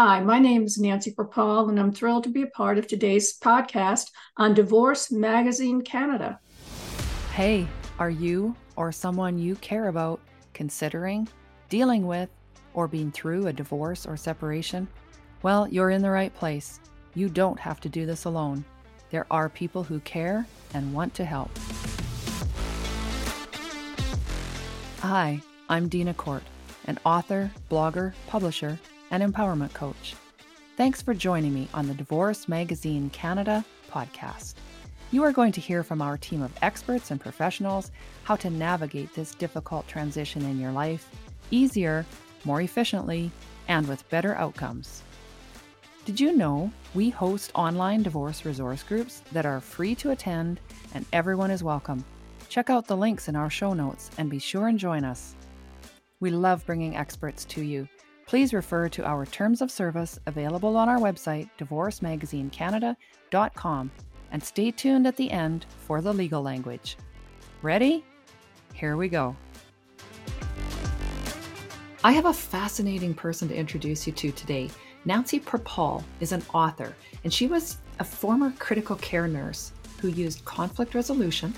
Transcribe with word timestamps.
Hi, 0.00 0.20
my 0.20 0.38
name 0.38 0.62
is 0.62 0.78
Nancy 0.78 1.12
Perpall, 1.12 1.70
and 1.70 1.80
I'm 1.80 1.90
thrilled 1.90 2.22
to 2.22 2.30
be 2.30 2.42
a 2.42 2.46
part 2.46 2.78
of 2.78 2.86
today's 2.86 3.36
podcast 3.36 4.12
on 4.36 4.54
Divorce 4.54 5.10
Magazine 5.10 5.82
Canada. 5.82 6.38
Hey, 7.32 7.66
are 7.98 8.08
you 8.08 8.54
or 8.76 8.92
someone 8.92 9.38
you 9.38 9.56
care 9.56 9.88
about 9.88 10.20
considering, 10.54 11.26
dealing 11.68 12.06
with, 12.06 12.28
or 12.74 12.86
being 12.86 13.10
through 13.10 13.48
a 13.48 13.52
divorce 13.52 14.06
or 14.06 14.16
separation? 14.16 14.86
Well, 15.42 15.66
you're 15.66 15.90
in 15.90 16.02
the 16.02 16.10
right 16.10 16.32
place. 16.32 16.78
You 17.16 17.28
don't 17.28 17.58
have 17.58 17.80
to 17.80 17.88
do 17.88 18.06
this 18.06 18.24
alone. 18.24 18.64
There 19.10 19.26
are 19.32 19.48
people 19.48 19.82
who 19.82 19.98
care 19.98 20.46
and 20.74 20.94
want 20.94 21.12
to 21.14 21.24
help. 21.24 21.50
Hi, 25.00 25.40
I'm 25.68 25.88
Dina 25.88 26.14
Court, 26.14 26.44
an 26.84 27.00
author, 27.04 27.50
blogger, 27.68 28.12
publisher, 28.28 28.78
and 29.10 29.22
empowerment 29.22 29.72
coach. 29.72 30.14
Thanks 30.76 31.02
for 31.02 31.14
joining 31.14 31.52
me 31.52 31.68
on 31.74 31.88
the 31.88 31.94
Divorce 31.94 32.48
Magazine 32.48 33.10
Canada 33.10 33.64
podcast. 33.90 34.54
You 35.10 35.24
are 35.24 35.32
going 35.32 35.52
to 35.52 35.60
hear 35.60 35.82
from 35.82 36.02
our 36.02 36.18
team 36.18 36.42
of 36.42 36.52
experts 36.62 37.10
and 37.10 37.20
professionals 37.20 37.90
how 38.24 38.36
to 38.36 38.50
navigate 38.50 39.14
this 39.14 39.34
difficult 39.34 39.88
transition 39.88 40.42
in 40.42 40.60
your 40.60 40.72
life 40.72 41.10
easier, 41.50 42.04
more 42.44 42.60
efficiently, 42.60 43.30
and 43.68 43.86
with 43.88 44.08
better 44.10 44.34
outcomes. 44.34 45.02
Did 46.04 46.20
you 46.20 46.36
know 46.36 46.70
we 46.94 47.10
host 47.10 47.50
online 47.54 48.02
divorce 48.02 48.44
resource 48.44 48.82
groups 48.82 49.22
that 49.32 49.46
are 49.46 49.60
free 49.60 49.94
to 49.96 50.10
attend 50.10 50.60
and 50.94 51.04
everyone 51.12 51.50
is 51.50 51.62
welcome? 51.62 52.04
Check 52.48 52.70
out 52.70 52.86
the 52.86 52.96
links 52.96 53.28
in 53.28 53.36
our 53.36 53.50
show 53.50 53.74
notes 53.74 54.10
and 54.16 54.30
be 54.30 54.38
sure 54.38 54.68
and 54.68 54.78
join 54.78 55.04
us. 55.04 55.34
We 56.20 56.30
love 56.30 56.64
bringing 56.64 56.96
experts 56.96 57.44
to 57.46 57.62
you 57.62 57.88
Please 58.28 58.52
refer 58.52 58.88
to 58.90 59.04
our 59.06 59.24
terms 59.24 59.62
of 59.62 59.70
service 59.70 60.18
available 60.26 60.76
on 60.76 60.86
our 60.86 60.98
website, 60.98 61.48
divorcemagazinecanada.com, 61.58 63.90
and 64.30 64.44
stay 64.44 64.70
tuned 64.70 65.06
at 65.06 65.16
the 65.16 65.30
end 65.30 65.64
for 65.86 66.02
the 66.02 66.12
legal 66.12 66.42
language. 66.42 66.98
Ready? 67.62 68.04
Here 68.74 68.98
we 68.98 69.08
go. 69.08 69.34
I 72.04 72.12
have 72.12 72.26
a 72.26 72.34
fascinating 72.34 73.14
person 73.14 73.48
to 73.48 73.56
introduce 73.56 74.06
you 74.06 74.12
to 74.12 74.30
today. 74.32 74.68
Nancy 75.06 75.40
Perpall 75.40 76.04
is 76.20 76.32
an 76.32 76.42
author, 76.52 76.94
and 77.24 77.32
she 77.32 77.46
was 77.46 77.78
a 77.98 78.04
former 78.04 78.52
critical 78.58 78.96
care 78.96 79.26
nurse 79.26 79.72
who 80.02 80.08
used 80.08 80.44
conflict 80.44 80.94
resolution 80.94 81.54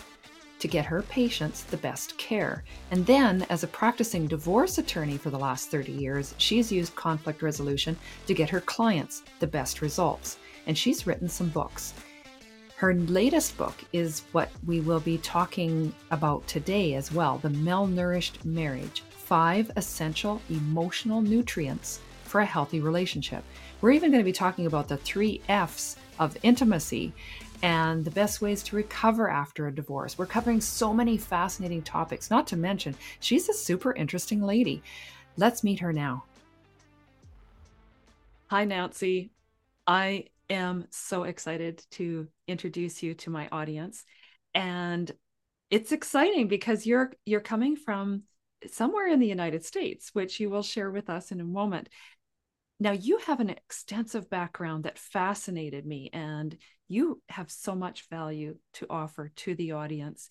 to 0.60 0.68
get 0.68 0.84
her 0.84 1.02
patients 1.02 1.64
the 1.64 1.76
best 1.78 2.16
care. 2.18 2.62
And 2.90 3.04
then, 3.04 3.46
as 3.50 3.64
a 3.64 3.68
practicing 3.68 4.26
divorce 4.26 4.78
attorney 4.78 5.16
for 5.16 5.30
the 5.30 5.38
last 5.38 5.70
30 5.70 5.92
years, 5.92 6.34
she's 6.38 6.70
used 6.70 6.94
conflict 6.94 7.42
resolution 7.42 7.96
to 8.26 8.34
get 8.34 8.50
her 8.50 8.60
clients 8.60 9.22
the 9.40 9.46
best 9.46 9.82
results. 9.82 10.38
And 10.66 10.76
she's 10.76 11.06
written 11.06 11.28
some 11.28 11.48
books. 11.48 11.94
Her 12.76 12.94
latest 12.94 13.58
book 13.58 13.74
is 13.92 14.22
what 14.32 14.50
we 14.66 14.80
will 14.80 15.00
be 15.00 15.18
talking 15.18 15.92
about 16.10 16.46
today 16.46 16.94
as 16.94 17.12
well 17.12 17.38
The 17.38 17.48
Malnourished 17.48 18.44
Marriage 18.44 19.02
Five 19.10 19.70
Essential 19.76 20.40
Emotional 20.48 21.20
Nutrients 21.20 22.00
for 22.24 22.40
a 22.40 22.46
Healthy 22.46 22.80
Relationship. 22.80 23.44
We're 23.80 23.90
even 23.90 24.10
going 24.10 24.22
to 24.22 24.28
be 24.28 24.32
talking 24.32 24.66
about 24.66 24.88
the 24.88 24.96
three 24.96 25.42
F's 25.48 25.96
of 26.18 26.36
intimacy 26.42 27.12
and 27.62 28.04
the 28.04 28.10
best 28.10 28.40
ways 28.40 28.62
to 28.64 28.76
recover 28.76 29.28
after 29.28 29.66
a 29.66 29.74
divorce. 29.74 30.16
We're 30.16 30.26
covering 30.26 30.60
so 30.60 30.92
many 30.92 31.16
fascinating 31.16 31.82
topics, 31.82 32.30
not 32.30 32.46
to 32.48 32.56
mention, 32.56 32.94
she's 33.20 33.48
a 33.48 33.54
super 33.54 33.92
interesting 33.94 34.42
lady. 34.42 34.82
Let's 35.36 35.62
meet 35.62 35.80
her 35.80 35.92
now. 35.92 36.24
Hi, 38.48 38.64
Nancy. 38.64 39.30
I 39.86 40.26
am 40.48 40.86
so 40.90 41.22
excited 41.22 41.84
to 41.92 42.28
introduce 42.48 43.02
you 43.02 43.14
to 43.14 43.30
my 43.30 43.48
audience. 43.52 44.04
And 44.54 45.10
it's 45.70 45.92
exciting 45.92 46.48
because 46.48 46.84
you're 46.84 47.12
you're 47.24 47.40
coming 47.40 47.76
from 47.76 48.24
somewhere 48.68 49.08
in 49.08 49.20
the 49.20 49.26
United 49.26 49.64
States, 49.64 50.10
which 50.12 50.40
you 50.40 50.50
will 50.50 50.62
share 50.62 50.90
with 50.90 51.08
us 51.08 51.30
in 51.30 51.40
a 51.40 51.44
moment. 51.44 51.88
Now, 52.80 52.92
you 52.92 53.18
have 53.18 53.40
an 53.40 53.50
extensive 53.50 54.28
background 54.28 54.84
that 54.84 54.98
fascinated 54.98 55.86
me, 55.86 56.10
and 56.12 56.56
you 56.90 57.22
have 57.28 57.48
so 57.50 57.76
much 57.76 58.08
value 58.10 58.56
to 58.74 58.86
offer 58.90 59.30
to 59.36 59.54
the 59.54 59.72
audience 59.72 60.28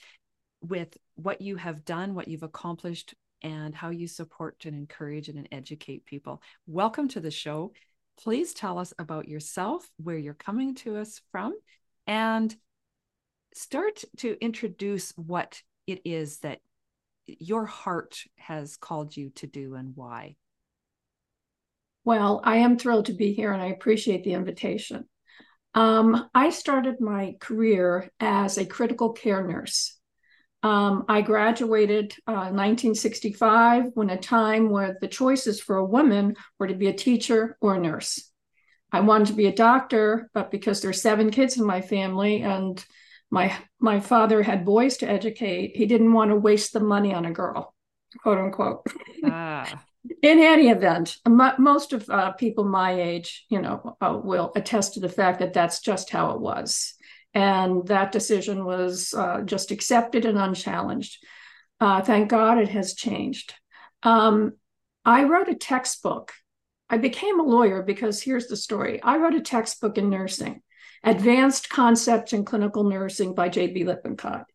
with 0.62 0.98
what 1.16 1.40
you 1.40 1.56
have 1.56 1.86
done, 1.86 2.14
what 2.14 2.28
you've 2.28 2.44
accomplished, 2.44 3.16
and 3.42 3.74
how 3.74 3.92
you 3.92 4.10
support 4.10 4.66
and 4.66 4.76
encourage 4.76 5.30
and 5.30 5.48
educate 5.54 6.06
people. 6.06 6.42
Welcome 6.68 7.08
to 7.10 7.22
the 7.22 7.32
show. 7.32 7.72
Please 8.22 8.54
tell 8.54 8.78
us 8.78 8.94
about 9.00 9.30
yourself, 9.30 9.90
where 10.04 10.18
you're 10.18 10.34
coming 10.34 10.76
to 10.76 10.98
us 10.98 11.22
from, 11.32 11.54
and 12.06 12.54
start 13.54 14.04
to 14.18 14.36
introduce 14.42 15.12
what 15.16 15.62
it 15.88 16.02
is 16.04 16.40
that 16.40 16.60
your 17.26 17.66
heart 17.66 18.22
has 18.36 18.76
called 18.76 19.16
you 19.16 19.30
to 19.36 19.48
do 19.48 19.76
and 19.76 19.96
why. 19.96 20.36
Well, 22.04 22.42
I 22.44 22.58
am 22.58 22.78
thrilled 22.78 23.06
to 23.06 23.14
be 23.14 23.32
here 23.32 23.54
and 23.54 23.62
I 23.62 23.68
appreciate 23.68 24.26
the 24.26 24.34
invitation. 24.34 25.06
Um, 25.76 26.30
I 26.34 26.50
started 26.50 27.00
my 27.00 27.36
career 27.40 28.10
as 28.20 28.58
a 28.58 28.66
critical 28.66 29.14
care 29.14 29.46
nurse. 29.46 29.96
Um, 30.62 31.06
I 31.08 31.22
graduated 31.22 32.14
uh, 32.28 32.52
1965 32.52 33.92
when 33.94 34.10
a 34.10 34.18
time 34.18 34.70
where 34.70 34.98
the 35.00 35.08
choices 35.08 35.62
for 35.62 35.78
a 35.78 35.86
woman 35.86 36.36
were 36.58 36.68
to 36.68 36.74
be 36.74 36.88
a 36.88 36.94
teacher 36.94 37.58
or 37.62 37.76
a 37.76 37.80
nurse. 37.80 38.30
I 38.92 39.02
wanted 39.02 39.28
to 39.28 39.34
be 39.34 39.48
a 39.48 39.56
doctor, 39.56 40.30
but 40.34 40.52
because 40.52 40.82
there 40.82 40.90
there's 40.90 41.02
seven 41.02 41.30
kids 41.30 41.58
in 41.58 41.66
my 41.66 41.82
family 41.82 42.42
and 42.42 42.84
my 43.32 43.56
my 43.80 44.00
father 44.00 44.42
had 44.42 44.66
boys 44.66 44.98
to 44.98 45.10
educate, 45.10 45.78
he 45.78 45.86
didn't 45.86 46.12
want 46.12 46.32
to 46.32 46.36
waste 46.36 46.74
the 46.74 46.80
money 46.80 47.14
on 47.14 47.26
a 47.26 47.32
girl, 47.32 47.74
quote 48.24 48.40
unquote. 48.40 48.82
Ah 49.24 49.86
in 50.22 50.40
any 50.40 50.70
event, 50.70 51.18
most 51.28 51.94
of 51.94 52.10
uh, 52.10 52.32
people 52.34 52.64
my 52.64 53.00
age, 53.00 53.46
you 53.50 53.62
know, 53.62 53.98
uh, 54.02 54.20
will 54.24 54.52
attest 54.56 54.94
to 54.94 55.00
the 55.00 55.10
fact 55.10 55.40
that 55.40 55.54
that's 55.54 55.82
just 55.82 56.10
how 56.10 56.32
it 56.32 56.40
was, 56.40 56.94
and 57.34 57.86
that 57.88 58.12
decision 58.12 58.66
was 58.66 59.14
uh, 59.14 59.42
just 59.42 59.72
accepted 59.72 60.26
and 60.26 60.38
unchallenged. 60.38 61.24
Uh, 61.80 62.02
thank 62.02 62.30
God 62.30 62.58
it 62.58 62.70
has 62.70 62.94
changed. 62.94 63.54
Um, 64.04 64.54
I 65.06 65.24
wrote 65.24 65.50
a 65.50 65.56
textbook. 65.56 66.34
I 66.90 66.98
became 66.98 67.40
a 67.40 67.44
lawyer 67.44 67.84
because 67.84 68.22
here's 68.22 68.48
the 68.48 68.58
story. 68.58 69.02
I 69.04 69.18
wrote 69.18 69.36
a 69.36 69.42
textbook 69.42 69.98
in 69.98 70.10
nursing, 70.10 70.62
Advanced 71.04 71.70
Concepts 71.70 72.34
in 72.34 72.46
Clinical 72.46 72.84
Nursing 72.84 73.36
by 73.36 73.50
J.B. 73.50 73.86
Lippincott. 73.86 74.46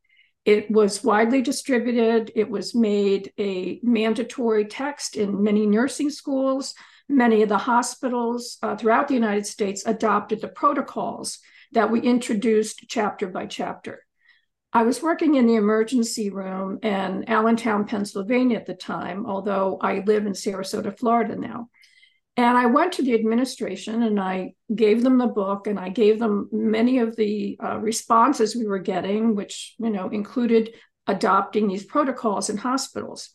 It 0.45 0.71
was 0.71 1.03
widely 1.03 1.41
distributed. 1.41 2.31
It 2.35 2.51
was 2.51 2.75
made 2.75 3.33
a 3.39 3.81
mandatory 3.83 4.67
text 4.67 5.17
in 5.17 5.43
many 5.43 5.67
nursing 5.67 6.11
schools. 6.11 6.75
Many 7.09 7.43
of 7.43 7.49
the 7.49 7.59
hospitals 7.59 8.59
uh, 8.63 8.77
throughout 8.77 9.09
the 9.09 9.15
United 9.15 9.47
States 9.47 9.85
adopted 9.87 10.41
the 10.41 10.49
protocols 10.49 11.39
that 11.73 11.91
we 11.91 12.01
introduced 12.01 12.85
chapter 12.89 13.27
by 13.27 13.47
chapter. 13.47 14.05
I 14.73 14.83
was 14.83 15.03
working 15.03 15.37
in 15.37 15.47
the 15.47 15.55
emergency 15.55 16.31
room 16.31 16.81
in 16.83 17.29
Allentown, 17.29 17.87
Pennsylvania 17.87 18.57
at 18.59 18.67
the 18.67 18.75
time, 18.75 19.25
although 19.25 19.79
I 19.81 20.01
live 20.01 20.27
in 20.27 20.33
Sarasota, 20.33 20.99
Florida 20.99 21.37
now. 21.37 21.69
And 22.37 22.59
I 22.59 22.67
went 22.67 22.95
to 22.95 23.03
the 23.03 23.15
administration 23.15 24.03
and 24.03 24.19
I 24.19 24.55
gave 24.75 25.03
them 25.03 25.19
the 25.19 25.29
book 25.29 25.69
and 25.69 25.79
I 25.79 25.89
gave 25.89 26.19
them 26.19 26.49
many 26.51 26.99
of 26.99 27.15
the 27.15 27.57
uh, 27.63 27.79
responses 27.79 28.57
we 28.57 28.67
were 28.67 28.81
getting, 28.81 29.37
which 29.37 29.75
you 29.79 29.91
know 29.91 30.09
included 30.09 30.75
adopting 31.07 31.69
these 31.69 31.85
protocols 31.85 32.51
in 32.51 32.57
hospitals. 32.57 33.31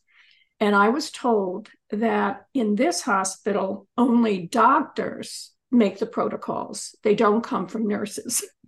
And 0.59 0.75
I 0.75 0.89
was 0.89 1.11
told 1.11 1.69
that 1.91 2.45
in 2.53 2.75
this 2.75 3.01
hospital, 3.01 3.87
only 3.97 4.47
doctors 4.47 5.51
make 5.71 5.99
the 5.99 6.05
protocols. 6.05 6.95
They 7.03 7.15
don't 7.15 7.43
come 7.43 7.67
from 7.67 7.87
nurses. 7.87 8.43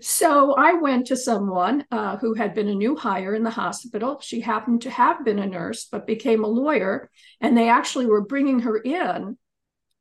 so 0.00 0.54
I 0.54 0.74
went 0.74 1.06
to 1.08 1.16
someone 1.16 1.84
uh, 1.90 2.16
who 2.18 2.34
had 2.34 2.54
been 2.54 2.68
a 2.68 2.74
new 2.74 2.96
hire 2.96 3.34
in 3.34 3.42
the 3.42 3.50
hospital. 3.50 4.20
She 4.20 4.40
happened 4.40 4.82
to 4.82 4.90
have 4.90 5.24
been 5.24 5.38
a 5.38 5.46
nurse, 5.46 5.86
but 5.90 6.06
became 6.06 6.44
a 6.44 6.48
lawyer. 6.48 7.10
And 7.40 7.56
they 7.56 7.68
actually 7.68 8.06
were 8.06 8.24
bringing 8.24 8.60
her 8.60 8.76
in 8.76 9.36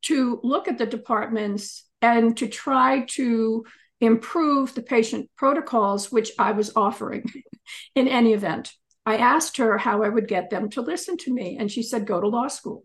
to 0.04 0.40
look 0.44 0.68
at 0.68 0.78
the 0.78 0.86
departments 0.86 1.86
and 2.02 2.36
to 2.38 2.48
try 2.48 3.06
to 3.10 3.66
improve 4.00 4.74
the 4.74 4.82
patient 4.82 5.30
protocols, 5.38 6.12
which 6.12 6.32
I 6.40 6.52
was 6.52 6.74
offering 6.76 7.32
in 7.96 8.08
any 8.08 8.34
event. 8.34 8.74
I 9.06 9.18
asked 9.18 9.58
her 9.58 9.78
how 9.78 10.04
I 10.04 10.10
would 10.10 10.28
get 10.28 10.50
them 10.50 10.70
to 10.72 10.82
listen 10.82 11.18
to 11.18 11.34
me, 11.34 11.58
and 11.60 11.72
she 11.72 11.82
said, 11.82 12.06
Go 12.06 12.22
to 12.22 12.28
law 12.28 12.48
school. 12.48 12.84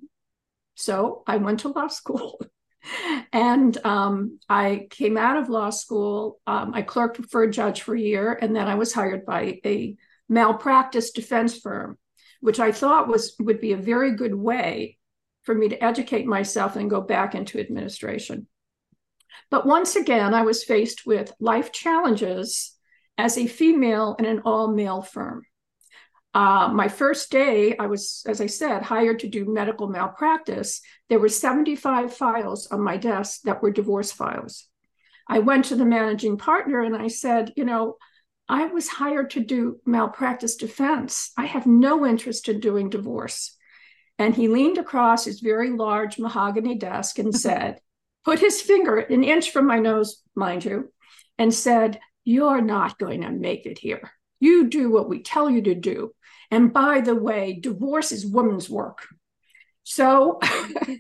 So 0.75 1.23
I 1.27 1.37
went 1.37 1.61
to 1.61 1.69
law 1.69 1.89
school. 1.89 2.41
and 3.33 3.77
um, 3.85 4.39
I 4.49 4.87
came 4.91 5.17
out 5.17 5.37
of 5.37 5.49
law 5.49 5.71
school. 5.71 6.41
Um, 6.47 6.73
I 6.75 6.83
clerked 6.83 7.25
for 7.27 7.43
a 7.43 7.51
judge 7.51 7.83
for 7.83 7.95
a 7.95 8.01
year, 8.01 8.39
and 8.41 8.55
then 8.55 8.69
I 8.69 8.75
was 8.75 8.93
hired 8.93 9.25
by 9.25 9.61
a 9.65 9.97
malpractice 10.29 11.11
defense 11.11 11.59
firm, 11.59 11.99
which 12.41 12.61
I 12.61 12.73
thought 12.73 13.09
was 13.09 13.35
would 13.39 13.61
be 13.61 13.73
a 13.73 13.77
very 13.79 14.13
good 14.13 14.35
way 14.35 14.99
for 15.43 15.55
me 15.55 15.69
to 15.69 15.85
educate 15.85 16.27
myself 16.27 16.77
and 16.77 16.91
go 16.91 17.01
back 17.01 17.35
into 17.35 17.61
administration. 17.61 18.47
But 19.51 19.67
once 19.67 19.97
again, 19.97 20.35
I 20.35 20.43
was 20.43 20.65
faced 20.65 21.07
with 21.07 21.33
life 21.39 21.73
challenges 21.73 22.75
as 23.19 23.39
a 23.39 23.47
female 23.47 24.17
in 24.19 24.25
an 24.25 24.43
all 24.45 24.69
male 24.69 25.03
firm. 25.03 25.43
Uh, 26.37 26.69
my 26.69 26.87
first 26.87 27.31
day, 27.31 27.75
I 27.79 27.87
was, 27.87 28.23
as 28.27 28.43
I 28.43 28.47
said, 28.47 28.83
hired 28.83 29.21
to 29.21 29.27
do 29.27 29.51
medical 29.51 29.89
malpractice. 29.89 30.83
There 31.09 31.19
were 31.19 31.31
75 31.31 32.13
files 32.13 32.67
on 32.67 32.83
my 32.83 32.99
desk 32.99 33.41
that 33.45 33.63
were 33.63 33.71
divorce 33.71 34.13
files. 34.13 34.69
I 35.27 35.39
went 35.39 35.65
to 35.67 35.77
the 35.77 35.87
managing 35.87 36.37
partner 36.37 36.83
and 36.83 36.95
I 36.95 37.09
said, 37.09 37.55
you 37.57 37.65
know, 37.65 37.97
I 38.51 38.67
was 38.67 38.87
hired 38.87 39.31
to 39.31 39.41
do 39.41 39.81
malpractice 39.87 40.57
defense. 40.57 41.33
I 41.39 41.47
have 41.47 41.67
no 41.67 42.05
interest 42.05 42.51
in 42.51 42.61
doing 42.61 42.91
divorce. 42.91 43.57
And 44.19 44.35
he 44.37 44.49
leaned 44.49 44.77
across 44.77 45.25
his 45.25 45.41
very 45.41 45.71
large 45.71 46.19
mahogany 46.19 46.75
desk 46.75 47.19
and 47.19 47.35
said, 47.47 47.81
put 48.27 48.41
his 48.41 48.61
finger 48.61 48.99
an 48.99 49.25
inch 49.25 49.53
from 49.53 49.67
my 49.67 49.79
nose, 49.79 50.23
mind 50.35 50.67
you, 50.67 50.93
and 51.39 51.55
said, 51.55 51.99
You're 52.25 52.61
not 52.61 52.99
going 52.99 53.23
to 53.23 53.31
make 53.31 53.65
it 53.65 53.79
here. 53.79 54.11
You 54.39 54.69
do 54.69 54.91
what 54.91 55.09
we 55.09 55.23
tell 55.23 55.49
you 55.49 55.63
to 55.63 55.75
do. 55.75 56.13
And 56.51 56.73
by 56.73 57.01
the 57.01 57.15
way, 57.15 57.59
divorce 57.61 58.13
is 58.13 58.27
woman's 58.27 58.71
work. 58.71 59.07
So 59.83 60.41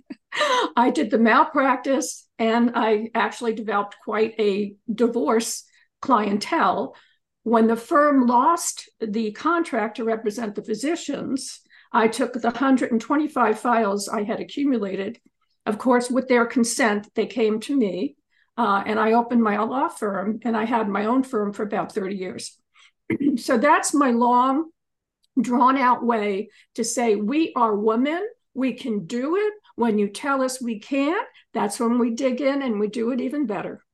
I 0.76 0.90
did 0.90 1.10
the 1.10 1.19
malpractice 1.19 2.26
and 2.38 2.72
I 2.75 3.10
actually 3.14 3.54
developed 3.54 3.96
quite 4.04 4.34
a 4.38 4.76
divorce 4.93 5.64
clientele. 6.00 6.94
When 7.43 7.66
the 7.66 7.76
firm 7.76 8.26
lost 8.26 8.88
the 9.00 9.32
contract 9.32 9.96
to 9.96 10.04
represent 10.04 10.54
the 10.54 10.62
physicians, 10.62 11.60
I 11.93 12.08
took 12.08 12.32
the 12.32 12.40
125 12.40 13.58
files 13.58 14.08
I 14.08 14.25
had 14.25 14.40
accumulated. 14.40 15.19
Of 15.64 15.78
course, 15.78 16.10
with 16.10 16.28
their 16.28 16.46
consent, 16.46 17.08
they 17.14 17.26
came 17.26 17.60
to 17.60 17.76
me 17.76 18.16
uh, 18.56 18.82
and 18.87 18.98
I 18.98 19.12
opened 19.12 19.43
my 19.43 19.58
law 19.58 19.88
firm 19.88 20.40
and 20.43 20.56
I 20.56 20.64
had 20.64 20.88
my 20.88 21.06
own 21.06 21.22
firm 21.22 21.52
for 21.52 21.62
about 21.62 21.93
30 21.93 22.16
years. 22.16 22.58
so 23.37 23.58
that's 23.58 23.93
my 23.93 24.10
long, 24.10 24.70
drawn 25.40 25.76
out 25.76 26.04
way 26.04 26.50
to 26.74 26.84
say 26.84 27.16
we 27.16 27.52
are 27.54 27.74
women, 27.74 28.26
we 28.54 28.72
can 28.72 29.06
do 29.06 29.36
it. 29.36 29.52
When 29.74 29.98
you 29.98 30.08
tell 30.08 30.42
us 30.42 30.62
we 30.62 30.78
can't, 30.78 31.26
that's 31.52 31.78
when 31.78 31.98
we 31.98 32.10
dig 32.10 32.40
in 32.40 32.62
and 32.62 32.80
we 32.80 32.88
do 32.88 33.10
it 33.10 33.20
even 33.20 33.46
better. 33.46 33.84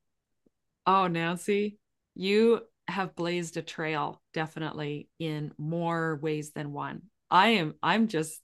Oh, 0.86 1.08
Nancy, 1.08 1.78
you 2.14 2.60
have 2.88 3.16
blazed 3.16 3.56
a 3.56 3.62
trail 3.62 4.22
definitely 4.34 5.08
in 5.18 5.52
more 5.58 6.18
ways 6.22 6.52
than 6.52 6.72
one. 6.72 7.02
I 7.30 7.48
am 7.48 7.74
I'm 7.82 8.08
just 8.08 8.40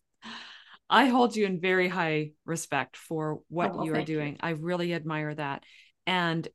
I 0.91 1.07
hold 1.07 1.37
you 1.37 1.45
in 1.47 1.61
very 1.61 1.89
high 1.89 2.33
respect 2.47 2.97
for 2.97 3.41
what 3.49 3.73
oh, 3.73 3.77
well, 3.77 3.87
you 3.87 3.95
are 3.95 4.05
doing. 4.05 4.35
You. 4.35 4.39
I 4.41 4.51
really 4.51 4.95
admire 4.95 5.35
that. 5.35 5.65
And 6.07 6.49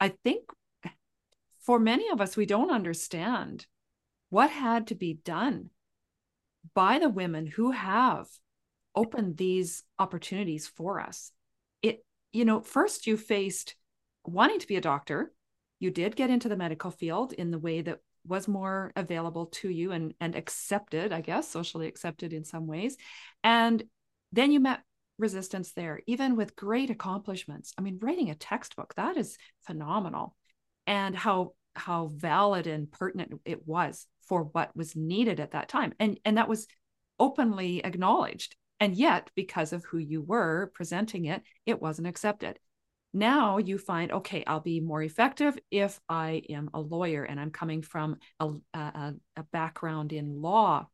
I 0.00 0.08
think 0.22 0.42
for 1.60 1.78
many 1.78 2.10
of 2.10 2.20
us 2.20 2.36
we 2.36 2.46
don't 2.46 2.70
understand 2.70 3.66
what 4.34 4.50
had 4.50 4.88
to 4.88 4.96
be 4.96 5.14
done 5.14 5.70
by 6.74 6.98
the 6.98 7.08
women 7.08 7.46
who 7.46 7.70
have 7.70 8.26
opened 8.96 9.36
these 9.36 9.84
opportunities 9.96 10.66
for 10.66 11.00
us. 11.00 11.30
It 11.82 12.04
you 12.32 12.44
know, 12.44 12.60
first 12.60 13.06
you 13.06 13.16
faced 13.16 13.76
wanting 14.24 14.58
to 14.58 14.66
be 14.66 14.74
a 14.74 14.80
doctor. 14.80 15.32
You 15.78 15.92
did 15.92 16.16
get 16.16 16.30
into 16.30 16.48
the 16.48 16.56
medical 16.56 16.90
field 16.90 17.32
in 17.32 17.52
the 17.52 17.60
way 17.60 17.82
that 17.82 18.00
was 18.26 18.48
more 18.48 18.92
available 18.96 19.46
to 19.46 19.68
you 19.68 19.92
and 19.92 20.14
and 20.18 20.34
accepted 20.34 21.12
i 21.12 21.20
guess 21.20 21.46
socially 21.46 21.86
accepted 21.86 22.32
in 22.32 22.42
some 22.42 22.66
ways 22.66 22.96
and 23.42 23.84
then 24.32 24.50
you 24.50 24.60
met 24.60 24.80
resistance 25.18 25.72
there 25.72 26.00
even 26.06 26.34
with 26.34 26.56
great 26.56 26.88
accomplishments 26.88 27.74
i 27.76 27.82
mean 27.82 27.98
writing 28.00 28.30
a 28.30 28.34
textbook 28.34 28.94
that 28.94 29.18
is 29.18 29.36
phenomenal 29.66 30.34
and 30.86 31.14
how 31.14 31.52
how 31.74 32.06
valid 32.06 32.66
and 32.66 32.90
pertinent 32.90 33.38
it 33.44 33.68
was 33.68 34.06
for 34.28 34.44
what 34.44 34.74
was 34.76 34.96
needed 34.96 35.40
at 35.40 35.52
that 35.52 35.68
time. 35.68 35.94
And 35.98 36.18
and 36.24 36.38
that 36.38 36.48
was 36.48 36.66
openly 37.18 37.84
acknowledged. 37.84 38.56
And 38.80 38.96
yet 38.96 39.30
because 39.34 39.72
of 39.72 39.84
who 39.84 39.98
you 39.98 40.20
were 40.20 40.70
presenting 40.74 41.26
it 41.26 41.42
it 41.66 41.80
wasn't 41.80 42.08
accepted. 42.08 42.58
Now 43.12 43.58
you 43.58 43.78
find 43.78 44.10
okay 44.12 44.42
i'll 44.46 44.60
be 44.60 44.80
more 44.80 45.02
effective 45.02 45.56
if 45.70 46.00
i 46.08 46.42
am 46.48 46.70
a 46.74 46.80
lawyer 46.80 47.22
and 47.22 47.38
i'm 47.38 47.52
coming 47.52 47.82
from 47.82 48.16
a, 48.40 48.50
a, 48.74 49.14
a 49.36 49.42
background 49.52 50.12
in 50.12 50.40
law. 50.42 50.88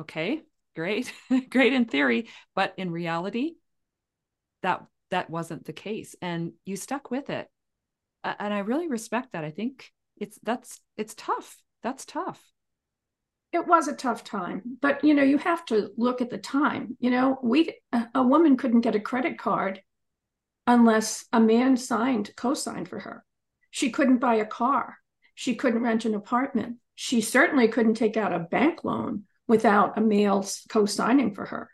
Okay 0.00 0.42
great 0.74 1.12
great 1.50 1.72
in 1.72 1.86
theory 1.86 2.28
but 2.54 2.74
in 2.76 2.90
reality 2.90 3.54
that 4.62 4.84
that 5.10 5.30
wasn't 5.30 5.64
the 5.64 5.72
case. 5.72 6.16
And 6.20 6.52
you 6.64 6.76
stuck 6.76 7.10
with 7.10 7.30
it. 7.30 7.48
And 8.24 8.52
i 8.52 8.58
really 8.60 8.88
respect 8.88 9.32
that. 9.32 9.44
I 9.44 9.50
think 9.50 9.92
it's 10.16 10.38
that's 10.42 10.80
it's 10.96 11.14
tough 11.14 11.56
that's 11.86 12.04
tough 12.04 12.42
it 13.52 13.66
was 13.66 13.86
a 13.86 13.94
tough 13.94 14.24
time 14.24 14.76
but 14.82 15.02
you 15.04 15.14
know 15.14 15.22
you 15.22 15.38
have 15.38 15.64
to 15.64 15.90
look 15.96 16.20
at 16.20 16.30
the 16.30 16.38
time 16.38 16.96
you 16.98 17.10
know 17.10 17.38
we 17.42 17.72
a 18.14 18.22
woman 18.22 18.56
couldn't 18.56 18.80
get 18.80 18.96
a 18.96 19.00
credit 19.00 19.38
card 19.38 19.80
unless 20.66 21.24
a 21.32 21.40
man 21.40 21.76
signed, 21.76 22.30
co 22.36 22.54
signed 22.54 22.88
for 22.88 22.98
her. 22.98 23.24
She 23.70 23.90
couldn't 23.90 24.18
buy 24.18 24.36
a 24.36 24.46
car. 24.46 24.96
She 25.34 25.54
couldn't 25.54 25.82
rent 25.82 26.04
an 26.04 26.14
apartment. 26.14 26.76
She 26.94 27.20
certainly 27.20 27.68
couldn't 27.68 27.94
take 27.94 28.16
out 28.16 28.32
a 28.32 28.40
bank 28.40 28.84
loan 28.84 29.24
without 29.46 29.98
a 29.98 30.00
male 30.00 30.46
co 30.68 30.86
signing 30.86 31.34
for 31.34 31.44
her. 31.46 31.70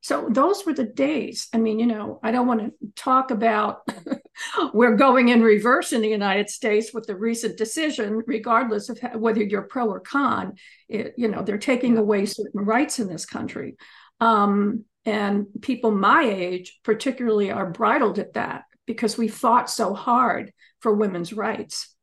So 0.00 0.28
those 0.30 0.64
were 0.64 0.74
the 0.74 0.84
days. 0.84 1.48
I 1.52 1.58
mean, 1.58 1.78
you 1.78 1.86
know, 1.86 2.20
I 2.22 2.30
don't 2.30 2.46
want 2.46 2.60
to 2.60 2.72
talk 2.94 3.30
about 3.30 3.88
we're 4.74 4.96
going 4.96 5.28
in 5.28 5.42
reverse 5.42 5.92
in 5.92 6.00
the 6.00 6.08
United 6.08 6.50
States 6.50 6.92
with 6.92 7.06
the 7.06 7.16
recent 7.16 7.56
decision, 7.56 8.22
regardless 8.26 8.88
of 8.88 8.98
whether 9.14 9.42
you're 9.42 9.62
pro 9.62 9.88
or 9.88 10.00
con. 10.00 10.54
It, 10.88 11.14
you 11.16 11.28
know, 11.28 11.42
they're 11.42 11.58
taking 11.58 11.98
away 11.98 12.26
certain 12.26 12.60
rights 12.60 12.98
in 12.98 13.08
this 13.08 13.26
country. 13.26 13.76
Um, 14.20 14.84
and 15.04 15.46
people 15.62 15.90
my 15.90 16.24
age, 16.24 16.80
particularly, 16.82 17.50
are 17.50 17.70
bridled 17.70 18.18
at 18.18 18.34
that 18.34 18.64
because 18.86 19.16
we 19.16 19.28
fought 19.28 19.70
so 19.70 19.94
hard 19.94 20.52
for 20.80 20.94
women's 20.94 21.32
rights. 21.32 21.94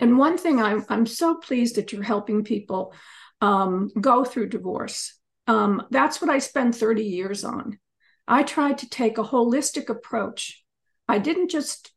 And 0.00 0.18
one 0.18 0.36
thing 0.36 0.60
I'm, 0.60 0.84
I'm 0.88 1.06
so 1.06 1.36
pleased 1.36 1.76
that 1.76 1.92
you're 1.92 2.02
helping 2.02 2.44
people 2.44 2.92
um, 3.40 3.90
go 4.00 4.24
through 4.24 4.48
divorce. 4.48 5.16
Um, 5.46 5.82
that's 5.90 6.20
what 6.20 6.30
I 6.30 6.38
spent 6.38 6.74
30 6.74 7.04
years 7.04 7.44
on. 7.44 7.78
I 8.26 8.42
tried 8.42 8.78
to 8.78 8.88
take 8.88 9.18
a 9.18 9.24
holistic 9.24 9.88
approach. 9.88 10.62
I 11.10 11.18
didn't 11.18 11.50
just 11.50 11.90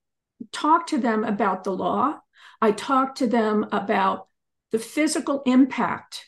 talk 0.51 0.87
to 0.87 0.97
them 0.97 1.23
about 1.23 1.63
the 1.63 1.71
law, 1.71 2.19
I 2.59 2.71
talked 2.71 3.19
to 3.19 3.27
them 3.27 3.67
about 3.71 4.27
the 4.71 4.79
physical 4.79 5.43
impact, 5.45 6.25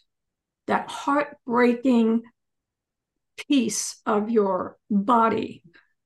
that 0.68 0.88
heartbreaking 0.89 2.22
piece 3.48 4.01
of 4.06 4.30
your 4.30 4.77
body 4.92 5.63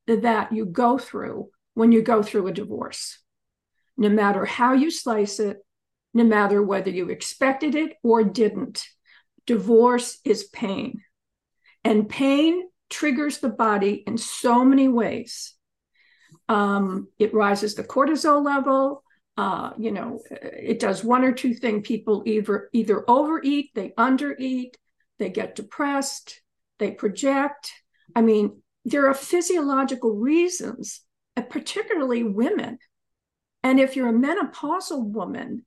that 0.07 0.53
you 0.53 0.65
go 0.65 0.98
through 0.98 1.50
when 1.74 1.91
you 1.91 2.01
go 2.01 2.24
through 2.24 2.48
a 2.48 2.53
divorce. 2.53 3.19
No 3.98 4.07
matter 4.07 4.45
how 4.45 4.71
you 4.71 4.89
slice 4.89 5.41
it, 5.41 5.57
no 6.13 6.24
matter 6.24 6.63
whether 6.63 6.89
you 6.89 7.09
expected 7.09 7.75
it 7.75 7.98
or 8.03 8.24
didn't, 8.24 8.86
divorce 9.45 10.19
is 10.24 10.45
pain. 10.45 11.01
And 11.83 12.07
pain 12.07 12.69
triggers 12.89 13.39
the 13.39 13.50
body 13.50 14.01
in 14.07 14.17
so 14.17 14.63
many 14.63 14.88
ways. 14.88 15.55
Um, 16.50 17.08
it 17.20 17.34
rises 17.34 17.75
the 17.75 17.84
cortisol 17.84 18.44
level. 18.44 19.03
Uh, 19.38 19.72
you 19.77 19.91
know, 19.91 20.20
it 20.32 20.79
does 20.79 21.03
one 21.03 21.24
or 21.24 21.32
two 21.32 21.53
things. 21.53 21.88
People 21.88 22.24
either 22.25 22.70
either 22.74 23.10
overeat, 23.10 23.70
they 23.75 23.91
undereat, 23.91 24.72
they 25.20 25.29
get 25.29 25.56
depressed, 25.56 26.41
they 26.79 26.91
project. 26.91 27.72
I 28.15 28.22
mean, 28.22 28.62
there 28.84 29.08
are 29.08 29.13
physiological 29.13 30.15
reasons, 30.15 31.01
uh, 31.38 31.44
particularly 31.44 32.24
women. 32.24 32.79
And 33.63 33.79
if 33.79 33.96
you're 33.96 34.10
a 34.10 34.13
menopausal 34.13 35.06
woman 35.06 35.65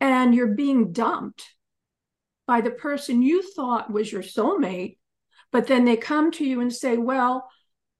and 0.00 0.34
you're 0.34 0.54
being 0.54 0.92
dumped 0.92 1.44
by 2.46 2.60
the 2.60 2.70
person 2.70 3.22
you 3.22 3.42
thought 3.54 3.92
was 3.92 4.10
your 4.10 4.22
soulmate, 4.22 4.98
but 5.52 5.68
then 5.68 5.84
they 5.84 5.96
come 5.96 6.30
to 6.32 6.44
you 6.44 6.60
and 6.60 6.72
say, 6.74 6.96
Well, 6.96 7.48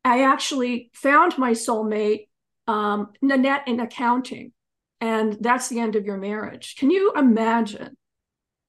I 0.07 0.23
actually 0.23 0.91
found 0.95 1.37
my 1.37 1.53
soulmate, 1.53 2.29
um, 2.67 3.13
Nanette 3.21 3.69
in 3.69 3.81
accounting, 3.81 4.53
and 5.01 5.37
that's 5.41 5.69
the 5.69 5.81
end 5.81 5.97
of 5.97 6.05
your 6.05 6.17
marriage. 6.17 6.77
Can 6.77 6.91
you 6.91 7.13
imagine 7.17 7.97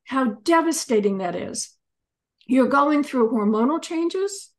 how 0.05 0.25
devastating 0.43 1.19
that 1.19 1.35
is? 1.35 1.77
you're 2.47 2.67
going 2.67 3.03
through 3.03 3.29
hormonal 3.31 3.81
changes 3.81 4.51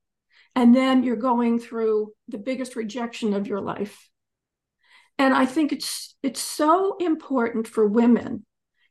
and 0.54 0.76
then 0.76 1.02
you're 1.02 1.16
going 1.16 1.58
through 1.58 2.12
the 2.28 2.38
biggest 2.38 2.76
rejection 2.76 3.32
of 3.32 3.46
your 3.46 3.60
life 3.60 4.08
and 5.18 5.34
i 5.34 5.44
think 5.44 5.72
it's 5.72 6.14
it's 6.22 6.40
so 6.40 6.96
important 6.98 7.66
for 7.66 7.86
women 7.86 8.44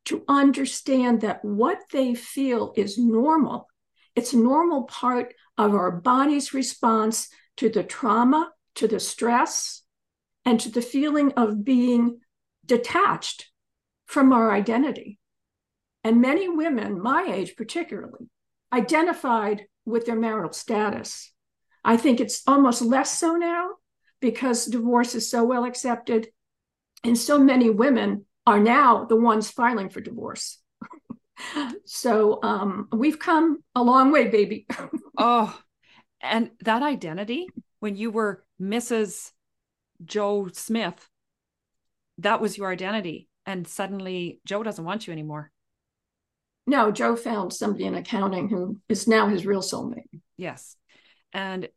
to 0.06 0.24
understand 0.28 1.22
that 1.22 1.44
what 1.44 1.80
they 1.92 2.16
feel 2.16 2.74
is 2.76 2.98
normal 2.98 3.68
it's 4.16 4.34
a 4.34 4.38
normal 4.38 4.84
part 4.84 5.34
of 5.58 5.74
our 5.74 5.92
body's 5.92 6.54
response 6.54 7.30
to 7.58 7.70
the 7.70 7.84
trauma, 7.84 8.52
to 8.76 8.88
the 8.88 9.00
stress, 9.00 9.84
and 10.46 10.60
to 10.62 10.70
the 10.70 10.82
feeling 10.82 11.34
of 11.34 11.64
being 11.64 12.20
detached 12.66 13.52
from 14.06 14.32
our 14.32 14.52
identity. 14.52 15.20
And 16.04 16.22
many 16.22 16.48
women, 16.48 17.02
my 17.02 17.26
age 17.28 17.56
particularly, 17.56 18.30
identified 18.72 19.66
with 19.86 20.06
their 20.06 20.16
marital 20.16 20.54
status. 20.54 21.34
I 21.84 21.98
think 21.98 22.20
it's 22.20 22.44
almost 22.48 22.82
less 22.82 23.18
so 23.18 23.36
now 23.36 23.72
because 24.20 24.66
divorce 24.66 25.16
is 25.16 25.30
so 25.30 25.44
well 25.44 25.66
accepted. 25.66 26.28
And 27.04 27.18
so 27.18 27.40
many 27.40 27.70
women 27.70 28.26
are 28.46 28.60
now 28.60 29.06
the 29.06 29.16
ones 29.16 29.52
filing 29.52 29.90
for 29.90 30.02
divorce. 30.02 30.60
so 31.86 32.40
um, 32.44 32.88
we've 32.92 33.20
come 33.20 33.64
a 33.76 33.84
long 33.84 34.12
way, 34.12 34.28
baby. 34.28 34.66
oh, 35.18 35.58
and 36.30 36.52
that 36.62 36.84
identity, 36.84 37.48
when 37.80 37.96
you 37.96 38.12
were 38.12 38.44
Mrs. 38.62 39.32
Joe 40.04 40.50
Smith, 40.54 41.10
that 42.20 42.42
was 42.42 42.58
your 42.58 42.72
identity. 42.72 43.30
And 43.46 43.68
suddenly 43.68 44.42
Joe 44.46 44.64
doesn't 44.64 44.84
want 44.84 45.08
you 45.08 45.14
anymore. 45.14 45.52
No, 46.66 46.92
Joe 46.92 47.16
found 47.16 47.54
somebody 47.54 47.86
in 47.86 47.96
accounting 47.96 48.50
who 48.50 48.80
is 48.90 49.08
now 49.08 49.28
his 49.28 49.46
real 49.46 49.62
soulmate. 49.62 50.10
Yes. 50.36 50.76
And 51.32 51.70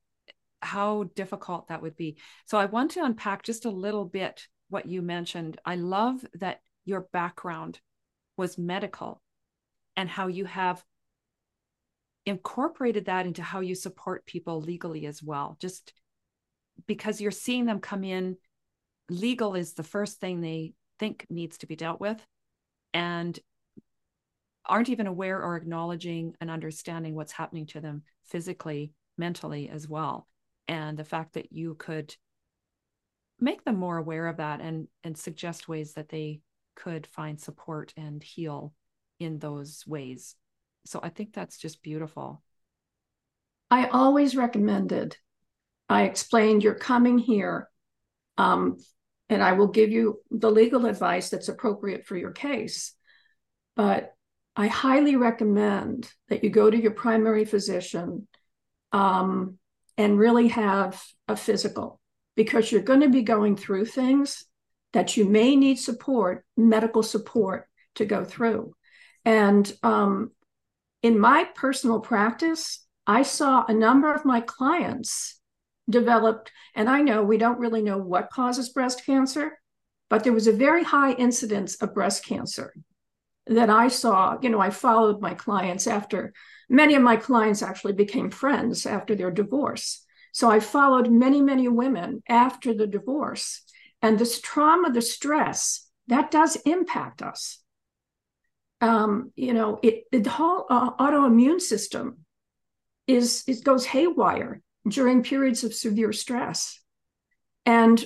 how 0.60 1.04
difficult 1.14 1.68
that 1.68 1.80
would 1.80 1.96
be. 1.96 2.18
So 2.46 2.58
I 2.58 2.66
want 2.66 2.92
to 2.92 3.04
unpack 3.04 3.44
just 3.44 3.64
a 3.64 3.70
little 3.70 4.04
bit 4.04 4.46
what 4.68 4.86
you 4.86 5.00
mentioned. 5.00 5.60
I 5.64 5.76
love 5.76 6.24
that 6.34 6.60
your 6.84 7.02
background 7.12 7.80
was 8.36 8.58
medical 8.58 9.22
and 9.96 10.08
how 10.08 10.26
you 10.26 10.44
have 10.44 10.82
incorporated 12.30 13.04
that 13.06 13.26
into 13.26 13.42
how 13.42 13.60
you 13.60 13.74
support 13.74 14.26
people 14.26 14.60
legally 14.60 15.06
as 15.06 15.22
well. 15.22 15.56
Just 15.60 15.92
because 16.86 17.20
you're 17.20 17.30
seeing 17.30 17.66
them 17.66 17.80
come 17.80 18.04
in, 18.04 18.36
legal 19.08 19.54
is 19.54 19.74
the 19.74 19.82
first 19.82 20.20
thing 20.20 20.40
they 20.40 20.72
think 20.98 21.26
needs 21.28 21.58
to 21.58 21.66
be 21.66 21.76
dealt 21.76 22.00
with. 22.00 22.24
And 22.94 23.38
aren't 24.66 24.88
even 24.88 25.06
aware 25.06 25.42
or 25.42 25.56
acknowledging 25.56 26.34
and 26.40 26.50
understanding 26.50 27.14
what's 27.14 27.32
happening 27.32 27.66
to 27.66 27.80
them 27.80 28.02
physically, 28.26 28.92
mentally 29.18 29.68
as 29.68 29.88
well. 29.88 30.28
And 30.68 30.96
the 30.96 31.04
fact 31.04 31.34
that 31.34 31.52
you 31.52 31.74
could 31.74 32.14
make 33.40 33.64
them 33.64 33.76
more 33.76 33.96
aware 33.96 34.28
of 34.28 34.36
that 34.36 34.60
and 34.60 34.86
and 35.02 35.16
suggest 35.16 35.68
ways 35.68 35.94
that 35.94 36.08
they 36.08 36.40
could 36.76 37.06
find 37.06 37.40
support 37.40 37.92
and 37.96 38.22
heal 38.22 38.72
in 39.18 39.38
those 39.38 39.84
ways. 39.86 40.36
So 40.86 41.00
I 41.02 41.08
think 41.08 41.32
that's 41.32 41.58
just 41.58 41.82
beautiful. 41.82 42.42
I 43.70 43.86
always 43.86 44.34
recommended. 44.34 45.16
I 45.88 46.02
explained 46.02 46.62
you're 46.62 46.74
coming 46.74 47.18
here, 47.18 47.68
um, 48.36 48.76
and 49.28 49.42
I 49.42 49.52
will 49.52 49.68
give 49.68 49.90
you 49.90 50.20
the 50.30 50.50
legal 50.50 50.86
advice 50.86 51.30
that's 51.30 51.48
appropriate 51.48 52.06
for 52.06 52.16
your 52.16 52.32
case. 52.32 52.94
But 53.76 54.12
I 54.56 54.66
highly 54.66 55.16
recommend 55.16 56.10
that 56.28 56.42
you 56.42 56.50
go 56.50 56.68
to 56.68 56.76
your 56.76 56.90
primary 56.90 57.44
physician 57.44 58.26
um, 58.92 59.58
and 59.96 60.18
really 60.18 60.48
have 60.48 61.02
a 61.28 61.36
physical 61.36 62.00
because 62.34 62.70
you're 62.70 62.82
going 62.82 63.00
to 63.00 63.08
be 63.08 63.22
going 63.22 63.56
through 63.56 63.84
things 63.84 64.44
that 64.92 65.16
you 65.16 65.24
may 65.24 65.54
need 65.54 65.78
support, 65.78 66.44
medical 66.56 67.02
support 67.02 67.68
to 67.94 68.04
go 68.04 68.24
through. 68.24 68.74
And 69.24 69.70
um, 69.82 70.32
in 71.02 71.18
my 71.18 71.44
personal 71.54 72.00
practice, 72.00 72.86
I 73.06 73.22
saw 73.22 73.64
a 73.66 73.74
number 73.74 74.12
of 74.12 74.24
my 74.24 74.40
clients 74.40 75.40
developed, 75.88 76.52
and 76.74 76.88
I 76.88 77.02
know 77.02 77.22
we 77.22 77.38
don't 77.38 77.58
really 77.58 77.82
know 77.82 77.98
what 77.98 78.30
causes 78.30 78.68
breast 78.68 79.04
cancer, 79.04 79.58
but 80.08 80.24
there 80.24 80.32
was 80.32 80.46
a 80.46 80.52
very 80.52 80.84
high 80.84 81.12
incidence 81.12 81.76
of 81.76 81.94
breast 81.94 82.24
cancer 82.24 82.74
that 83.46 83.70
I 83.70 83.88
saw, 83.88 84.38
you 84.42 84.50
know, 84.50 84.60
I 84.60 84.70
followed 84.70 85.20
my 85.20 85.34
clients 85.34 85.86
after 85.86 86.32
many 86.68 86.94
of 86.94 87.02
my 87.02 87.16
clients 87.16 87.62
actually 87.62 87.94
became 87.94 88.30
friends 88.30 88.86
after 88.86 89.14
their 89.14 89.30
divorce. 89.30 90.04
So 90.32 90.48
I 90.50 90.60
followed 90.60 91.10
many, 91.10 91.40
many 91.40 91.66
women 91.66 92.22
after 92.28 92.72
the 92.72 92.86
divorce. 92.86 93.62
And 94.02 94.18
this 94.18 94.40
trauma, 94.40 94.92
the 94.92 95.02
stress, 95.02 95.88
that 96.06 96.30
does 96.30 96.56
impact 96.64 97.22
us. 97.22 97.59
Um, 98.80 99.32
you 99.36 99.52
know, 99.52 99.78
it, 99.82 100.04
the 100.10 100.30
whole 100.30 100.66
uh, 100.70 100.92
autoimmune 100.92 101.60
system 101.60 102.18
is 103.06 103.44
it 103.46 103.64
goes 103.64 103.84
haywire 103.84 104.62
during 104.88 105.22
periods 105.22 105.64
of 105.64 105.74
severe 105.74 106.12
stress. 106.12 106.80
And 107.66 108.02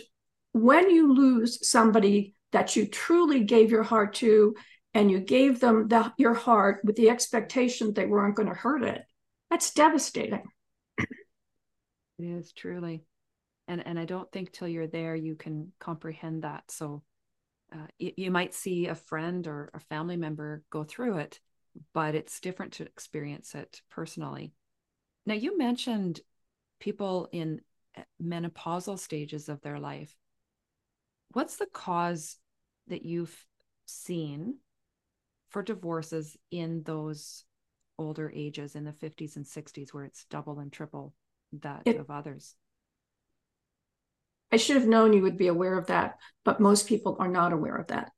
when 0.53 0.91
you 0.91 1.13
lose 1.13 1.69
somebody 1.69 2.35
that 2.53 2.77
you 2.77 2.87
truly 2.87 3.45
gave 3.45 3.71
your 3.71 3.83
heart 3.83 4.15
to 4.15 4.55
and 4.95 5.11
you 5.11 5.21
gave 5.21 5.61
them 5.61 5.89
the, 5.89 6.13
your 6.17 6.35
heart 6.35 6.81
with 6.85 6.97
the 6.97 7.11
expectation 7.11 7.93
they 7.93 8.07
weren't 8.07 8.37
going 8.37 8.49
to 8.49 8.55
hurt 8.55 8.83
it, 8.83 9.03
that's 9.51 9.75
devastating. 9.75 10.43
it 10.99 11.09
is 12.19 12.53
truly. 12.53 13.05
And, 13.67 13.87
and 13.87 13.99
I 13.99 14.05
don't 14.05 14.31
think 14.31 14.53
till 14.53 14.69
you're 14.69 14.87
there 14.87 15.15
you 15.15 15.35
can 15.37 15.73
comprehend 15.79 16.43
that. 16.43 16.65
So 16.71 17.03
uh, 17.75 17.87
you, 17.99 18.13
you 18.17 18.31
might 18.31 18.55
see 18.55 18.87
a 18.87 18.95
friend 18.95 19.47
or 19.47 19.71
a 19.75 19.81
family 19.81 20.17
member 20.17 20.63
go 20.71 20.85
through 20.85 21.19
it, 21.19 21.41
but 21.93 22.15
it's 22.15 22.41
different 22.41 22.73
to 22.75 22.85
experience 22.85 23.55
it 23.55 23.83
personally. 23.91 24.53
Now, 25.27 25.35
you 25.35 25.59
mentioned 25.59 26.21
people 26.81 27.29
in 27.33 27.61
uh, 27.97 28.03
menopausal 28.23 28.99
stages 28.99 29.49
of 29.49 29.61
their 29.63 29.81
life. 29.81 30.15
What's 31.33 31.57
the 31.57 31.67
cause 31.67 32.37
that 32.87 33.05
you've 33.05 33.47
seen 33.87 34.59
for 35.49 35.63
divorces 35.63 36.37
in 36.51 36.83
those 36.85 37.45
older 37.99 38.31
ages 38.35 38.75
in 38.75 38.85
the 38.85 38.93
50s 38.93 39.37
and 39.37 39.47
60s 39.47 39.93
where 39.93 40.05
it's 40.05 40.25
double 40.25 40.59
and 40.59 40.73
triple 40.73 41.15
that 41.53 41.83
it, 41.85 41.97
of 41.97 42.11
others 42.11 42.57
i 44.53 44.57
should 44.57 44.77
have 44.77 44.87
known 44.87 45.13
you 45.13 45.23
would 45.23 45.39
be 45.39 45.49
aware 45.49 45.79
of 45.79 45.87
that 45.87 46.17
but 46.45 46.61
most 46.61 46.87
people 46.87 47.17
are 47.19 47.29
not 47.29 47.53
aware 47.53 47.77
of 47.77 47.87
that 47.89 48.11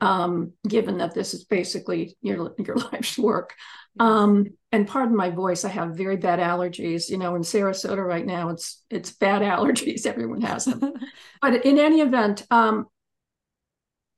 um, 0.00 0.52
given 0.68 0.98
that 0.98 1.14
this 1.14 1.34
is 1.34 1.44
basically 1.44 2.16
your, 2.20 2.54
your 2.58 2.76
life's 2.92 3.18
work. 3.18 3.54
Um, 3.98 4.46
and 4.72 4.88
pardon 4.88 5.16
my 5.16 5.30
voice 5.30 5.64
i 5.64 5.68
have 5.68 5.96
very 5.96 6.16
bad 6.16 6.40
allergies. 6.40 7.08
You 7.08 7.16
know 7.16 7.36
in 7.36 7.42
sarasota 7.42 8.04
right 8.04 8.26
now 8.26 8.48
it's 8.48 8.84
it's 8.90 9.12
bad 9.12 9.42
allergies. 9.56 10.04
Everyone 10.04 10.42
has 10.42 10.64
them. 10.64 10.92
But 11.40 11.64
in 11.64 11.78
any 11.78 12.00
event 12.00 12.44
um, 12.50 12.86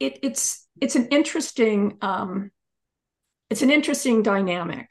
it, 0.01 0.19
it's 0.23 0.67
it's 0.81 0.97
an 0.97 1.09
interesting 1.09 1.99
um, 2.01 2.51
it's 3.51 3.63
an 3.63 3.71
interesting 3.71 4.23
dynamic. 4.23 4.91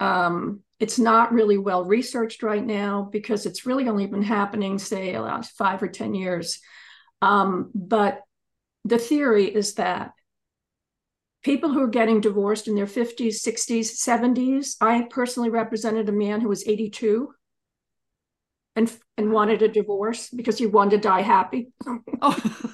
Um, 0.00 0.63
it's 0.80 0.98
not 0.98 1.32
really 1.32 1.58
well 1.58 1.84
researched 1.84 2.42
right 2.42 2.64
now 2.64 3.08
because 3.10 3.46
it's 3.46 3.66
really 3.66 3.88
only 3.88 4.06
been 4.06 4.22
happening, 4.22 4.78
say, 4.78 5.18
last 5.18 5.56
five 5.56 5.82
or 5.82 5.88
ten 5.88 6.14
years. 6.14 6.60
Um, 7.22 7.70
but 7.74 8.20
the 8.84 8.98
theory 8.98 9.46
is 9.46 9.74
that 9.74 10.12
people 11.42 11.70
who 11.72 11.82
are 11.82 11.88
getting 11.88 12.20
divorced 12.20 12.68
in 12.68 12.74
their 12.74 12.86
50s, 12.86 13.46
60s, 13.46 13.96
70s. 13.96 14.76
I 14.80 15.02
personally 15.10 15.50
represented 15.50 16.08
a 16.08 16.12
man 16.12 16.40
who 16.40 16.48
was 16.48 16.66
82 16.66 17.32
and 18.76 18.92
and 19.16 19.30
wanted 19.30 19.62
a 19.62 19.68
divorce 19.68 20.28
because 20.30 20.58
he 20.58 20.66
wanted 20.66 21.02
to 21.02 21.08
die 21.08 21.22
happy. 21.22 21.68
oh. 22.20 22.72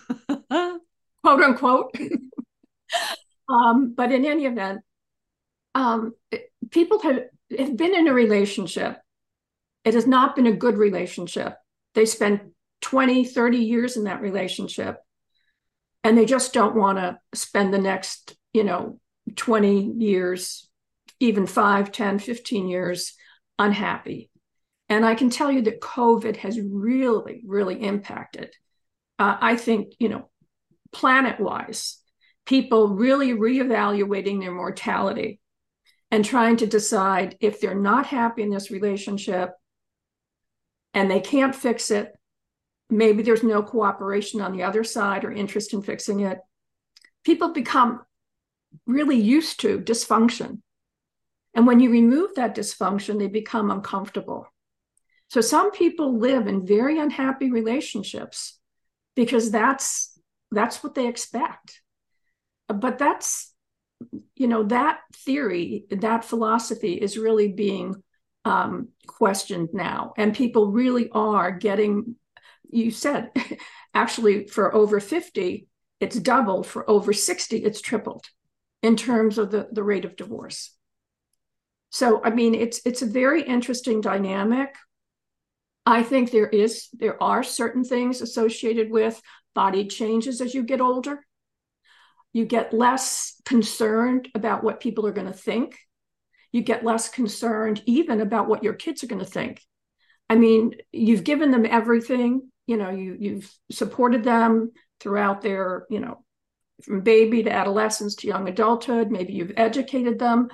Quote 1.23 1.43
unquote. 1.43 1.95
Um, 3.49 3.95
but 3.97 4.13
in 4.13 4.25
any 4.25 4.47
event, 4.47 4.83
um, 5.75 6.15
people 6.71 7.01
have, 7.01 7.23
have 7.59 7.77
been 7.77 7.95
in 7.95 8.09
a 8.09 8.13
relationship. 8.13 8.99
It 9.85 9.95
has 9.95 10.07
not 10.07 10.37
been 10.37 10.47
a 10.47 10.53
good 10.53 10.77
relationship. 10.79 11.57
They 11.95 12.07
spend 12.07 12.53
20, 12.83 13.25
30 13.25 13.59
years 13.59 13.97
in 13.97 14.05
that 14.05 14.21
relationship, 14.21 14.99
and 16.05 16.17
they 16.17 16.25
just 16.25 16.53
don't 16.53 16.77
want 16.77 16.99
to 16.99 17.19
spend 17.35 17.73
the 17.73 17.79
next, 17.79 18.37
you 18.53 18.65
know, 18.65 19.01
20 19.37 19.93
years, 19.99 20.69
even 21.19 21.47
5, 21.47 21.93
10, 21.93 22.19
15 22.19 22.69
years 22.69 23.15
unhappy. 23.59 24.31
And 24.89 25.05
I 25.05 25.15
can 25.15 25.31
tell 25.31 25.53
you 25.53 25.63
that 25.63 25.81
COVID 25.81 26.37
has 26.39 26.61
really, 26.61 27.43
really 27.47 27.81
impacted. 27.81 28.55
Uh, 29.19 29.37
I 29.41 29.57
think, 29.57 29.95
you 29.99 30.09
know, 30.09 30.31
planet 30.93 31.39
wise, 31.39 31.99
people 32.47 32.89
really 32.89 33.33
reevaluating 33.33 34.41
their 34.41 34.53
mortality 34.53 35.41
and 36.11 36.25
trying 36.25 36.57
to 36.59 36.67
decide 36.67 37.37
if 37.41 37.61
they're 37.61 37.75
not 37.75 38.07
happy 38.07 38.43
in 38.43 38.51
this 38.51 38.71
relationship 38.71 39.51
and 40.93 41.11
they 41.11 41.21
can't 41.21 41.55
fix 41.55 41.91
it, 41.91 42.13
maybe 42.89 43.23
there's 43.23 43.43
no 43.43 43.63
cooperation 43.63 44.41
on 44.41 44.53
the 44.53 44.65
other 44.65 44.83
side 44.83 45.25
or 45.25 45.31
interest 45.31 45.73
in 45.73 45.83
fixing 45.83 46.21
it. 46.21 46.39
People 47.25 47.53
become 47.53 48.03
really 48.87 49.21
used 49.21 49.61
to 49.61 49.79
dysfunction. 49.79 50.61
And 51.55 51.67
when 51.67 51.81
you 51.81 51.91
remove 51.91 52.35
that 52.35 52.55
dysfunction, 52.55 53.19
they 53.19 53.27
become 53.27 53.71
uncomfortable. 53.71 54.47
So 55.29 55.41
some 55.41 55.71
people 55.71 56.19
live 56.19 56.49
in 56.49 56.67
very 56.67 56.99
unhappy 56.99 57.51
relationships 57.51 58.59
because 59.15 59.51
that's 59.51 60.19
that's 60.51 60.83
what 60.83 60.95
they 60.95 61.07
expect. 61.07 61.83
But 62.69 62.99
that's 62.99 63.50
you 64.35 64.49
know 64.49 64.65
that 64.65 65.01
theory, 65.15 65.85
that 65.91 66.25
philosophy 66.25 66.95
is 66.95 67.19
really 67.19 67.49
being 67.49 67.95
um, 68.45 68.89
questioned 69.07 69.71
now, 69.73 70.15
and 70.17 70.35
people 70.35 70.73
really 70.73 71.11
are 71.11 71.51
getting. 71.51 72.17
You 72.71 72.91
said 72.91 73.31
actually 73.95 74.47
for 74.47 74.75
over 74.75 75.01
fifty, 75.01 75.67
it's 76.01 76.19
doubled. 76.19 76.67
For 76.67 76.89
over 76.89 77.13
sixty, 77.13 77.59
it's 77.59 77.81
tripled 77.81 78.25
in 78.83 78.97
terms 78.97 79.39
of 79.39 79.51
the, 79.51 79.69
the 79.71 79.83
rate 79.83 80.05
of 80.05 80.17
divorce. 80.17 80.75
So 81.91 82.23
I 82.23 82.31
mean, 82.31 82.55
it's 82.55 82.81
it's 82.85 83.03
a 83.03 83.07
very 83.07 83.43
interesting 83.43 84.01
dynamic. 84.01 84.75
I 85.85 86.03
think 86.03 86.31
there 86.31 86.49
is 86.49 86.89
there 86.93 87.21
are 87.23 87.43
certain 87.43 87.85
things 87.85 88.21
associated 88.21 88.91
with 88.91 89.21
body 89.55 89.87
changes 89.87 90.41
as 90.41 90.55
you 90.55 90.63
get 90.63 90.81
older. 90.81 91.27
You 92.33 92.45
get 92.45 92.73
less 92.73 93.41
concerned 93.45 94.29
about 94.35 94.63
what 94.63 94.81
people 94.81 95.07
are 95.07 95.13
going 95.13 95.27
to 95.27 95.33
think. 95.33 95.77
You 96.53 96.63
get 96.63 96.85
less 96.85 97.09
concerned 97.09 97.83
even 97.87 98.21
about 98.21 98.49
what 98.49 98.63
your 98.63 98.75
kids 98.75 99.03
are 99.03 99.09
going 99.09 99.25
to 99.25 99.31
think. 99.31 99.61
I 100.29 100.37
mean, 100.37 100.75
you've 100.93 101.25
given 101.25 101.51
them 101.51 101.67
everything. 101.67 102.51
You 102.67 102.77
know, 102.77 102.91
you 102.91 103.17
you've 103.19 103.53
supported 103.71 104.23
them 104.23 104.73
throughout 105.01 105.43
their, 105.43 105.87
you 105.91 105.99
know, 105.99 106.25
from 106.83 107.01
baby 107.01 107.43
to 107.43 107.51
adolescence 107.51 108.15
to 108.17 108.29
young 108.29 108.49
adulthood. 108.49 109.11
Maybe 109.11 109.33
you've 109.33 109.53
educated 109.57 110.19
them 110.19 110.49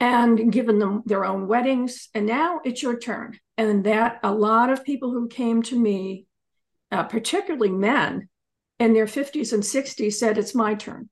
and 0.00 0.52
given 0.52 0.78
them 0.78 1.02
their 1.06 1.24
own 1.24 1.46
weddings. 1.46 2.08
And 2.14 2.26
now 2.26 2.60
it's 2.64 2.82
your 2.82 2.98
turn. 2.98 3.38
And 3.56 3.84
that 3.84 4.20
a 4.22 4.32
lot 4.32 4.70
of 4.70 4.84
people 4.84 5.12
who 5.12 5.28
came 5.28 5.62
to 5.64 5.78
me, 5.78 6.26
uh, 6.90 7.04
particularly 7.04 7.70
men 7.70 8.28
in 8.78 8.92
their 8.92 9.06
50s 9.06 9.52
and 9.52 9.62
60s, 9.62 10.14
said, 10.14 10.38
It's 10.38 10.54
my 10.54 10.74
turn. 10.74 11.08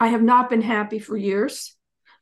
I 0.00 0.08
have 0.08 0.22
not 0.22 0.50
been 0.50 0.62
happy 0.62 0.98
for 0.98 1.16
years, 1.16 1.76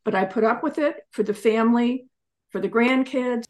but 0.05 0.15
I 0.15 0.25
put 0.25 0.45
up 0.45 0.63
with 0.63 0.79
it 0.79 0.97
for 1.13 1.23
the 1.23 1.35
family, 1.35 2.07
for 2.51 2.61
the 2.61 2.69
grandkids. 2.69 3.45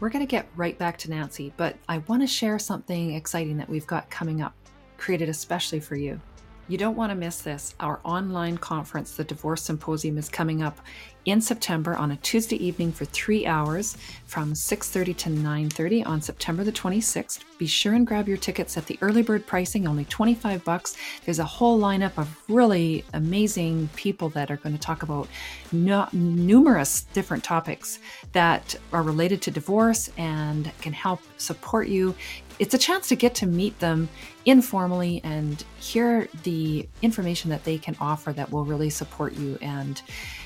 We're 0.00 0.10
going 0.10 0.26
to 0.26 0.30
get 0.30 0.48
right 0.56 0.76
back 0.78 0.98
to 0.98 1.10
Nancy, 1.10 1.52
but 1.56 1.76
I 1.88 1.98
want 1.98 2.22
to 2.22 2.26
share 2.26 2.58
something 2.58 3.14
exciting 3.14 3.56
that 3.58 3.68
we've 3.68 3.86
got 3.86 4.10
coming 4.10 4.42
up, 4.42 4.54
created 4.96 5.28
especially 5.28 5.80
for 5.80 5.96
you. 5.96 6.20
You 6.66 6.78
don't 6.78 6.96
want 6.96 7.10
to 7.10 7.14
miss 7.14 7.42
this. 7.42 7.74
Our 7.78 8.00
online 8.04 8.56
conference, 8.56 9.16
the 9.16 9.24
Divorce 9.24 9.62
Symposium, 9.62 10.16
is 10.16 10.30
coming 10.30 10.62
up 10.62 10.80
in 11.26 11.40
September 11.40 11.94
on 11.94 12.10
a 12.10 12.16
Tuesday 12.16 12.56
evening 12.56 12.92
for 12.92 13.04
three 13.06 13.46
hours 13.46 13.96
from 14.26 14.52
6.30 14.52 15.16
to 15.16 15.30
9.30 15.30 16.06
on 16.06 16.20
September 16.20 16.64
the 16.64 16.72
26th. 16.72 17.40
Be 17.58 17.66
sure 17.66 17.94
and 17.94 18.06
grab 18.06 18.28
your 18.28 18.36
tickets 18.36 18.76
at 18.76 18.86
the 18.86 18.98
early 19.00 19.22
bird 19.22 19.46
pricing, 19.46 19.86
only 19.86 20.04
25 20.06 20.64
bucks. 20.64 20.96
There's 21.24 21.38
a 21.38 21.44
whole 21.44 21.80
lineup 21.80 22.18
of 22.18 22.36
really 22.48 23.04
amazing 23.12 23.88
people 23.94 24.28
that 24.30 24.50
are 24.50 24.56
going 24.56 24.74
to 24.74 24.80
talk 24.80 25.02
about 25.02 25.28
no, 25.72 26.08
numerous 26.12 27.02
different 27.12 27.44
topics 27.44 27.98
that 28.32 28.74
are 28.92 29.02
related 29.02 29.40
to 29.42 29.50
divorce 29.50 30.10
and 30.18 30.70
can 30.80 30.92
help 30.92 31.20
support 31.38 31.88
you 31.88 32.14
it's 32.58 32.74
a 32.74 32.78
chance 32.78 33.08
to 33.08 33.16
get 33.16 33.34
to 33.36 33.46
meet 33.46 33.78
them 33.80 34.08
informally 34.44 35.20
and 35.24 35.64
hear 35.78 36.28
the 36.42 36.88
information 37.02 37.50
that 37.50 37.64
they 37.64 37.78
can 37.78 37.96
offer 38.00 38.32
that 38.32 38.50
will 38.50 38.64
really 38.64 38.90
support 38.90 39.34
you 39.34 39.58
and 39.60 40.02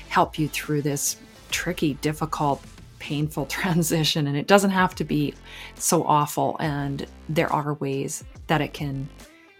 help 0.07 0.39
you 0.39 0.47
through 0.47 0.81
this 0.81 1.17
tricky, 1.51 1.95
difficult, 1.95 2.63
painful 2.99 3.45
transition. 3.47 4.27
And 4.27 4.37
it 4.37 4.47
doesn't 4.47 4.71
have 4.71 4.95
to 4.95 5.03
be 5.03 5.33
so 5.75 6.03
awful. 6.03 6.57
And 6.59 7.05
there 7.27 7.51
are 7.51 7.73
ways 7.75 8.23
that 8.47 8.61
it 8.61 8.73
can 8.73 9.09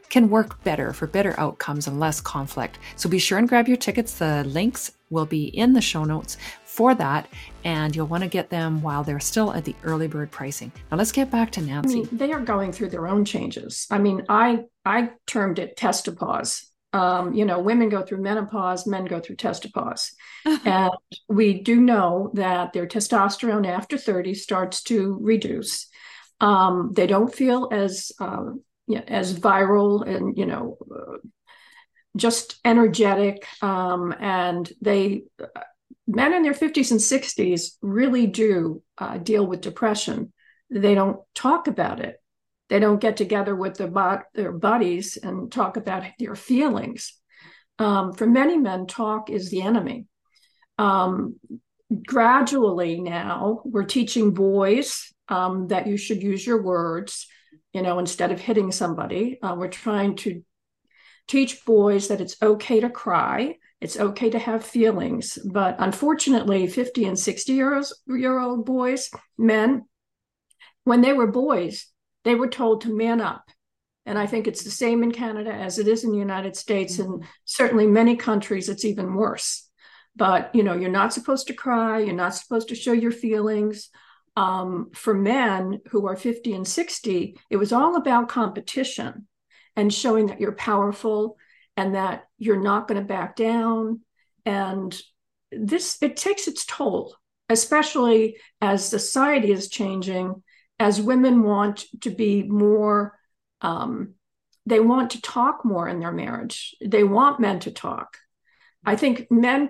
can 0.09 0.27
work 0.27 0.63
better 0.63 0.91
for 0.91 1.05
better 1.05 1.39
outcomes 1.39 1.85
and 1.85 1.99
less 1.99 2.19
conflict. 2.19 2.79
So 2.95 3.07
be 3.07 3.19
sure 3.19 3.37
and 3.37 3.47
grab 3.47 3.67
your 3.67 3.77
tickets. 3.77 4.13
The 4.15 4.43
links 4.43 4.91
will 5.11 5.27
be 5.27 5.45
in 5.45 5.73
the 5.73 5.81
show 5.81 6.03
notes 6.03 6.37
for 6.65 6.95
that, 6.95 7.27
and 7.63 7.95
you'll 7.95 8.07
want 8.07 8.23
to 8.23 8.29
get 8.29 8.49
them 8.49 8.81
while 8.81 9.03
they're 9.03 9.19
still 9.19 9.53
at 9.53 9.65
the 9.65 9.75
early 9.83 10.07
bird 10.07 10.31
pricing. 10.31 10.71
Now 10.91 10.97
let's 10.97 11.11
get 11.11 11.31
back 11.31 11.51
to 11.51 11.61
Nancy. 11.61 11.89
I 11.89 12.01
mean, 12.01 12.09
they 12.11 12.31
are 12.31 12.39
going 12.39 12.71
through 12.71 12.89
their 12.89 13.07
own 13.07 13.25
changes. 13.25 13.87
I 13.89 13.97
mean, 13.97 14.25
I 14.29 14.65
I 14.85 15.11
termed 15.27 15.59
it 15.59 15.77
testopause. 15.77 16.63
Um, 16.91 17.33
you 17.33 17.45
know, 17.45 17.59
women 17.59 17.89
go 17.89 18.01
through 18.01 18.21
menopause, 18.21 18.87
men 18.87 19.05
go 19.05 19.19
through 19.19 19.35
testopause. 19.35 20.11
and 20.65 20.91
we 21.27 21.61
do 21.61 21.79
know 21.79 22.31
that 22.33 22.73
their 22.73 22.87
testosterone 22.87 23.67
after 23.67 23.97
30 23.97 24.33
starts 24.33 24.81
to 24.83 25.17
reduce. 25.21 25.87
Um, 26.41 26.91
they 26.93 27.05
don't 27.05 27.33
feel 27.33 27.69
as 27.71 28.11
uh, 28.19 28.51
yeah, 28.87 29.03
as 29.07 29.37
viral 29.37 30.07
and 30.07 30.37
you 30.37 30.45
know 30.45 30.77
uh, 30.91 31.17
just 32.15 32.59
energetic 32.65 33.45
um, 33.61 34.13
and 34.19 34.71
they 34.81 35.23
men 36.09 36.33
in 36.33 36.41
their 36.41 36.53
50s 36.53 36.89
and 36.89 36.99
60s 36.99 37.77
really 37.81 38.25
do 38.25 38.81
uh, 38.97 39.17
deal 39.19 39.45
with 39.45 39.61
depression. 39.61 40.33
They 40.69 40.95
don't 40.95 41.19
talk 41.35 41.67
about 41.67 41.99
it. 41.99 42.15
They 42.69 42.79
don't 42.79 42.99
get 42.99 43.15
together 43.15 43.55
with 43.55 43.75
their, 43.75 43.87
bo- 43.87 44.23
their 44.33 44.51
buddies 44.51 45.17
and 45.17 45.51
talk 45.51 45.77
about 45.77 46.03
their 46.17 46.35
feelings. 46.35 47.13
Um, 47.77 48.13
for 48.13 48.25
many 48.25 48.57
men, 48.57 48.87
talk 48.87 49.29
is 49.29 49.51
the 49.51 49.61
enemy. 49.61 50.07
Um, 50.79 51.39
gradually 52.05 53.01
now, 53.01 53.61
we're 53.63 53.85
teaching 53.85 54.33
boys 54.33 55.13
um, 55.27 55.67
that 55.67 55.85
you 55.85 55.95
should 55.95 56.23
use 56.23 56.45
your 56.45 56.61
words, 56.61 57.27
you 57.71 57.83
know, 57.83 57.99
instead 57.99 58.31
of 58.31 58.39
hitting 58.39 58.71
somebody. 58.71 59.39
Uh, 59.41 59.55
we're 59.55 59.67
trying 59.67 60.15
to 60.17 60.43
teach 61.27 61.63
boys 61.65 62.07
that 62.07 62.19
it's 62.19 62.41
okay 62.41 62.79
to 62.79 62.89
cry 62.89 63.55
it's 63.81 63.99
okay 63.99 64.29
to 64.29 64.39
have 64.39 64.65
feelings, 64.65 65.37
but 65.45 65.75
unfortunately, 65.79 66.67
50 66.67 67.05
and 67.05 67.17
60 67.17 67.53
year, 67.53 67.81
year 68.07 68.39
old 68.39 68.65
boys, 68.65 69.09
men, 69.37 69.85
when 70.83 71.01
they 71.01 71.13
were 71.13 71.27
boys, 71.27 71.87
they 72.25 72.35
were 72.35 72.49
told 72.49 72.81
to 72.81 72.95
man 72.95 73.21
up. 73.21 73.49
And 74.05 74.17
I 74.17 74.25
think 74.25 74.47
it's 74.47 74.63
the 74.63 74.71
same 74.71 75.03
in 75.03 75.11
Canada 75.11 75.51
as 75.51 75.79
it 75.79 75.87
is 75.87 76.03
in 76.03 76.11
the 76.11 76.17
United 76.17 76.55
States. 76.55 76.97
Mm-hmm. 76.97 77.13
And 77.13 77.23
certainly 77.45 77.87
many 77.87 78.15
countries, 78.15 78.67
it's 78.67 78.85
even 78.85 79.13
worse. 79.13 79.69
But, 80.15 80.53
you 80.53 80.63
know, 80.63 80.75
you're 80.75 80.89
not 80.89 81.13
supposed 81.13 81.47
to 81.47 81.53
cry. 81.53 81.99
You're 81.99 82.15
not 82.15 82.35
supposed 82.35 82.69
to 82.69 82.75
show 82.75 82.91
your 82.91 83.11
feelings. 83.11 83.89
Um, 84.35 84.89
for 84.93 85.13
men 85.13 85.81
who 85.89 86.07
are 86.07 86.15
50 86.15 86.53
and 86.53 86.67
60, 86.67 87.37
it 87.49 87.57
was 87.57 87.71
all 87.71 87.95
about 87.95 88.29
competition 88.29 89.27
and 89.75 89.93
showing 89.93 90.27
that 90.27 90.39
you're 90.39 90.53
powerful 90.53 91.37
and 91.79 91.95
that 91.95 92.25
you're 92.37 92.61
not 92.61 92.87
going 92.87 92.99
to 92.99 93.07
back 93.07 93.37
down. 93.37 94.01
And 94.45 94.99
this, 95.49 95.97
it 96.01 96.17
takes 96.17 96.47
its 96.47 96.65
toll, 96.65 97.15
especially 97.47 98.37
as 98.59 98.85
society 98.85 99.51
is 99.51 99.69
changing, 99.69 100.43
as 100.77 101.01
women 101.01 101.43
want 101.43 101.85
to 102.01 102.09
be 102.09 102.43
more, 102.43 103.17
um, 103.61 104.15
they 104.65 104.81
want 104.81 105.11
to 105.11 105.21
talk 105.21 105.63
more 105.63 105.87
in 105.87 106.01
their 106.01 106.11
marriage. 106.11 106.75
They 106.85 107.05
want 107.05 107.39
men 107.39 107.59
to 107.61 107.71
talk. 107.71 108.17
I 108.85 108.95
think 108.95 109.31
men 109.31 109.69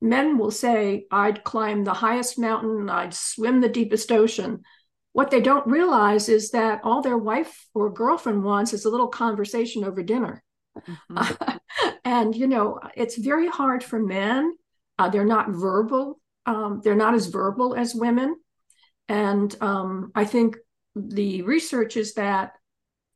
men 0.00 0.38
will 0.38 0.50
say, 0.50 1.06
I'd 1.08 1.44
climb 1.44 1.84
the 1.84 1.94
highest 1.94 2.36
mountain, 2.36 2.90
I'd 2.90 3.14
swim 3.14 3.60
the 3.60 3.68
deepest 3.68 4.10
ocean. 4.10 4.62
What 5.12 5.30
they 5.30 5.40
don't 5.40 5.66
realize 5.68 6.28
is 6.28 6.50
that 6.50 6.80
all 6.82 7.00
their 7.00 7.16
wife 7.16 7.66
or 7.74 7.92
girlfriend 7.92 8.42
wants 8.42 8.72
is 8.72 8.84
a 8.84 8.90
little 8.90 9.06
conversation 9.06 9.84
over 9.84 10.02
dinner. 10.02 10.42
Mm-hmm. 11.10 11.56
and, 12.04 12.34
you 12.34 12.46
know, 12.46 12.80
it's 12.96 13.16
very 13.16 13.48
hard 13.48 13.82
for 13.82 13.98
men. 13.98 14.56
Uh, 14.98 15.08
they're 15.08 15.24
not 15.24 15.50
verbal, 15.50 16.20
um, 16.46 16.80
they're 16.82 16.96
not 16.96 17.14
as 17.14 17.26
verbal 17.26 17.74
as 17.74 17.94
women. 17.94 18.36
And 19.08 19.54
um, 19.60 20.10
I 20.14 20.24
think 20.24 20.56
the 20.96 21.42
research 21.42 21.96
is 21.96 22.14
that 22.14 22.52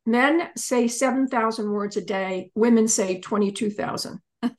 men 0.05 0.49
say 0.55 0.87
7,000 0.87 1.69
words 1.69 1.97
a 1.97 2.01
day, 2.01 2.51
women 2.55 2.87
say 2.87 3.19
22,000. 3.19 4.19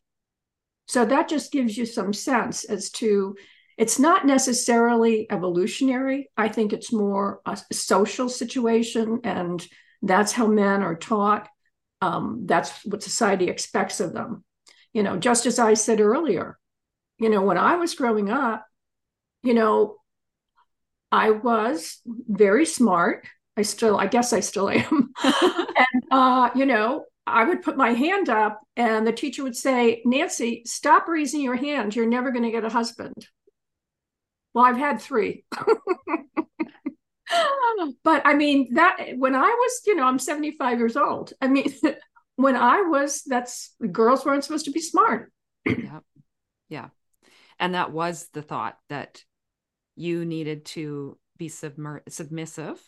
so 0.87 1.05
that 1.05 1.29
just 1.29 1.53
gives 1.53 1.77
you 1.77 1.87
some 1.87 2.13
sense 2.13 2.65
as 2.65 2.91
to 2.91 3.37
it's 3.77 3.99
not 3.99 4.25
necessarily 4.25 5.27
evolutionary. 5.31 6.31
I 6.37 6.49
think 6.49 6.73
it's 6.73 6.93
more 6.93 7.41
a 7.45 7.59
social 7.73 8.29
situation, 8.29 9.21
and 9.25 9.67
that's 10.03 10.33
how 10.33 10.47
men 10.47 10.83
are 10.83 10.95
taught. 10.95 11.49
Um, 12.01 12.43
that's 12.47 12.85
what 12.85 13.03
society 13.03 13.49
expects 13.49 14.01
of 14.01 14.13
them. 14.13 14.45
You 14.93 15.03
know, 15.03 15.17
just 15.17 15.47
as 15.47 15.59
I 15.59 15.75
said 15.75 16.01
earlier, 16.01 16.59
you 17.19 17.29
know, 17.29 17.43
when 17.43 17.59
I 17.59 17.77
was 17.77 17.95
growing 17.95 18.31
up, 18.31 18.67
you 19.43 19.55
know, 19.55 19.97
I 21.11 21.31
was 21.31 22.01
very 22.05 22.67
smart. 22.67 23.27
I 23.57 23.63
still, 23.63 23.97
I 23.97 24.07
guess 24.07 24.33
I 24.33 24.41
still 24.41 24.69
am. 24.69 25.13
and, 25.25 26.05
uh, 26.11 26.51
you 26.55 26.67
know, 26.67 27.05
I 27.27 27.45
would 27.45 27.63
put 27.63 27.77
my 27.77 27.91
hand 27.91 28.29
up, 28.29 28.61
and 28.77 29.07
the 29.07 29.13
teacher 29.13 29.43
would 29.45 29.57
say, 29.57 30.03
Nancy, 30.05 30.63
stop 30.67 31.09
raising 31.09 31.41
your 31.41 31.57
hand. 31.57 31.97
You're 31.97 32.07
never 32.07 32.31
going 32.31 32.43
to 32.45 32.51
get 32.51 32.65
a 32.65 32.69
husband. 32.69 33.29
Well, 34.53 34.65
I've 34.65 34.77
had 34.77 35.01
three. 35.01 35.45
but 38.05 38.23
I 38.25 38.35
mean, 38.35 38.75
that 38.75 38.97
when 39.17 39.35
I 39.35 39.49
was, 39.49 39.81
you 39.87 39.95
know, 39.95 40.05
I'm 40.05 40.19
75 40.19 40.79
years 40.79 40.97
old. 40.97 41.33
I 41.41 41.49
mean, 41.49 41.73
when 42.37 42.57
I 42.57 42.83
was, 42.83 43.23
that's 43.27 43.75
girls 43.93 44.25
weren't 44.25 44.45
supposed 44.45 44.67
to 44.67 44.73
be 44.73 44.81
smart. 44.81 45.33
yeah. 45.67 46.01
Yeah. 46.69 46.89
And 47.59 47.75
that 47.75 47.93
was 47.93 48.29
the 48.33 48.43
thought 48.43 48.77
that 48.89 49.23
you 49.97 50.25
needed 50.25 50.65
to 50.65 51.19
be 51.37 51.49
submer- 51.49 52.03
submissive 52.09 52.81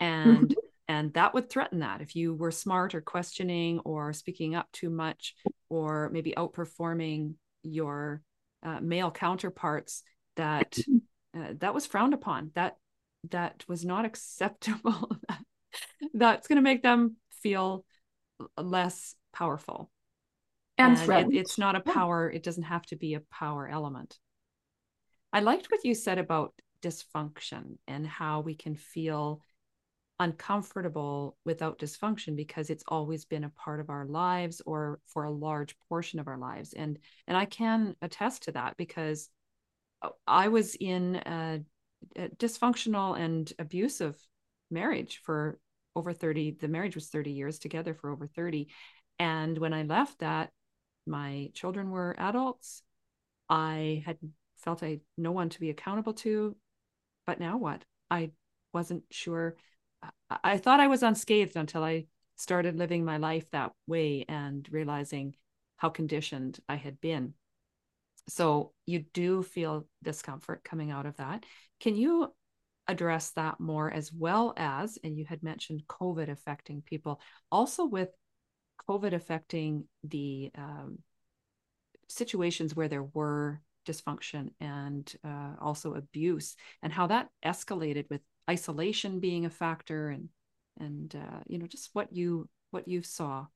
and 0.00 0.48
mm-hmm. 0.48 0.52
and 0.88 1.12
that 1.14 1.34
would 1.34 1.48
threaten 1.50 1.80
that 1.80 2.00
if 2.00 2.14
you 2.16 2.34
were 2.34 2.50
smart 2.50 2.94
or 2.94 3.00
questioning 3.00 3.80
or 3.80 4.12
speaking 4.12 4.54
up 4.54 4.70
too 4.72 4.90
much 4.90 5.34
or 5.68 6.10
maybe 6.12 6.34
outperforming 6.36 7.34
your 7.62 8.22
uh, 8.62 8.80
male 8.80 9.10
counterparts 9.10 10.02
that 10.36 10.78
uh, 11.36 11.54
that 11.58 11.74
was 11.74 11.86
frowned 11.86 12.14
upon 12.14 12.50
that 12.54 12.76
that 13.30 13.64
was 13.68 13.84
not 13.84 14.04
acceptable 14.10 15.16
that's 16.14 16.48
going 16.48 16.56
to 16.56 16.62
make 16.62 16.82
them 16.82 17.16
feel 17.30 17.84
less 18.56 19.14
powerful. 19.32 19.90
And, 20.78 20.98
and 20.98 21.32
it, 21.32 21.38
it's 21.38 21.58
not 21.58 21.74
a 21.74 21.80
power 21.80 22.30
it 22.30 22.42
doesn't 22.42 22.64
have 22.64 22.84
to 22.86 22.96
be 22.96 23.14
a 23.14 23.22
power 23.30 23.66
element. 23.66 24.18
I 25.32 25.40
liked 25.40 25.70
what 25.70 25.84
you 25.84 25.94
said 25.94 26.18
about 26.18 26.54
dysfunction 26.82 27.78
and 27.88 28.06
how 28.06 28.40
we 28.40 28.54
can 28.54 28.76
feel 28.76 29.40
uncomfortable 30.18 31.36
without 31.44 31.78
dysfunction 31.78 32.36
because 32.36 32.70
it's 32.70 32.84
always 32.88 33.24
been 33.24 33.44
a 33.44 33.50
part 33.50 33.80
of 33.80 33.90
our 33.90 34.06
lives 34.06 34.62
or 34.64 34.98
for 35.06 35.24
a 35.24 35.30
large 35.30 35.76
portion 35.88 36.18
of 36.18 36.28
our 36.28 36.38
lives. 36.38 36.72
And 36.72 36.98
and 37.26 37.36
i 37.36 37.44
can 37.44 37.96
attest 38.00 38.44
to 38.44 38.52
that 38.52 38.76
because 38.76 39.28
uh, 40.00 40.10
i 40.26 40.48
was 40.48 40.74
in 40.74 41.16
a, 41.16 41.60
a 41.60 41.60
Uh, 42.18 42.28
dysfunctional 42.36 43.18
and 43.18 43.52
abusive 43.58 44.16
marriage 44.70 45.20
for 45.24 45.58
over 45.94 46.12
30 46.12 46.56
the 46.60 46.68
marriage 46.68 46.94
was 46.94 47.08
30 47.08 47.30
years 47.30 47.58
together 47.58 47.94
for 47.94 48.10
over 48.10 48.26
30 48.26 48.68
and 49.18 49.56
when 49.56 49.72
i 49.72 49.82
left 49.82 50.18
that 50.18 50.50
my 51.06 51.50
children 51.54 51.90
were 51.90 52.14
adults. 52.18 52.82
I 53.48 54.02
had 54.04 54.18
felt 54.56 54.82
i 54.82 55.00
no 55.16 55.32
one 55.32 55.48
to 55.50 55.60
be 55.60 55.70
accountable 55.70 56.14
to. 56.14 56.56
But 57.26 57.40
now 57.40 57.56
what? 57.56 57.84
I 58.10 58.32
wasn't 58.72 59.04
sure. 59.10 59.56
I 60.30 60.58
thought 60.58 60.80
I 60.80 60.88
was 60.88 61.02
unscathed 61.02 61.56
until 61.56 61.82
I 61.82 62.06
started 62.36 62.76
living 62.76 63.04
my 63.04 63.16
life 63.16 63.50
that 63.50 63.72
way 63.86 64.24
and 64.28 64.68
realizing 64.70 65.34
how 65.76 65.88
conditioned 65.88 66.60
I 66.68 66.76
had 66.76 67.00
been. 67.00 67.34
So 68.28 68.72
you 68.86 69.04
do 69.12 69.42
feel 69.42 69.86
discomfort 70.02 70.64
coming 70.64 70.90
out 70.90 71.06
of 71.06 71.16
that. 71.16 71.44
Can 71.80 71.96
you 71.96 72.32
address 72.88 73.30
that 73.32 73.60
more 73.60 73.90
as 73.90 74.12
well 74.12 74.54
as, 74.56 74.98
and 75.02 75.16
you 75.16 75.24
had 75.24 75.42
mentioned 75.42 75.86
COVID 75.88 76.28
affecting 76.28 76.82
people, 76.82 77.20
also 77.50 77.84
with 77.84 78.08
COVID 78.88 79.12
affecting 79.12 79.84
the 80.04 80.50
um, 80.56 80.98
situations 82.08 82.74
where 82.76 82.88
there 82.88 83.02
were 83.02 83.60
dysfunction 83.86 84.50
and 84.60 85.12
uh, 85.24 85.54
also 85.60 85.94
abuse, 85.94 86.56
and 86.82 86.92
how 86.92 87.06
that 87.08 87.28
escalated 87.44 88.08
with 88.10 88.20
isolation 88.48 89.20
being 89.20 89.44
a 89.44 89.50
factor 89.50 90.08
and 90.08 90.28
and 90.78 91.16
uh, 91.16 91.40
you 91.46 91.58
know 91.58 91.66
just 91.66 91.90
what 91.94 92.12
you 92.12 92.48
what 92.70 92.86
you 92.86 93.02
saw 93.02 93.46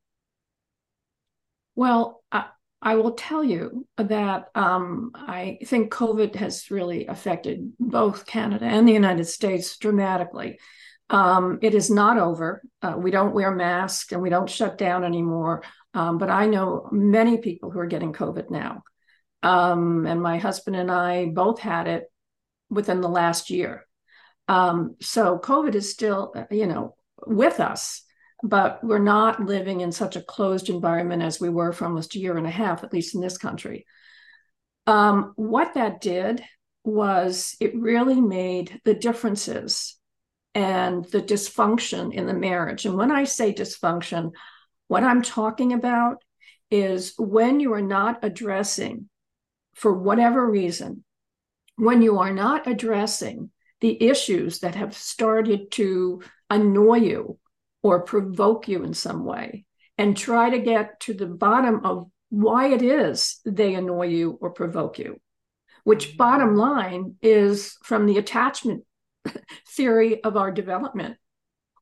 well 1.75 2.23
I, 2.33 2.47
I 2.83 2.97
will 2.97 3.13
tell 3.13 3.45
you 3.45 3.87
that 3.99 4.47
um, 4.55 5.11
i 5.15 5.59
think 5.65 5.93
covid 5.93 6.35
has 6.35 6.71
really 6.71 7.07
affected 7.07 7.73
both 7.79 8.27
canada 8.27 8.65
and 8.65 8.89
the 8.89 8.93
united 8.93 9.27
states 9.27 9.77
dramatically. 9.77 10.59
Um, 11.11 11.59
it 11.61 11.75
is 11.75 11.91
not 11.91 12.19
over. 12.19 12.63
Uh, 12.83 12.95
we 12.97 13.11
don't 13.11 13.35
wear 13.35 13.51
masks 13.51 14.13
and 14.13 14.23
we 14.23 14.31
don't 14.31 14.49
shut 14.49 14.79
down 14.79 15.03
anymore. 15.03 15.65
Um, 15.93 16.19
but 16.19 16.31
i 16.31 16.47
know 16.47 16.89
many 16.93 17.39
people 17.39 17.71
who 17.71 17.81
are 17.81 17.87
getting 17.87 18.13
covid 18.13 18.51
now. 18.51 18.83
Um, 19.43 20.07
and 20.07 20.23
my 20.23 20.39
husband 20.39 20.77
and 20.77 20.91
i 20.91 21.27
both 21.27 21.59
had 21.59 21.87
it 21.89 22.05
within 22.71 23.01
the 23.01 23.09
last 23.09 23.51
year. 23.51 23.87
Um, 24.49 24.97
so 25.01 25.39
COVID 25.39 25.77
is 25.77 25.93
still, 25.93 26.33
uh, 26.35 26.45
you 26.51 26.67
know, 26.67 26.97
with 27.27 27.61
us, 27.61 28.03
but 28.43 28.83
we're 28.83 28.99
not 28.99 29.45
living 29.45 29.81
in 29.81 29.93
such 29.93 30.17
a 30.17 30.23
closed 30.23 30.69
environment 30.69 31.23
as 31.23 31.41
we 31.41 31.49
were 31.49 31.73
for 31.73 31.85
almost 31.85 32.15
a 32.15 32.19
year 32.19 32.37
and 32.37 32.47
a 32.47 32.51
half, 32.51 32.83
at 32.85 32.93
least 32.93 33.15
in 33.15 33.21
this 33.21 33.39
country. 33.39 33.87
Um, 34.87 35.33
what 35.37 35.75
that 35.75 36.01
did 36.01 36.43
was 36.85 37.57
it 37.61 37.77
really 37.77 38.21
made 38.21 38.81
the 38.85 38.95
differences 38.95 39.97
and 40.55 41.05
the 41.07 41.23
dysfunction 41.23 42.13
in 42.13 42.27
the 42.27 42.35
marriage. 42.35 42.87
And 42.87 42.97
when 42.97 43.13
I 43.13 43.25
say 43.25 43.53
dysfunction, 43.53 44.33
what 44.89 45.05
I'm 45.05 45.23
talking 45.23 45.73
about 45.73 46.23
is 46.71 47.15
when 47.19 47.61
you 47.61 47.75
are 47.75 47.83
not 47.83 48.21
addressing, 48.23 49.09
for 49.75 49.93
whatever 49.93 50.49
reason, 50.49 51.05
when 51.77 52.03
you 52.03 52.19
are 52.19 52.33
not 52.33 52.67
addressing 52.67 53.51
the 53.81 54.03
issues 54.03 54.61
that 54.61 54.75
have 54.75 54.97
started 54.97 55.71
to 55.73 56.23
annoy 56.51 56.97
you 56.97 57.39
or 57.83 58.03
provoke 58.03 58.69
you 58.69 58.83
in 58.83 58.95
some 58.95 59.25
way 59.25 59.65
and 59.99 60.17
try 60.17 60.51
to 60.51 60.59
get 60.59 61.01
to 61.01 61.15
the 61.15 61.27
bottom 61.27 61.85
of 61.85 62.07
why 62.29 62.69
it 62.69 62.83
is 62.83 63.41
they 63.45 63.75
annoy 63.75 64.07
you 64.07 64.39
or 64.41 64.51
provoke 64.51 64.99
you, 64.99 65.21
which 65.85 66.09
mm-hmm. 66.09 66.17
bottom 66.17 66.57
line 66.57 67.17
is 67.23 67.77
from 67.83 68.07
the 68.07 68.19
attachment 68.19 68.85
theory 69.69 70.23
of 70.23 70.37
our 70.37 70.51
development. 70.51 71.17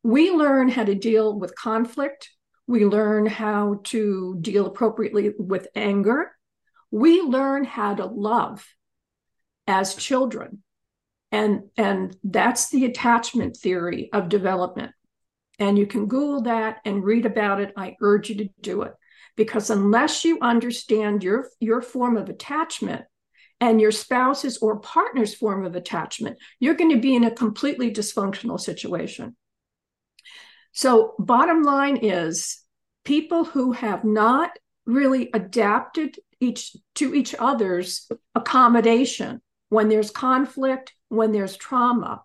We 0.02 0.30
learn 0.30 0.68
how 0.68 0.84
to 0.84 0.94
deal 0.94 1.38
with 1.38 1.54
conflict. 1.54 2.30
We 2.66 2.84
learn 2.84 3.26
how 3.26 3.80
to 3.84 4.38
deal 4.40 4.66
appropriately 4.66 5.32
with 5.38 5.68
anger. 5.74 6.32
We 6.90 7.20
learn 7.20 7.64
how 7.64 7.94
to 7.94 8.06
love 8.06 8.66
as 9.66 9.94
children 9.94 10.62
and 11.30 11.64
and 11.76 12.16
that's 12.24 12.70
the 12.70 12.84
attachment 12.84 13.56
theory 13.56 14.08
of 14.12 14.28
development 14.28 14.92
and 15.58 15.78
you 15.78 15.86
can 15.86 16.06
google 16.06 16.42
that 16.42 16.78
and 16.84 17.04
read 17.04 17.26
about 17.26 17.60
it. 17.60 17.72
I 17.76 17.96
urge 18.00 18.30
you 18.30 18.36
to 18.36 18.48
do 18.60 18.82
it. 18.82 18.94
Because 19.36 19.70
unless 19.70 20.24
you 20.24 20.38
understand 20.40 21.22
your 21.22 21.48
your 21.60 21.80
form 21.80 22.16
of 22.16 22.28
attachment 22.28 23.04
and 23.60 23.80
your 23.80 23.92
spouse's 23.92 24.58
or 24.58 24.78
partner's 24.80 25.34
form 25.34 25.64
of 25.64 25.74
attachment 25.74 26.38
you're 26.60 26.74
going 26.74 26.92
to 26.92 27.00
be 27.00 27.14
in 27.16 27.24
a 27.24 27.30
completely 27.30 27.90
dysfunctional 27.92 28.58
situation. 28.58 29.36
So 30.72 31.14
bottom 31.18 31.62
line 31.62 31.98
is 31.98 32.62
people 33.04 33.44
who 33.44 33.72
have 33.72 34.04
not 34.04 34.50
really 34.86 35.30
adapted 35.34 36.16
each 36.40 36.76
to 36.96 37.14
each 37.14 37.34
other's 37.38 38.08
accommodation 38.34 39.40
when 39.68 39.88
there's 39.88 40.10
conflict 40.10 40.92
when 41.08 41.32
there's 41.32 41.56
trauma, 41.56 42.22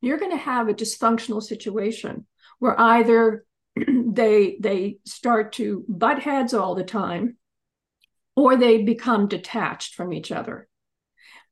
you're 0.00 0.18
going 0.18 0.30
to 0.30 0.36
have 0.36 0.68
a 0.68 0.74
dysfunctional 0.74 1.42
situation 1.42 2.26
where 2.58 2.78
either 2.80 3.44
they 3.76 4.56
they 4.60 4.98
start 5.04 5.52
to 5.54 5.84
butt 5.88 6.20
heads 6.20 6.54
all 6.54 6.74
the 6.74 6.84
time 6.84 7.36
or 8.36 8.56
they 8.56 8.82
become 8.82 9.28
detached 9.28 9.94
from 9.94 10.12
each 10.12 10.30
other. 10.30 10.68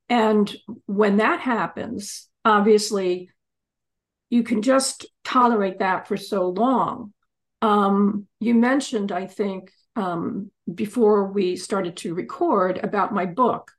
And 0.09 0.55
when 0.87 1.17
that 1.17 1.41
happens, 1.41 2.29
obviously 2.45 3.31
you 4.31 4.43
can 4.43 4.63
just 4.63 5.07
tolerate 5.25 5.81
that 5.81 6.07
for 6.07 6.17
so 6.17 6.49
long. 6.49 7.13
Um, 7.63 8.27
you 8.41 8.55
mentioned, 8.55 9.13
I 9.13 9.27
think, 9.27 9.73
um, 9.97 10.51
before 10.73 11.33
we 11.33 11.57
started 11.57 11.97
to 11.99 12.15
record 12.15 12.79
about 12.83 13.15
my 13.15 13.27
book. 13.27 13.73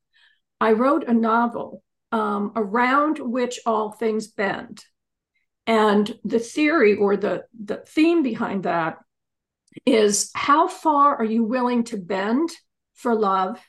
I 0.59 0.71
wrote 0.71 1.07
a 1.07 1.13
novel 1.13 1.83
um, 2.11 2.51
around 2.55 3.19
which 3.19 3.59
all 3.65 3.91
things 3.91 4.27
bend. 4.27 4.83
And 5.67 6.17
the 6.23 6.39
theory 6.39 6.95
or 6.95 7.17
the, 7.17 7.43
the 7.63 7.83
theme 7.85 8.23
behind 8.23 8.63
that 8.63 8.97
is 9.85 10.31
how 10.33 10.67
far 10.67 11.17
are 11.17 11.25
you 11.25 11.43
willing 11.43 11.83
to 11.85 11.97
bend 11.97 12.49
for 12.95 13.13
love? 13.13 13.59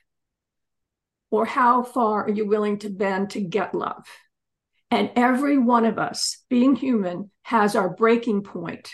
Or 1.31 1.45
how 1.45 1.83
far 1.83 2.25
are 2.25 2.31
you 2.31 2.47
willing 2.47 2.79
to 2.79 2.89
bend 2.89 3.31
to 3.31 3.41
get 3.41 3.75
love? 3.75 4.07
And 4.91 5.11
every 5.17 5.59
one 5.59 5.85
of 5.85 5.99
us, 5.99 6.43
being 6.49 6.75
human, 6.75 7.31
has 7.43 7.77
our 7.77 7.91
breaking 7.91 8.43
point 8.43 8.91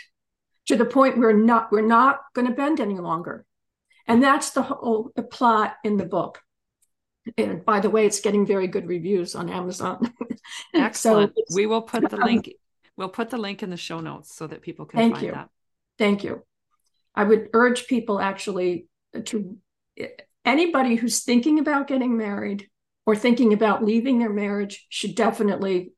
to 0.65 0.75
the 0.75 0.85
point 0.85 1.17
where 1.17 1.31
not 1.31 1.71
we're 1.71 1.81
not 1.81 2.19
going 2.33 2.47
to 2.47 2.53
bend 2.53 2.81
any 2.81 2.97
longer. 2.97 3.45
And 4.07 4.21
that's 4.21 4.51
the 4.51 4.63
whole 4.63 5.11
plot 5.31 5.75
in 5.83 5.97
the 5.97 6.05
book. 6.05 6.41
And 7.37 7.65
by 7.65 7.79
the 7.79 7.89
way, 7.89 8.05
it's 8.05 8.19
getting 8.19 8.45
very 8.45 8.67
good 8.67 8.87
reviews 8.87 9.35
on 9.35 9.49
Amazon. 9.49 10.13
Excellent. 10.73 11.33
so 11.35 11.55
we 11.55 11.65
will 11.65 11.81
put 11.81 12.09
the 12.09 12.17
um, 12.17 12.23
link. 12.23 12.49
We'll 12.97 13.09
put 13.09 13.29
the 13.29 13.37
link 13.37 13.61
in 13.61 13.69
the 13.69 13.77
show 13.77 13.99
notes 13.99 14.33
so 14.33 14.47
that 14.47 14.61
people 14.61 14.85
can 14.85 14.97
thank 14.97 15.15
find 15.15 15.25
you. 15.25 15.31
that. 15.33 15.49
Thank 15.97 16.23
you. 16.23 16.43
I 17.13 17.23
would 17.23 17.49
urge 17.53 17.87
people 17.87 18.19
actually 18.19 18.87
to 19.25 19.57
anybody 20.43 20.95
who's 20.95 21.23
thinking 21.23 21.59
about 21.59 21.87
getting 21.87 22.17
married 22.17 22.69
or 23.05 23.15
thinking 23.15 23.53
about 23.53 23.83
leaving 23.83 24.19
their 24.19 24.33
marriage 24.33 24.85
should 24.89 25.15
definitely 25.15 25.93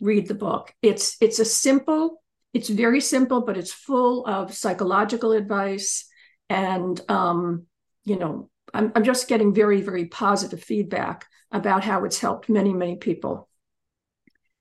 read 0.00 0.28
the 0.28 0.34
book. 0.34 0.74
It's 0.82 1.16
it's 1.20 1.38
a 1.38 1.44
simple, 1.44 2.22
it's 2.52 2.68
very 2.68 3.00
simple, 3.00 3.42
but 3.42 3.56
it's 3.56 3.72
full 3.72 4.26
of 4.26 4.54
psychological 4.54 5.32
advice 5.32 6.08
and 6.48 7.00
um, 7.08 7.66
you 8.04 8.18
know, 8.18 8.50
I'm, 8.72 8.92
I'm 8.94 9.04
just 9.04 9.28
getting 9.28 9.54
very, 9.54 9.80
very 9.80 10.06
positive 10.06 10.62
feedback 10.62 11.26
about 11.50 11.84
how 11.84 12.04
it's 12.04 12.18
helped 12.18 12.48
many, 12.48 12.72
many 12.72 12.96
people. 12.96 13.48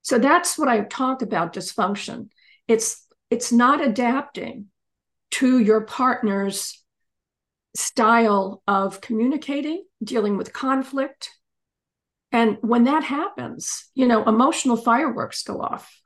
So 0.05 0.19
that's 0.19 0.55
what 0.55 0.67
I 0.67 0.81
talk 0.81 1.23
about 1.23 1.53
dysfunction. 1.53 2.29
It's 2.67 3.07
it's 3.31 3.51
not 3.51 3.83
adapting 3.83 4.67
to 5.31 5.57
your 5.57 5.81
partner's 5.81 6.83
style 7.75 8.61
of 8.67 9.01
communicating, 9.01 9.83
dealing 10.03 10.37
with 10.37 10.53
conflict. 10.53 11.31
And 12.31 12.59
when 12.61 12.83
that 12.83 13.03
happens, 13.03 13.89
you 13.95 14.05
know, 14.05 14.23
emotional 14.25 14.77
fireworks 14.77 15.41
go 15.41 15.59
off. 15.59 15.99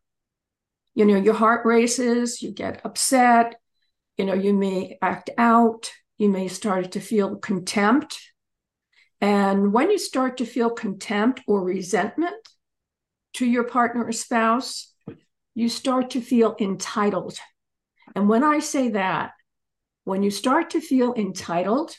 You 0.95 1.03
know, 1.03 1.17
your 1.17 1.33
heart 1.33 1.65
races, 1.65 2.41
you 2.41 2.53
get 2.53 2.79
upset, 2.85 3.59
you 4.17 4.23
know, 4.23 4.33
you 4.33 4.53
may 4.53 4.97
act 5.01 5.29
out, 5.38 5.91
you 6.17 6.29
may 6.29 6.47
start 6.47 6.93
to 6.93 7.01
feel 7.01 7.35
contempt. 7.35 8.17
And 9.19 9.73
when 9.73 9.91
you 9.91 9.99
start 9.99 10.38
to 10.38 10.45
feel 10.45 10.69
contempt 10.69 11.41
or 11.47 11.62
resentment 11.62 12.47
to 13.34 13.46
your 13.46 13.63
partner 13.63 14.06
or 14.06 14.12
spouse, 14.12 14.94
you 15.56 15.70
start 15.70 16.12
to 16.12 16.22
feel 16.22 16.56
entitled. 16.60 17.38
And 18.15 18.30
when 18.30 18.44
I 18.44 18.60
say 18.60 18.89
that, 18.89 19.32
when 20.04 20.24
you 20.24 20.32
start 20.32 20.72
to 20.72 20.82
feel 20.82 21.13
entitled, 21.13 21.96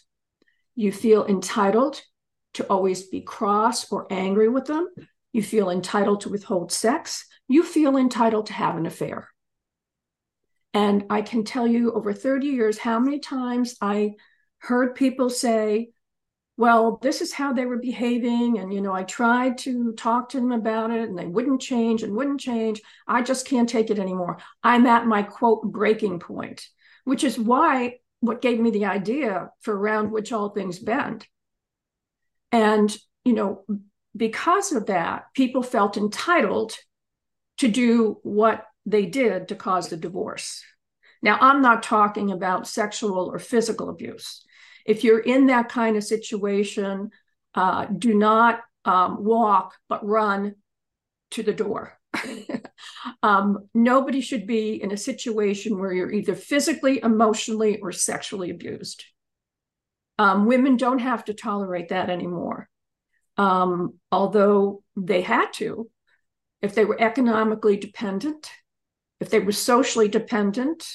you 0.74 0.92
feel 0.92 1.26
entitled 1.26 2.00
to 2.54 2.66
always 2.68 3.04
be 3.04 3.20
cross 3.20 3.90
or 3.92 4.06
angry 4.10 4.48
with 4.48 4.66
them. 4.66 4.88
You 5.32 5.42
feel 5.42 5.70
entitled 5.70 6.22
to 6.22 6.28
withhold 6.28 6.72
sex. 6.72 7.26
You 7.48 7.62
feel 7.62 7.96
entitled 7.96 8.46
to 8.46 8.52
have 8.52 8.76
an 8.76 8.86
affair. 8.86 9.28
And 10.72 11.04
I 11.10 11.22
can 11.22 11.44
tell 11.44 11.66
you 11.66 11.92
over 11.92 12.12
30 12.12 12.46
years 12.46 12.78
how 12.78 12.98
many 12.98 13.18
times 13.18 13.76
I 13.80 14.14
heard 14.58 14.94
people 14.94 15.30
say, 15.30 15.90
well, 16.60 16.98
this 17.02 17.20
is 17.20 17.32
how 17.32 17.52
they 17.52 17.64
were 17.64 17.78
behaving. 17.78 18.58
And, 18.58 18.72
you 18.72 18.80
know, 18.80 18.92
I 18.92 19.02
tried 19.02 19.58
to 19.58 19.92
talk 19.94 20.28
to 20.30 20.40
them 20.40 20.52
about 20.52 20.90
it 20.90 21.08
and 21.08 21.18
they 21.18 21.26
wouldn't 21.26 21.60
change 21.60 22.02
and 22.02 22.14
wouldn't 22.14 22.40
change. 22.40 22.80
I 23.06 23.22
just 23.22 23.46
can't 23.46 23.68
take 23.68 23.90
it 23.90 23.98
anymore. 23.98 24.38
I'm 24.62 24.86
at 24.86 25.06
my 25.06 25.22
quote 25.22 25.62
breaking 25.62 26.20
point 26.20 26.66
which 27.04 27.24
is 27.24 27.38
why 27.38 27.96
what 28.20 28.42
gave 28.42 28.60
me 28.60 28.70
the 28.70 28.84
idea 28.84 29.50
for 29.60 29.76
around 29.76 30.10
which 30.10 30.32
all 30.32 30.50
things 30.50 30.78
bend. 30.78 31.26
And, 32.52 32.94
you 33.24 33.32
know, 33.32 33.64
because 34.16 34.72
of 34.72 34.86
that, 34.86 35.24
people 35.34 35.62
felt 35.62 35.96
entitled 35.96 36.76
to 37.58 37.68
do 37.68 38.18
what 38.22 38.64
they 38.84 39.06
did 39.06 39.48
to 39.48 39.54
cause 39.54 39.88
the 39.88 39.96
divorce. 39.96 40.62
Now, 41.22 41.38
I'm 41.40 41.62
not 41.62 41.82
talking 41.82 42.30
about 42.30 42.68
sexual 42.68 43.30
or 43.32 43.38
physical 43.38 43.88
abuse. 43.88 44.44
If 44.86 45.04
you're 45.04 45.20
in 45.20 45.46
that 45.46 45.68
kind 45.68 45.96
of 45.96 46.04
situation, 46.04 47.10
uh, 47.54 47.86
do 47.86 48.14
not 48.14 48.60
um, 48.84 49.24
walk, 49.24 49.74
but 49.88 50.06
run 50.06 50.54
to 51.32 51.42
the 51.42 51.52
door. 51.52 51.98
um, 53.22 53.68
nobody 53.74 54.20
should 54.20 54.46
be 54.46 54.82
in 54.82 54.92
a 54.92 54.96
situation 54.96 55.78
where 55.78 55.92
you're 55.92 56.12
either 56.12 56.34
physically, 56.34 57.00
emotionally, 57.02 57.78
or 57.78 57.92
sexually 57.92 58.50
abused. 58.50 59.04
Um, 60.18 60.46
women 60.46 60.76
don't 60.76 60.98
have 60.98 61.24
to 61.26 61.34
tolerate 61.34 61.88
that 61.88 62.10
anymore. 62.10 62.68
Um, 63.36 63.94
although 64.12 64.82
they 64.96 65.22
had 65.22 65.52
to, 65.54 65.88
if 66.60 66.74
they 66.74 66.84
were 66.84 67.00
economically 67.00 67.76
dependent, 67.76 68.50
if 69.20 69.30
they 69.30 69.40
were 69.40 69.52
socially 69.52 70.08
dependent, 70.08 70.86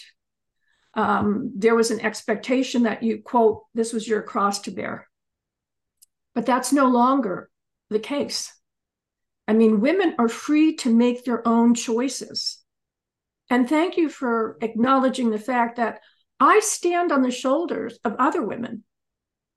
um, 0.96 1.52
there 1.56 1.76
was 1.76 1.92
an 1.92 2.00
expectation 2.00 2.84
that 2.84 3.04
you, 3.04 3.22
quote, 3.22 3.64
this 3.74 3.92
was 3.92 4.08
your 4.08 4.22
cross 4.22 4.62
to 4.62 4.72
bear. 4.72 5.08
But 6.34 6.46
that's 6.46 6.72
no 6.72 6.88
longer 6.88 7.50
the 7.90 8.00
case. 8.00 8.54
I 9.48 9.54
mean, 9.54 9.82
women 9.82 10.16
are 10.18 10.30
free 10.30 10.76
to 10.78 10.94
make 10.94 11.24
their 11.24 11.48
own 11.48 11.76
choices. 11.76 12.64
And 13.50 13.70
thank 13.70 13.98
you 13.98 14.10
for 14.10 14.58
acknowledging 14.62 15.30
the 15.30 15.38
fact 15.38 15.78
that 15.78 16.00
I 16.40 16.60
stand 16.62 17.12
on 17.12 17.22
the 17.22 17.32
shoulders 17.32 18.00
of 18.04 18.16
other 18.18 18.42
women. 18.42 18.84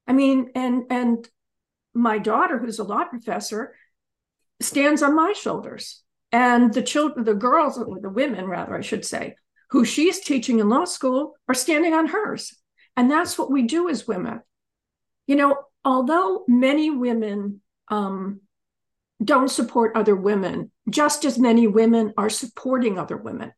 I 0.06 0.12
mean, 0.12 0.50
and 0.54 0.84
and 0.90 1.28
my 1.94 2.18
daughter, 2.18 2.58
who's 2.58 2.78
a 2.78 2.84
law 2.84 3.04
professor, 3.04 3.74
stands 4.60 5.02
on 5.02 5.16
my 5.16 5.32
shoulders. 5.32 6.02
And 6.30 6.72
the 6.74 6.82
children, 6.82 7.24
the 7.24 7.34
girls, 7.34 7.78
or 7.78 7.98
the 8.00 8.10
women, 8.10 8.46
rather, 8.46 8.76
I 8.76 8.82
should 8.82 9.04
say, 9.04 9.36
who 9.70 9.84
she's 9.84 10.20
teaching 10.20 10.60
in 10.60 10.68
law 10.68 10.84
school 10.84 11.34
are 11.48 11.54
standing 11.54 11.94
on 11.94 12.06
hers. 12.06 12.54
And 12.96 13.10
that's 13.10 13.38
what 13.38 13.50
we 13.50 13.62
do 13.62 13.88
as 13.88 14.08
women. 14.08 14.40
You 15.26 15.36
know, 15.36 15.56
although 15.84 16.44
many 16.48 16.90
women 16.90 17.60
um, 17.88 18.40
don't 19.22 19.50
support 19.50 19.92
other 19.94 20.16
women, 20.16 20.70
just 20.88 21.24
as 21.24 21.38
many 21.38 21.66
women 21.66 22.14
are 22.16 22.30
supporting 22.30 22.98
other 22.98 23.16
women. 23.16 23.52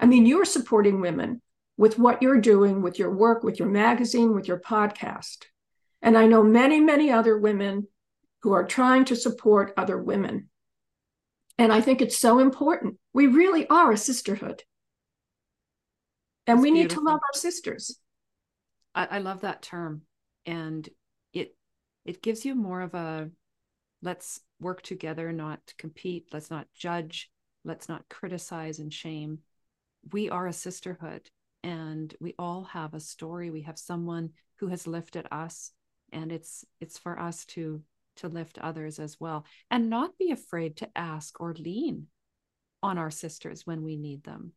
I 0.00 0.06
mean, 0.06 0.26
you're 0.26 0.44
supporting 0.44 1.00
women 1.00 1.40
with 1.76 1.98
what 1.98 2.22
you're 2.22 2.40
doing, 2.40 2.82
with 2.82 2.98
your 2.98 3.10
work, 3.10 3.42
with 3.42 3.58
your 3.58 3.68
magazine, 3.68 4.34
with 4.34 4.48
your 4.48 4.60
podcast. 4.60 5.44
And 6.02 6.16
I 6.16 6.26
know 6.26 6.42
many, 6.42 6.80
many 6.80 7.10
other 7.10 7.38
women 7.38 7.88
who 8.42 8.52
are 8.52 8.64
trying 8.64 9.04
to 9.06 9.16
support 9.16 9.74
other 9.76 9.98
women. 9.98 10.48
And 11.58 11.72
I 11.72 11.80
think 11.80 12.00
it's 12.00 12.18
so 12.18 12.38
important. 12.38 12.98
We 13.12 13.26
really 13.26 13.66
are 13.68 13.92
a 13.92 13.96
sisterhood. 13.96 14.62
And 16.46 16.60
we 16.60 16.70
beautiful. 16.70 17.02
need 17.02 17.06
to 17.06 17.12
love 17.12 17.20
our 17.22 17.38
sisters. 17.38 17.98
I, 18.94 19.06
I 19.06 19.18
love 19.18 19.42
that 19.42 19.62
term. 19.62 20.02
And 20.44 20.88
it 21.32 21.56
it 22.04 22.22
gives 22.22 22.44
you 22.44 22.54
more 22.54 22.80
of 22.80 22.94
a 22.94 23.30
let's 24.02 24.40
work 24.60 24.82
together, 24.82 25.32
not 25.32 25.60
compete. 25.76 26.28
Let's 26.32 26.50
not 26.50 26.68
judge. 26.74 27.30
Let's 27.64 27.88
not 27.88 28.08
criticize 28.08 28.78
and 28.78 28.92
shame. 28.92 29.40
We 30.12 30.30
are 30.30 30.46
a 30.46 30.52
sisterhood 30.52 31.28
and 31.64 32.14
we 32.20 32.34
all 32.38 32.64
have 32.64 32.94
a 32.94 33.00
story. 33.00 33.50
We 33.50 33.62
have 33.62 33.78
someone 33.78 34.30
who 34.58 34.68
has 34.68 34.86
lifted 34.86 35.26
us 35.32 35.72
and 36.12 36.30
it's 36.30 36.64
it's 36.80 36.98
for 36.98 37.18
us 37.18 37.44
to 37.46 37.82
to 38.16 38.28
lift 38.28 38.58
others 38.58 38.98
as 38.98 39.18
well 39.20 39.44
and 39.70 39.90
not 39.90 40.16
be 40.16 40.30
afraid 40.30 40.76
to 40.76 40.88
ask 40.96 41.38
or 41.40 41.54
lean 41.54 42.06
on 42.82 42.98
our 42.98 43.10
sisters 43.10 43.66
when 43.66 43.82
we 43.82 43.96
need 43.96 44.22
them. 44.24 44.52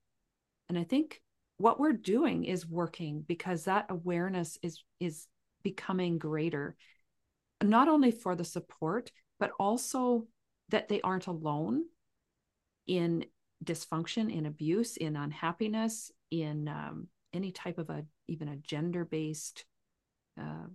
And 0.69 0.78
I 0.78 0.84
think 0.84 1.21
what 1.60 1.80
we're 1.80 1.93
doing 1.93 2.45
is 2.45 2.65
working 2.65 3.24
because 3.28 3.65
that 3.65 3.86
awareness 3.89 4.58
is 4.62 4.84
is 5.00 5.28
becoming 5.63 6.17
greater 6.17 6.76
not 7.62 7.88
only 7.88 8.12
for 8.12 8.36
the 8.36 8.45
support 8.45 9.12
but 9.39 9.52
also 9.60 10.26
that 10.69 10.88
they 10.88 11.02
aren't 11.02 11.28
alone 11.28 11.84
in 12.88 13.26
dysfunction, 13.63 14.34
in 14.34 14.45
abuse, 14.45 14.98
in 14.98 15.15
unhappiness, 15.15 16.12
in 16.32 16.67
um, 16.67 17.08
any 17.34 17.52
type 17.52 17.78
of 17.78 17.89
a 17.89 18.06
even 18.28 18.48
a 18.48 18.56
gender 18.58 19.06
based 19.06 19.65
uh, 20.39 20.67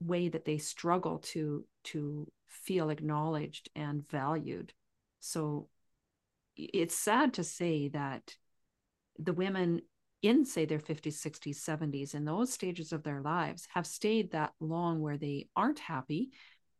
way 0.00 0.28
that 0.28 0.44
they 0.44 0.58
struggle 0.58 1.18
to 1.18 1.64
to 1.84 2.30
feel 2.48 2.90
acknowledged 2.90 3.68
and 3.74 4.06
valued. 4.08 4.72
So 5.20 5.68
it's 6.56 6.96
sad 6.96 7.34
to 7.34 7.44
say 7.44 7.88
that 7.88 8.34
the 9.18 9.32
women 9.32 9.80
in 10.22 10.44
say 10.44 10.64
their 10.64 10.78
50s 10.78 11.20
60s 11.20 11.58
70s 11.58 12.14
in 12.14 12.24
those 12.24 12.52
stages 12.52 12.92
of 12.92 13.02
their 13.02 13.20
lives 13.20 13.68
have 13.74 13.86
stayed 13.86 14.32
that 14.32 14.52
long 14.60 15.00
where 15.00 15.18
they 15.18 15.48
aren't 15.54 15.78
happy. 15.78 16.30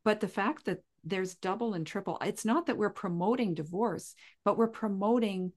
But 0.05 0.21
the 0.21 0.29
fact 0.29 0.65
that 0.67 0.79
there's 1.05 1.37
double 1.37 1.75
and 1.75 1.87
triple 1.87 2.19
it's 2.21 2.45
not 2.45 2.67
that 2.67 2.77
we're 2.77 2.91
promoting 2.91 3.55
divorce 3.55 4.17
but 4.45 4.59
we're 4.59 4.67
promoting 4.67 5.53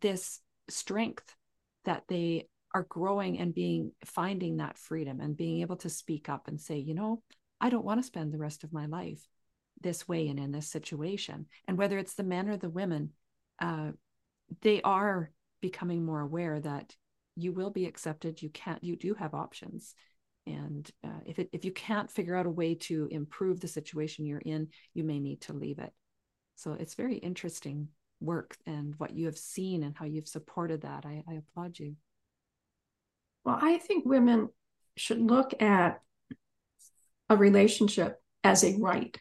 this 0.00 0.40
strength 0.70 1.36
that 1.84 2.04
they 2.08 2.48
are 2.74 2.86
growing 2.88 3.38
and 3.38 3.54
being 3.54 3.92
finding 4.06 4.56
that 4.56 4.78
freedom 4.78 5.20
and 5.20 5.36
being 5.36 5.60
able 5.60 5.76
to 5.76 5.90
speak 5.90 6.30
up 6.30 6.48
and 6.48 6.58
say 6.58 6.78
you 6.78 6.94
know 6.94 7.22
i 7.60 7.68
don't 7.68 7.84
want 7.84 8.00
to 8.00 8.06
spend 8.06 8.32
the 8.32 8.38
rest 8.38 8.64
of 8.64 8.72
my 8.72 8.86
life 8.86 9.28
this 9.82 10.08
way 10.08 10.28
and 10.28 10.38
in 10.38 10.52
this 10.52 10.68
situation. 10.68 11.46
And 11.68 11.76
whether 11.76 11.98
it's 11.98 12.14
the 12.14 12.22
men 12.22 12.48
or 12.48 12.56
the 12.56 12.70
women 12.70 13.10
uh, 13.60 13.92
they 14.60 14.82
are 14.82 15.30
becoming 15.62 16.04
more 16.04 16.20
aware 16.20 16.60
that 16.60 16.94
you 17.34 17.52
will 17.52 17.70
be 17.70 17.86
accepted 17.86 18.42
you 18.42 18.50
can't 18.50 18.84
you 18.84 18.96
do 18.96 19.14
have 19.14 19.32
options. 19.32 19.94
And 20.46 20.90
uh, 21.02 21.20
if 21.24 21.38
it 21.38 21.48
if 21.52 21.64
you 21.64 21.72
can't 21.72 22.10
figure 22.10 22.36
out 22.36 22.46
a 22.46 22.50
way 22.50 22.74
to 22.74 23.08
improve 23.10 23.60
the 23.60 23.68
situation 23.68 24.26
you're 24.26 24.38
in 24.38 24.68
you 24.92 25.04
may 25.04 25.18
need 25.18 25.40
to 25.42 25.54
leave 25.54 25.78
it. 25.78 25.92
So 26.56 26.72
it's 26.72 26.94
very 26.94 27.16
interesting 27.16 27.88
work 28.20 28.56
and 28.66 28.94
what 28.98 29.14
you 29.16 29.26
have 29.26 29.38
seen 29.38 29.82
and 29.82 29.96
how 29.96 30.04
you've 30.04 30.28
supported 30.28 30.82
that. 30.82 31.06
I, 31.06 31.22
I 31.28 31.34
applaud 31.34 31.78
you. 31.78 31.96
Well, 33.44 33.58
I 33.60 33.78
think 33.78 34.04
women 34.04 34.48
should 34.96 35.20
look 35.20 35.60
at 35.60 36.00
a 37.28 37.36
relationship 37.36 38.20
as 38.44 38.62
a 38.62 38.76
right. 38.78 39.16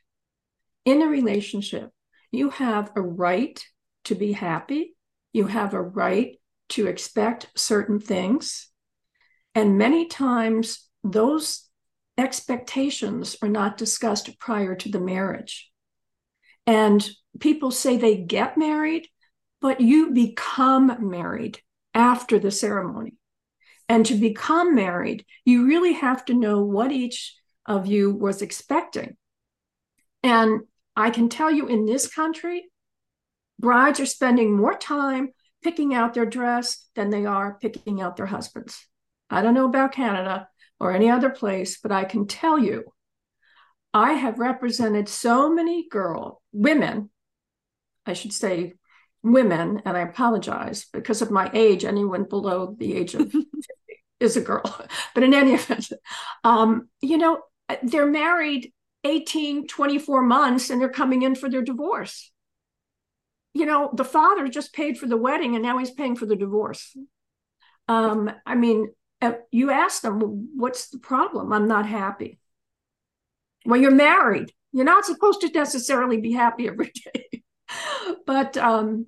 In 0.86 1.02
a 1.02 1.08
relationship, 1.08 1.92
you 2.32 2.50
have 2.50 2.92
a 2.96 3.02
right 3.02 3.64
to 4.06 4.16
be 4.16 4.32
happy, 4.32 4.96
you 5.34 5.48
have 5.48 5.74
a 5.74 5.82
right 5.82 6.38
to 6.70 6.88
expect 6.88 7.48
certain 7.56 8.00
things. 8.00 8.70
And 9.54 9.78
many 9.78 10.08
times, 10.08 10.88
those 11.04 11.68
expectations 12.18 13.36
are 13.42 13.50
not 13.50 13.78
discussed 13.78 14.38
prior 14.40 14.76
to 14.76 14.90
the 14.90 15.00
marriage. 15.00 15.70
And 16.68 17.08
people 17.40 17.72
say 17.72 17.98
they 17.98 18.18
get 18.18 18.58
married, 18.58 19.08
but 19.60 19.82
you 19.82 20.12
become 20.12 21.10
married 21.10 21.60
after 21.94 22.40
the 22.40 22.52
ceremony. 22.52 23.16
And 23.90 24.06
to 24.06 24.16
become 24.16 24.74
married, 24.76 25.26
you 25.44 25.66
really 25.66 25.94
have 25.94 26.24
to 26.26 26.34
know 26.34 26.62
what 26.62 26.92
each 26.92 27.36
of 27.66 27.88
you 27.88 28.14
was 28.14 28.42
expecting. 28.42 29.18
And 30.24 30.62
I 30.96 31.10
can 31.10 31.30
tell 31.30 31.52
you 31.52 31.68
in 31.68 31.86
this 31.86 32.08
country, 32.08 32.71
brides 33.62 34.00
are 34.00 34.06
spending 34.06 34.58
more 34.58 34.78
time 34.78 35.30
picking 35.64 35.94
out 35.94 36.14
their 36.14 36.26
dress 36.26 36.88
than 36.96 37.10
they 37.10 37.26
are 37.26 37.58
picking 37.62 38.02
out 38.02 38.18
their 38.18 38.26
husbands. 38.26 38.88
I 39.30 39.42
don't 39.42 39.54
know 39.54 39.66
about 39.66 39.94
Canada 39.94 40.48
or 40.80 40.92
any 40.92 41.10
other 41.10 41.30
place, 41.30 41.80
but 41.82 41.92
I 41.92 42.04
can 42.04 42.28
tell 42.28 42.58
you, 42.58 42.84
I 43.94 44.14
have 44.14 44.40
represented 44.40 45.08
so 45.08 45.54
many 45.54 45.88
girl 45.88 46.42
women, 46.52 47.10
I 48.06 48.14
should 48.14 48.34
say 48.34 48.74
women, 49.22 49.82
and 49.86 49.96
I 49.96 50.02
apologize 50.02 50.86
because 50.92 51.22
of 51.22 51.30
my 51.30 51.50
age, 51.54 51.86
anyone 51.86 52.24
below 52.24 52.76
the 52.78 52.96
age 52.96 53.14
of 53.14 53.32
50 53.32 53.48
is 54.20 54.38
a 54.38 54.42
girl. 54.42 54.64
But 55.14 55.24
in 55.24 55.34
any 55.34 55.54
event, 55.54 55.92
um, 56.44 56.90
you 57.02 57.18
know, 57.18 57.42
they're 57.84 58.08
married 58.08 58.74
18, 59.04 59.68
24 59.68 60.22
months 60.22 60.70
and 60.70 60.80
they're 60.80 60.90
coming 60.90 61.22
in 61.24 61.36
for 61.36 61.50
their 61.50 61.62
divorce. 61.62 62.32
You 63.54 63.66
know, 63.66 63.90
the 63.94 64.06
father 64.06 64.48
just 64.48 64.74
paid 64.74 64.98
for 64.98 65.08
the 65.08 65.18
wedding 65.18 65.56
and 65.56 65.64
now 65.64 65.78
he's 65.78 65.92
paying 65.92 66.16
for 66.16 66.26
the 66.26 66.36
divorce. 66.36 66.96
Um, 67.88 68.32
I 68.46 68.56
mean, 68.56 68.90
uh, 69.22 69.34
you 69.52 69.72
ask 69.72 70.02
them, 70.02 70.50
what's 70.56 70.90
the 70.90 71.00
problem? 71.00 71.52
I'm 71.52 71.68
not 71.68 71.86
happy. 71.86 72.40
Well, 73.66 73.80
you're 73.80 73.92
married. 73.92 74.52
You're 74.72 74.86
not 74.86 75.06
supposed 75.06 75.42
to 75.42 75.50
necessarily 75.50 76.18
be 76.18 76.32
happy 76.32 76.68
every 76.68 76.92
day. 77.14 77.44
but 78.26 78.58
um, 78.58 79.08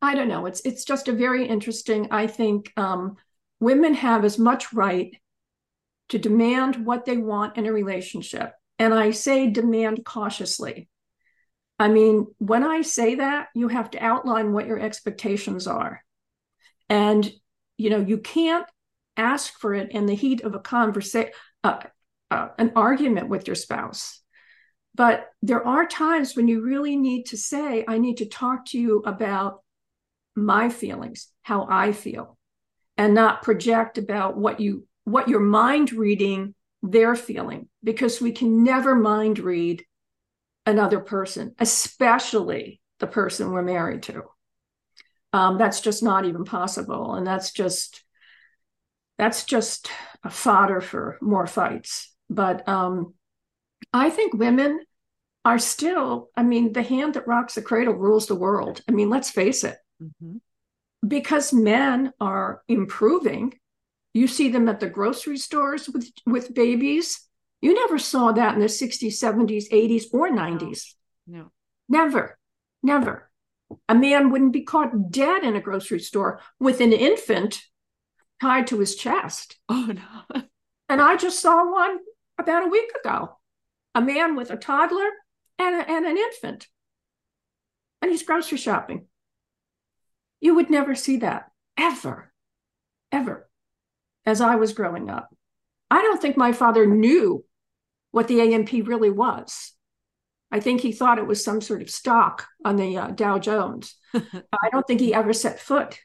I 0.00 0.14
don't 0.14 0.28
know. 0.28 0.46
It's 0.46 0.60
it's 0.60 0.84
just 0.84 1.08
a 1.08 1.12
very 1.12 1.46
interesting. 1.46 2.08
I 2.10 2.26
think 2.26 2.72
um, 2.76 3.16
women 3.60 3.94
have 3.94 4.24
as 4.24 4.38
much 4.38 4.72
right 4.72 5.16
to 6.10 6.18
demand 6.18 6.84
what 6.84 7.04
they 7.06 7.16
want 7.16 7.56
in 7.56 7.66
a 7.66 7.72
relationship, 7.72 8.52
and 8.78 8.92
I 8.94 9.10
say 9.10 9.48
demand 9.48 10.04
cautiously. 10.04 10.88
I 11.78 11.88
mean, 11.88 12.26
when 12.38 12.62
I 12.62 12.82
say 12.82 13.16
that, 13.16 13.48
you 13.54 13.68
have 13.68 13.90
to 13.90 14.04
outline 14.04 14.52
what 14.52 14.66
your 14.66 14.78
expectations 14.78 15.66
are, 15.66 16.02
and 16.88 17.30
you 17.76 17.90
know 17.90 18.00
you 18.00 18.18
can't 18.18 18.66
ask 19.16 19.58
for 19.58 19.74
it 19.74 19.90
in 19.90 20.06
the 20.06 20.14
heat 20.14 20.42
of 20.42 20.54
a 20.54 20.60
conversation, 20.60 21.32
uh, 21.62 21.78
uh, 22.30 22.48
an 22.58 22.72
argument 22.76 23.28
with 23.28 23.46
your 23.46 23.56
spouse. 23.56 24.20
But 24.94 25.28
there 25.42 25.66
are 25.66 25.86
times 25.86 26.36
when 26.36 26.46
you 26.46 26.62
really 26.62 26.96
need 26.96 27.24
to 27.26 27.36
say, 27.36 27.84
I 27.86 27.98
need 27.98 28.18
to 28.18 28.26
talk 28.26 28.66
to 28.66 28.78
you 28.78 29.02
about 29.04 29.62
my 30.36 30.68
feelings, 30.68 31.28
how 31.42 31.66
I 31.68 31.92
feel, 31.92 32.38
and 32.96 33.14
not 33.14 33.42
project 33.42 33.98
about 33.98 34.36
what 34.36 34.60
you 34.60 34.86
what 35.04 35.28
your 35.28 35.40
mind 35.40 35.92
reading 35.92 36.54
they're 36.82 37.16
feeling 37.16 37.68
because 37.82 38.20
we 38.20 38.32
can 38.32 38.62
never 38.62 38.94
mind 38.94 39.38
read 39.38 39.82
another 40.66 41.00
person, 41.00 41.54
especially 41.58 42.80
the 43.00 43.06
person 43.06 43.50
we're 43.50 43.62
married 43.62 44.02
to. 44.04 44.22
Um, 45.32 45.58
that's 45.58 45.80
just 45.80 46.02
not 46.02 46.24
even 46.24 46.44
possible, 46.44 47.14
and 47.14 47.26
that's 47.26 47.52
just 47.52 48.04
that's 49.18 49.44
just 49.44 49.90
a 50.22 50.30
fodder 50.30 50.80
for 50.80 51.18
more 51.20 51.46
fights. 51.46 52.12
But 52.30 52.68
um, 52.68 53.14
I 53.92 54.10
think 54.10 54.34
women 54.34 54.80
are 55.44 55.58
still, 55.58 56.30
I 56.36 56.42
mean, 56.42 56.72
the 56.72 56.82
hand 56.82 57.14
that 57.14 57.26
rocks 57.26 57.54
the 57.54 57.62
cradle 57.62 57.94
rules 57.94 58.26
the 58.26 58.34
world. 58.34 58.80
I 58.88 58.92
mean, 58.92 59.10
let's 59.10 59.30
face 59.30 59.62
it. 59.62 59.76
Mm-hmm. 60.02 60.36
Because 61.06 61.52
men 61.52 62.12
are 62.18 62.62
improving, 62.66 63.54
you 64.14 64.26
see 64.26 64.48
them 64.48 64.68
at 64.68 64.80
the 64.80 64.88
grocery 64.88 65.36
stores 65.36 65.88
with, 65.88 66.08
with 66.26 66.54
babies. 66.54 67.28
You 67.64 67.72
never 67.72 67.98
saw 67.98 68.30
that 68.30 68.52
in 68.52 68.60
the 68.60 68.66
60s, 68.66 69.14
70s, 69.14 69.70
80s, 69.70 70.04
or 70.12 70.28
90s. 70.28 70.92
No. 71.26 71.50
Never, 71.88 72.38
never. 72.82 73.30
A 73.88 73.94
man 73.94 74.28
wouldn't 74.28 74.52
be 74.52 74.64
caught 74.64 75.10
dead 75.10 75.44
in 75.44 75.56
a 75.56 75.62
grocery 75.62 76.00
store 76.00 76.42
with 76.60 76.82
an 76.82 76.92
infant 76.92 77.62
tied 78.38 78.66
to 78.66 78.80
his 78.80 78.94
chest. 78.94 79.56
Oh, 79.70 79.94
no. 79.94 80.42
and 80.90 81.00
I 81.00 81.16
just 81.16 81.40
saw 81.40 81.72
one 81.72 82.00
about 82.36 82.66
a 82.66 82.68
week 82.68 82.90
ago 83.02 83.38
a 83.94 84.02
man 84.02 84.36
with 84.36 84.50
a 84.50 84.58
toddler 84.58 85.08
and, 85.58 85.74
a, 85.74 85.90
and 85.90 86.04
an 86.04 86.18
infant. 86.18 86.68
And 88.02 88.10
he's 88.10 88.24
grocery 88.24 88.58
shopping. 88.58 89.06
You 90.42 90.56
would 90.56 90.68
never 90.68 90.94
see 90.94 91.16
that 91.18 91.50
ever, 91.78 92.30
ever, 93.10 93.48
as 94.26 94.42
I 94.42 94.56
was 94.56 94.74
growing 94.74 95.08
up. 95.08 95.34
I 95.90 96.02
don't 96.02 96.20
think 96.20 96.36
my 96.36 96.52
father 96.52 96.84
knew 96.84 97.42
what 98.14 98.28
the 98.28 98.40
A&P 98.40 98.80
really 98.82 99.10
was. 99.10 99.72
I 100.52 100.60
think 100.60 100.80
he 100.80 100.92
thought 100.92 101.18
it 101.18 101.26
was 101.26 101.42
some 101.42 101.60
sort 101.60 101.82
of 101.82 101.90
stock 101.90 102.46
on 102.64 102.76
the 102.76 102.96
uh, 102.96 103.08
Dow 103.08 103.40
Jones. 103.40 103.96
I 104.14 104.68
don't 104.70 104.86
think 104.86 105.00
he 105.00 105.12
ever 105.12 105.32
set 105.32 105.58
foot 105.58 105.98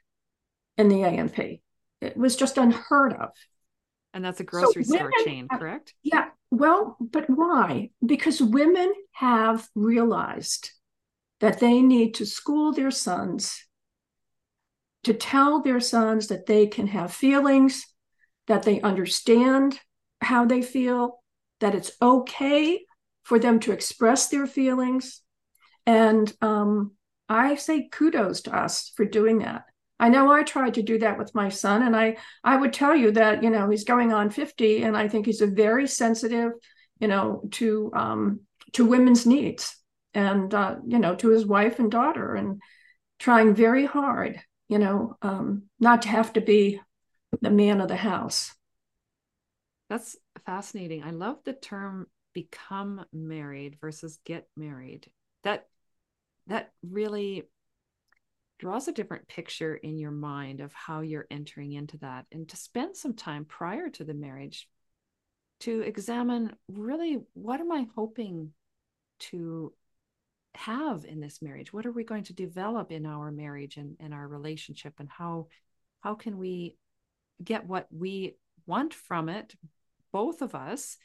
in 0.76 0.90
the 0.90 1.04
A&P. 1.04 1.62
It 2.02 2.18
was 2.18 2.36
just 2.36 2.58
unheard 2.58 3.14
of. 3.14 3.30
And 4.12 4.26
that's 4.26 4.40
a 4.40 4.44
grocery 4.44 4.86
so 4.86 4.96
store 4.96 5.12
chain, 5.24 5.48
correct? 5.48 5.94
Yeah. 6.02 6.30
Well, 6.50 6.98
but 7.00 7.30
why? 7.30 7.92
Because 8.04 8.42
women 8.42 8.92
have 9.12 9.68
realized 9.76 10.72
that 11.42 11.60
they 11.60 11.80
need 11.84 12.16
to 12.16 12.26
school 12.26 12.72
their 12.72 12.90
sons 12.90 13.68
to 15.04 15.14
tell 15.14 15.62
their 15.62 15.80
sons 15.80 16.26
that 16.30 16.48
they 16.48 16.66
can 16.66 16.88
have 16.88 17.14
feelings, 17.14 17.86
that 18.48 18.64
they 18.64 18.82
understand 18.82 19.80
how 20.22 20.46
they 20.46 20.64
feel, 20.64 21.20
that 21.60 21.76
it's 21.76 21.92
okay 22.02 22.86
for 23.24 23.40
them 23.40 23.60
to 23.62 23.72
express 23.72 24.30
their 24.30 24.48
feelings. 24.48 25.22
And 25.86 26.32
um, 26.42 26.92
I 27.28 27.56
say 27.56 27.90
kudos 27.92 28.42
to 28.42 28.56
us 28.56 28.92
for 28.96 29.06
doing 29.06 29.40
that. 29.40 29.64
I 30.00 30.10
know 30.10 30.32
I 30.32 30.44
tried 30.44 30.76
to 30.76 30.82
do 30.82 30.98
that 31.00 31.18
with 31.18 31.36
my 31.36 31.50
son, 31.50 31.84
and 31.84 31.96
I 31.96 32.18
I 32.44 32.56
would 32.56 32.72
tell 32.72 32.96
you 32.96 33.12
that 33.12 33.44
you 33.44 33.50
know 33.50 33.70
he's 33.70 33.84
going 33.84 34.14
on 34.14 34.30
fifty, 34.30 34.84
and 34.84 34.96
I 34.96 35.10
think 35.10 35.26
he's 35.26 35.42
a 35.42 35.48
very 35.48 35.88
sensitive, 35.88 36.54
you 37.00 37.08
know, 37.08 37.42
to 37.52 37.92
um, 37.94 38.42
to 38.74 38.86
women's 38.86 39.26
needs, 39.26 39.76
and 40.14 40.54
uh, 40.54 40.78
you 40.88 41.00
know, 41.00 41.16
to 41.16 41.30
his 41.30 41.46
wife 41.46 41.80
and 41.80 41.92
daughter, 41.92 42.34
and 42.34 42.62
trying 43.20 43.54
very 43.54 43.86
hard, 43.86 44.42
you 44.70 44.80
know, 44.80 45.18
um, 45.22 45.64
not 45.80 46.04
to 46.04 46.08
have 46.08 46.32
to 46.34 46.42
be 46.42 46.80
the 47.42 47.50
man 47.50 47.82
of 47.82 47.90
the 47.90 47.98
house. 47.98 48.56
That's 49.90 50.16
fascinating. 50.46 51.04
I 51.04 51.12
love 51.12 51.40
the 51.44 51.54
term 51.54 52.08
"become 52.34 53.06
married" 53.12 53.78
versus 53.82 54.20
"get 54.24 54.48
married." 54.56 55.10
That 55.44 55.68
that 56.48 56.72
really 56.84 57.50
draws 58.60 58.88
a 58.88 58.94
different 58.94 59.28
picture 59.28 59.76
in 59.76 59.98
your 59.98 60.12
mind 60.12 60.60
of 60.60 60.74
how 60.74 61.02
you're 61.02 61.28
entering 61.32 61.74
into 61.74 61.98
that 61.98 62.26
and 62.32 62.48
to 62.50 62.58
spend 62.58 62.96
some 62.96 63.14
time 63.14 63.46
prior 63.46 63.90
to 63.90 64.04
the 64.04 64.14
marriage 64.14 64.68
to 65.62 65.82
examine 65.82 66.54
really 66.68 67.20
what 67.34 67.62
am 67.62 67.72
I 67.72 67.88
hoping 67.96 68.52
to 69.20 69.74
have 70.56 71.06
in 71.06 71.20
this 71.20 71.42
marriage? 71.42 71.72
What 71.72 71.86
are 71.86 71.92
we 71.92 72.04
going 72.04 72.24
to 72.26 72.34
develop 72.34 72.92
in 72.92 73.06
our 73.06 73.32
marriage 73.32 73.78
and, 73.78 73.96
and 74.00 74.14
our 74.14 74.28
relationship? 74.28 74.94
And 75.00 75.10
how 75.10 75.48
how 76.02 76.16
can 76.16 76.38
we 76.38 76.78
get 77.44 77.66
what 77.66 77.88
we 77.92 78.36
want 78.66 78.94
from 78.94 79.30
it, 79.30 79.56
both 80.12 80.42
of 80.42 80.56
us, 80.56 80.98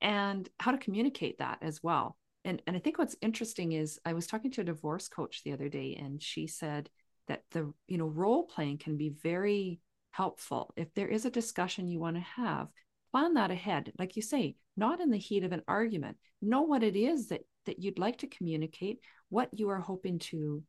and 0.00 0.48
how 0.60 0.70
to 0.70 0.78
communicate 0.78 1.38
that 1.38 1.58
as 1.62 1.82
well. 1.82 2.16
And 2.44 2.60
and 2.66 2.76
I 2.76 2.78
think 2.78 2.98
what's 2.98 3.16
interesting 3.22 3.72
is 3.72 3.98
I 4.04 4.12
was 4.12 4.26
talking 4.26 4.50
to 4.52 4.60
a 4.60 4.64
divorce 4.64 5.08
coach 5.08 5.42
the 5.42 5.52
other 5.52 5.68
day 5.68 5.98
and 6.00 6.22
she 6.22 6.46
said 6.46 6.90
that 7.26 7.42
the 7.52 7.72
you 7.88 7.98
know 7.98 8.06
role 8.06 8.44
playing 8.44 8.78
can 8.78 8.96
be 8.96 9.08
very 9.22 9.80
helpful. 10.10 10.72
If 10.76 10.92
there 10.94 11.08
is 11.08 11.24
a 11.24 11.30
discussion 11.30 11.88
you 11.88 11.98
want 11.98 12.16
to 12.16 12.22
have 12.22 12.68
plan 13.12 13.34
that 13.34 13.50
ahead. 13.50 13.92
Like 13.98 14.16
you 14.16 14.22
say 14.22 14.56
not 14.76 15.00
in 15.00 15.10
the 15.10 15.16
heat 15.16 15.44
of 15.44 15.52
an 15.52 15.62
argument. 15.66 16.16
Know 16.42 16.62
what 16.62 16.82
it 16.82 16.96
is 16.96 17.28
that 17.28 17.42
that 17.64 17.78
you'd 17.78 17.98
like 17.98 18.18
to 18.18 18.26
communicate 18.26 18.98
what 19.30 19.48
you 19.52 19.70
are 19.70 19.80
hoping 19.80 20.18
to 20.18 20.62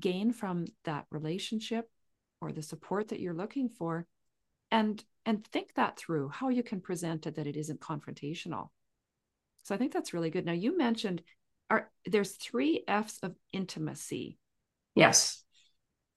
gain 0.00 0.32
from 0.32 0.64
that 0.84 1.06
relationship 1.10 1.88
or 2.40 2.52
the 2.52 2.62
support 2.62 3.08
that 3.08 3.20
you're 3.20 3.34
looking 3.34 3.68
for 3.68 4.06
and 4.70 5.04
and 5.26 5.46
think 5.46 5.74
that 5.74 5.98
through 5.98 6.28
how 6.28 6.48
you 6.48 6.62
can 6.62 6.80
present 6.80 7.26
it 7.26 7.36
that 7.36 7.46
it 7.46 7.56
isn't 7.56 7.80
confrontational. 7.80 8.70
So 9.62 9.74
I 9.74 9.78
think 9.78 9.92
that's 9.92 10.14
really 10.14 10.30
good. 10.30 10.46
Now 10.46 10.52
you 10.52 10.76
mentioned 10.76 11.22
are 11.68 11.90
there's 12.06 12.32
three 12.32 12.84
F's 12.88 13.18
of 13.22 13.34
intimacy. 13.52 14.38
Yes. 14.94 15.42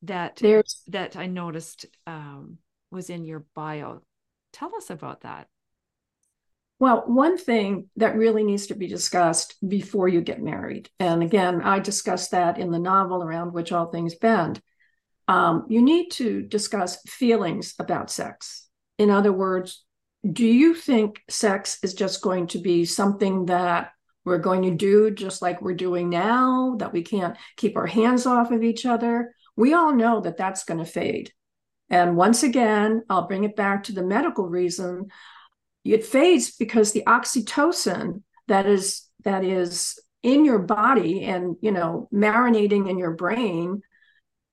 That 0.03 0.37
there's 0.37 0.81
that 0.87 1.15
I 1.15 1.27
noticed 1.27 1.85
um, 2.07 2.57
was 2.91 3.09
in 3.09 3.23
your 3.23 3.45
bio. 3.55 4.01
Tell 4.51 4.75
us 4.75 4.89
about 4.89 5.21
that. 5.21 5.47
Well, 6.79 7.03
one 7.05 7.37
thing 7.37 7.89
that 7.95 8.17
really 8.17 8.43
needs 8.43 8.67
to 8.67 8.75
be 8.75 8.87
discussed 8.87 9.55
before 9.65 10.09
you 10.09 10.19
get 10.19 10.41
married, 10.41 10.89
and 10.99 11.23
again, 11.23 11.61
I 11.61 11.79
discussed 11.79 12.31
that 12.31 12.57
in 12.57 12.71
the 12.71 12.79
novel 12.79 13.23
around 13.23 13.53
which 13.53 13.71
all 13.71 13.85
things 13.85 14.15
bend. 14.15 14.61
Um, 15.29 15.65
you 15.69 15.81
need 15.81 16.09
to 16.13 16.41
discuss 16.41 17.01
feelings 17.03 17.75
about 17.79 18.11
sex. 18.11 18.62
In 18.97 19.09
other 19.09 19.33
words, 19.33 19.83
do 20.29 20.45
you 20.45 20.73
think 20.73 21.21
sex 21.29 21.79
is 21.83 21.93
just 21.93 22.21
going 22.21 22.47
to 22.47 22.59
be 22.59 22.85
something 22.85 23.47
that 23.47 23.91
we're 24.25 24.37
going 24.37 24.61
to 24.63 24.71
do 24.71 25.11
just 25.11 25.41
like 25.41 25.61
we're 25.61 25.73
doing 25.73 26.09
now, 26.09 26.75
that 26.79 26.93
we 26.93 27.01
can't 27.01 27.37
keep 27.57 27.75
our 27.75 27.87
hands 27.87 28.25
off 28.25 28.51
of 28.51 28.63
each 28.63 28.85
other? 28.85 29.35
We 29.55 29.73
all 29.73 29.93
know 29.93 30.21
that 30.21 30.37
that's 30.37 30.63
going 30.63 30.79
to 30.79 30.85
fade. 30.85 31.31
And 31.89 32.15
once 32.15 32.43
again, 32.43 33.03
I'll 33.09 33.27
bring 33.27 33.43
it 33.43 33.55
back 33.55 33.83
to 33.83 33.91
the 33.91 34.03
medical 34.03 34.47
reason. 34.47 35.07
It 35.83 36.05
fades 36.05 36.55
because 36.55 36.91
the 36.91 37.03
oxytocin 37.05 38.23
that 38.47 38.65
is 38.65 39.03
that 39.23 39.43
is 39.43 39.99
in 40.21 40.45
your 40.45 40.59
body 40.59 41.23
and 41.23 41.57
you 41.61 41.71
know 41.71 42.07
marinating 42.13 42.89
in 42.89 42.97
your 42.97 43.11
brain 43.11 43.81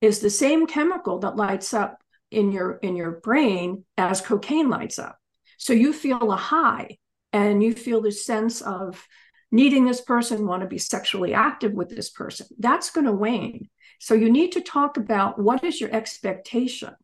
is 0.00 0.18
the 0.18 0.30
same 0.30 0.66
chemical 0.66 1.20
that 1.20 1.36
lights 1.36 1.72
up 1.72 1.99
in 2.30 2.52
your 2.52 2.72
in 2.78 2.96
your 2.96 3.20
brain 3.22 3.84
as 3.96 4.20
cocaine 4.20 4.68
lights 4.68 4.98
up 4.98 5.18
so 5.60 5.72
you 5.72 5.92
feel 5.92 6.32
a 6.32 6.36
high 6.36 6.96
and 7.32 7.62
you 7.62 7.74
feel 7.74 8.00
this 8.00 8.24
sense 8.24 8.60
of 8.60 9.06
needing 9.52 9.84
this 9.84 10.00
person, 10.00 10.46
want 10.46 10.62
to 10.62 10.68
be 10.68 10.78
sexually 10.78 11.34
active 11.34 11.72
with 11.72 11.90
this 11.90 12.10
person. 12.10 12.46
That's 12.58 12.90
going 12.90 13.06
to 13.06 13.12
wane. 13.12 13.68
So 13.98 14.14
you 14.14 14.30
need 14.30 14.52
to 14.52 14.60
talk 14.60 14.96
about 14.96 15.38
what 15.38 15.62
is 15.64 15.80
your 15.80 15.94
expectation 15.94 16.94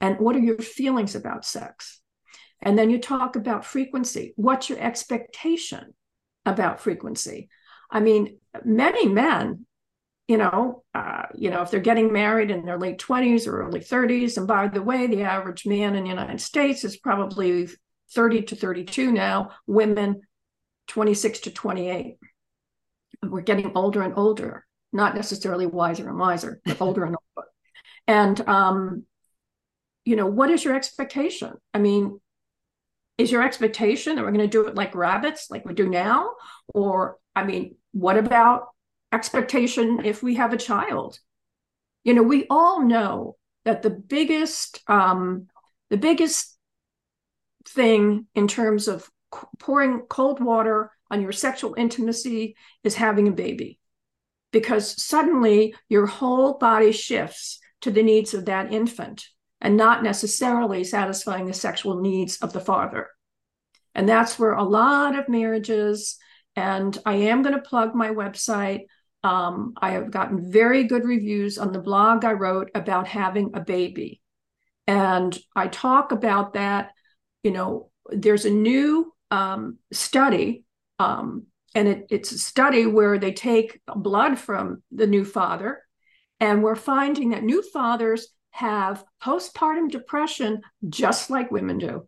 and 0.00 0.18
what 0.18 0.36
are 0.36 0.40
your 0.40 0.58
feelings 0.58 1.14
about 1.14 1.44
sex. 1.44 2.00
And 2.60 2.78
then 2.78 2.90
you 2.90 2.98
talk 2.98 3.36
about 3.36 3.64
frequency. 3.64 4.32
What's 4.36 4.70
your 4.70 4.78
expectation 4.78 5.94
about 6.46 6.80
frequency? 6.80 7.50
I 7.90 8.00
mean, 8.00 8.38
many 8.64 9.06
men, 9.06 9.66
you 10.28 10.36
know, 10.36 10.84
uh, 10.94 11.24
you 11.34 11.50
know, 11.50 11.62
if 11.62 11.70
they're 11.70 11.80
getting 11.80 12.12
married 12.12 12.50
in 12.50 12.64
their 12.64 12.78
late 12.78 12.98
20s 12.98 13.46
or 13.46 13.62
early 13.62 13.80
30s, 13.80 14.36
and 14.36 14.46
by 14.46 14.68
the 14.68 14.82
way, 14.82 15.06
the 15.06 15.22
average 15.22 15.66
man 15.66 15.94
in 15.94 16.04
the 16.04 16.10
United 16.10 16.40
States 16.40 16.84
is 16.84 16.96
probably 16.96 17.68
30 18.14 18.42
to 18.42 18.56
32 18.56 19.10
now, 19.12 19.50
women 19.66 20.22
26 20.88 21.40
to 21.40 21.50
28. 21.50 22.16
We're 23.22 23.40
getting 23.40 23.72
older 23.76 24.02
and 24.02 24.14
older, 24.16 24.66
not 24.92 25.14
necessarily 25.14 25.66
wiser 25.66 26.08
and 26.08 26.18
wiser, 26.18 26.60
but 26.64 26.80
older 26.80 27.04
and 27.04 27.16
older. 27.36 27.48
And, 28.06 28.48
um, 28.48 29.04
you 30.04 30.16
know, 30.16 30.26
what 30.26 30.50
is 30.50 30.64
your 30.64 30.74
expectation? 30.74 31.54
I 31.72 31.78
mean, 31.78 32.20
is 33.18 33.30
your 33.30 33.42
expectation 33.42 34.16
that 34.16 34.22
we're 34.22 34.32
going 34.32 34.40
to 34.40 34.48
do 34.48 34.66
it 34.66 34.74
like 34.74 34.94
rabbits, 34.94 35.48
like 35.50 35.64
we 35.64 35.74
do 35.74 35.88
now? 35.88 36.30
Or, 36.74 37.18
I 37.36 37.44
mean, 37.44 37.76
what 37.92 38.18
about 38.18 38.68
expectation 39.12 40.04
if 40.04 40.22
we 40.22 40.36
have 40.36 40.52
a 40.52 40.58
child? 40.58 41.18
You 42.04 42.14
know, 42.14 42.22
we 42.22 42.46
all 42.50 42.82
know 42.82 43.36
that 43.64 43.82
the 43.82 43.90
biggest, 43.90 44.80
um, 44.88 45.48
the 45.90 45.96
biggest 45.96 46.56
thing 47.66 48.26
in 48.34 48.48
terms 48.48 48.88
of 48.88 49.08
pouring 49.58 50.00
cold 50.08 50.40
water 50.40 50.90
on 51.10 51.22
your 51.22 51.32
sexual 51.32 51.74
intimacy 51.76 52.56
is 52.84 52.94
having 52.94 53.28
a 53.28 53.32
baby 53.32 53.78
because 54.52 55.02
suddenly 55.02 55.74
your 55.88 56.06
whole 56.06 56.58
body 56.58 56.92
shifts 56.92 57.58
to 57.80 57.90
the 57.90 58.02
needs 58.02 58.34
of 58.34 58.44
that 58.46 58.72
infant 58.72 59.26
and 59.60 59.76
not 59.76 60.02
necessarily 60.02 60.84
satisfying 60.84 61.46
the 61.46 61.54
sexual 61.54 62.00
needs 62.00 62.36
of 62.38 62.52
the 62.52 62.60
father. 62.60 63.08
And 63.94 64.08
that's 64.08 64.38
where 64.38 64.52
a 64.52 64.64
lot 64.64 65.18
of 65.18 65.28
marriages, 65.28 66.16
and 66.56 66.96
I 67.04 67.14
am 67.14 67.42
going 67.42 67.54
to 67.54 67.60
plug 67.60 67.94
my 67.94 68.08
website. 68.08 68.86
Um, 69.24 69.74
I 69.80 69.92
have 69.92 70.10
gotten 70.10 70.50
very 70.50 70.84
good 70.84 71.04
reviews 71.04 71.58
on 71.58 71.72
the 71.72 71.78
blog 71.78 72.24
I 72.24 72.32
wrote 72.32 72.70
about 72.74 73.06
having 73.06 73.52
a 73.54 73.60
baby. 73.60 74.20
And 74.86 75.36
I 75.54 75.68
talk 75.68 76.10
about 76.10 76.54
that 76.54 76.90
you 77.42 77.50
know, 77.50 77.90
there's 78.10 78.44
a 78.44 78.50
new 78.50 79.12
um, 79.30 79.78
study, 79.92 80.64
um, 80.98 81.46
and 81.74 81.88
it, 81.88 82.06
it's 82.10 82.32
a 82.32 82.38
study 82.38 82.86
where 82.86 83.18
they 83.18 83.32
take 83.32 83.80
blood 83.86 84.38
from 84.38 84.82
the 84.90 85.06
new 85.06 85.24
father, 85.24 85.82
and 86.40 86.62
we're 86.62 86.76
finding 86.76 87.30
that 87.30 87.42
new 87.42 87.62
fathers 87.62 88.28
have 88.50 89.04
postpartum 89.22 89.90
depression 89.90 90.60
just 90.88 91.30
like 91.30 91.50
women 91.50 91.78
do. 91.78 92.06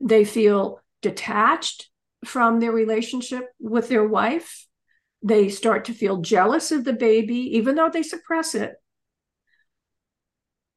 They 0.00 0.24
feel 0.24 0.80
detached 1.02 1.90
from 2.24 2.60
their 2.60 2.72
relationship 2.72 3.44
with 3.60 3.88
their 3.88 4.06
wife. 4.06 4.66
They 5.24 5.48
start 5.48 5.86
to 5.86 5.94
feel 5.94 6.18
jealous 6.18 6.70
of 6.70 6.84
the 6.84 6.92
baby, 6.92 7.56
even 7.56 7.74
though 7.74 7.90
they 7.90 8.04
suppress 8.04 8.54
it. 8.54 8.74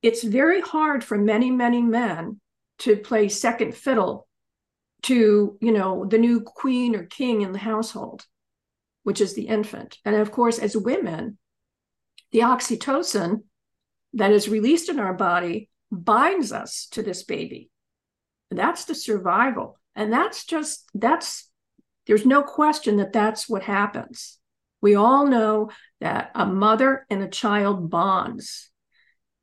It's 0.02 0.24
very 0.24 0.62
hard 0.62 1.04
for 1.04 1.18
many, 1.18 1.52
many 1.52 1.82
men 1.84 2.40
to 2.80 2.96
play 2.96 3.30
second 3.30 3.76
fiddle 3.76 4.28
to 5.04 5.58
you 5.62 5.72
know 5.72 6.06
the 6.06 6.18
new 6.18 6.42
queen 6.42 6.96
or 6.96 7.04
king 7.04 7.42
in 7.42 7.52
the 7.52 7.60
household 7.60 8.26
which 9.04 9.22
is 9.22 9.36
the 9.36 9.48
infant. 9.48 9.98
And 10.04 10.16
of 10.16 10.32
course 10.32 10.60
as 10.60 10.76
women 10.76 11.38
the 12.32 12.40
oxytocin 12.40 13.44
that 14.14 14.32
is 14.32 14.50
released 14.50 14.90
in 14.90 15.00
our 15.00 15.14
body 15.14 15.70
binds 15.92 16.52
us 16.52 16.88
to 16.92 17.02
this 17.02 17.24
baby. 17.24 17.70
That's 18.52 18.86
the 18.86 18.96
survival. 18.96 19.80
And 19.96 20.12
that's 20.12 20.46
just 20.46 20.90
that's 20.94 21.47
there's 22.08 22.26
no 22.26 22.42
question 22.42 22.98
that 22.98 23.14
that's 23.14 23.48
what 23.48 23.64
happens 23.64 24.40
we 24.82 24.96
all 24.96 25.28
know 25.28 25.70
that 26.00 26.32
a 26.36 26.46
mother 26.46 27.06
and 27.10 27.22
a 27.22 27.28
child 27.28 27.90
bonds 27.90 28.70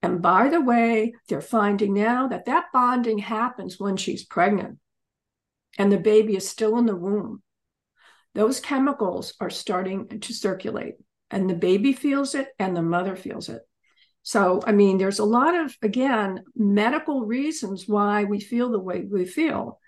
and 0.05 0.21
by 0.21 0.51
the 0.51 0.61
way, 0.61 1.15
they're 1.31 1.41
finding 1.41 1.95
now 1.95 2.29
that 2.29 2.45
that 2.45 2.67
bonding 2.75 3.21
happens 3.21 3.81
when 3.81 3.97
she's 3.97 4.23
pregnant 4.23 4.79
and 5.79 5.91
the 5.91 5.97
baby 5.97 6.37
is 6.37 6.47
still 6.47 6.77
in 6.77 6.85
the 6.85 6.95
womb. 6.95 7.43
Those 8.35 8.61
chemicals 8.61 9.33
are 9.41 9.49
starting 9.49 10.21
to 10.21 10.35
circulate, 10.35 10.97
and 11.31 11.49
the 11.49 11.55
baby 11.55 11.95
feels 11.95 12.35
it 12.35 12.49
and 12.59 12.77
the 12.77 12.83
mother 12.83 13.17
feels 13.17 13.49
it. 13.49 13.63
So, 14.23 14.61
I 14.67 14.73
mean, 14.73 14.99
there's 14.99 15.21
a 15.21 15.25
lot 15.25 15.55
of, 15.55 15.75
again, 15.81 16.45
medical 16.55 17.25
reasons 17.25 17.89
why 17.89 18.25
we 18.25 18.41
feel 18.41 18.71
the 18.71 18.79
way 18.79 19.07
we 19.11 19.25
feel. 19.25 19.81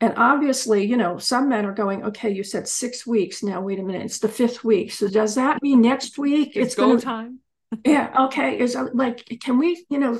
And 0.00 0.14
obviously, 0.16 0.84
you 0.86 0.96
know, 0.96 1.18
some 1.18 1.50
men 1.50 1.66
are 1.66 1.74
going, 1.74 2.04
okay, 2.04 2.30
you 2.30 2.42
said 2.42 2.66
six 2.66 3.06
weeks. 3.06 3.42
Now, 3.42 3.60
wait 3.60 3.78
a 3.78 3.82
minute, 3.82 4.02
it's 4.02 4.18
the 4.18 4.28
fifth 4.28 4.64
week. 4.64 4.92
So, 4.92 5.08
does 5.08 5.34
that 5.34 5.62
mean 5.62 5.82
next 5.82 6.16
week 6.16 6.56
it's, 6.56 6.68
it's 6.68 6.74
go 6.74 6.88
gonna, 6.88 7.00
time? 7.00 7.40
yeah 7.84 8.24
okay. 8.26 8.58
Is 8.58 8.76
like 8.94 9.24
can 9.42 9.58
we 9.58 9.84
you 9.88 9.98
know 9.98 10.18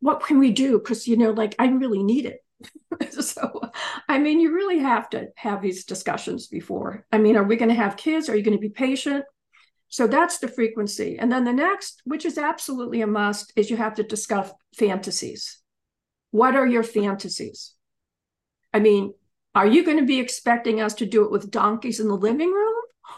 what 0.00 0.22
can 0.24 0.38
we 0.38 0.50
do? 0.50 0.78
Because 0.78 1.06
you 1.06 1.16
know 1.16 1.30
like 1.30 1.54
i 1.58 1.66
really 1.66 2.02
need 2.02 2.26
it. 2.26 2.40
So 3.20 3.60
i 4.08 4.18
mean 4.18 4.38
you 4.40 4.54
really 4.54 4.78
have 4.78 5.10
to 5.10 5.28
have 5.36 5.62
these 5.62 5.84
discussions 5.84 6.48
before. 6.48 7.06
I 7.10 7.18
mean 7.18 7.36
are 7.36 7.44
we 7.44 7.56
going 7.56 7.70
to 7.70 7.74
have 7.74 7.96
kids? 7.96 8.28
Are 8.28 8.36
you 8.36 8.42
going 8.42 8.56
to 8.56 8.60
be 8.60 8.68
patient? 8.68 9.24
So 9.88 10.06
that's 10.06 10.38
the 10.38 10.48
frequency. 10.48 11.18
And 11.18 11.30
then 11.30 11.44
the 11.44 11.52
next 11.52 12.02
which 12.04 12.24
is 12.24 12.36
absolutely 12.36 13.00
a 13.00 13.06
must 13.06 13.52
is 13.56 13.70
you 13.70 13.76
have 13.76 13.94
to 13.96 14.02
discuss 14.02 14.50
fantasies. 14.76 15.60
What 16.32 16.56
are 16.56 16.66
your 16.66 16.82
fantasies 16.82 17.73
i 18.74 18.78
mean 18.78 19.14
are 19.54 19.66
you 19.66 19.84
going 19.84 19.98
to 19.98 20.04
be 20.04 20.18
expecting 20.18 20.80
us 20.80 20.94
to 20.94 21.06
do 21.06 21.24
it 21.24 21.30
with 21.30 21.50
donkeys 21.50 22.00
in 22.00 22.08
the 22.08 22.16
living 22.16 22.50
room? 22.50 22.74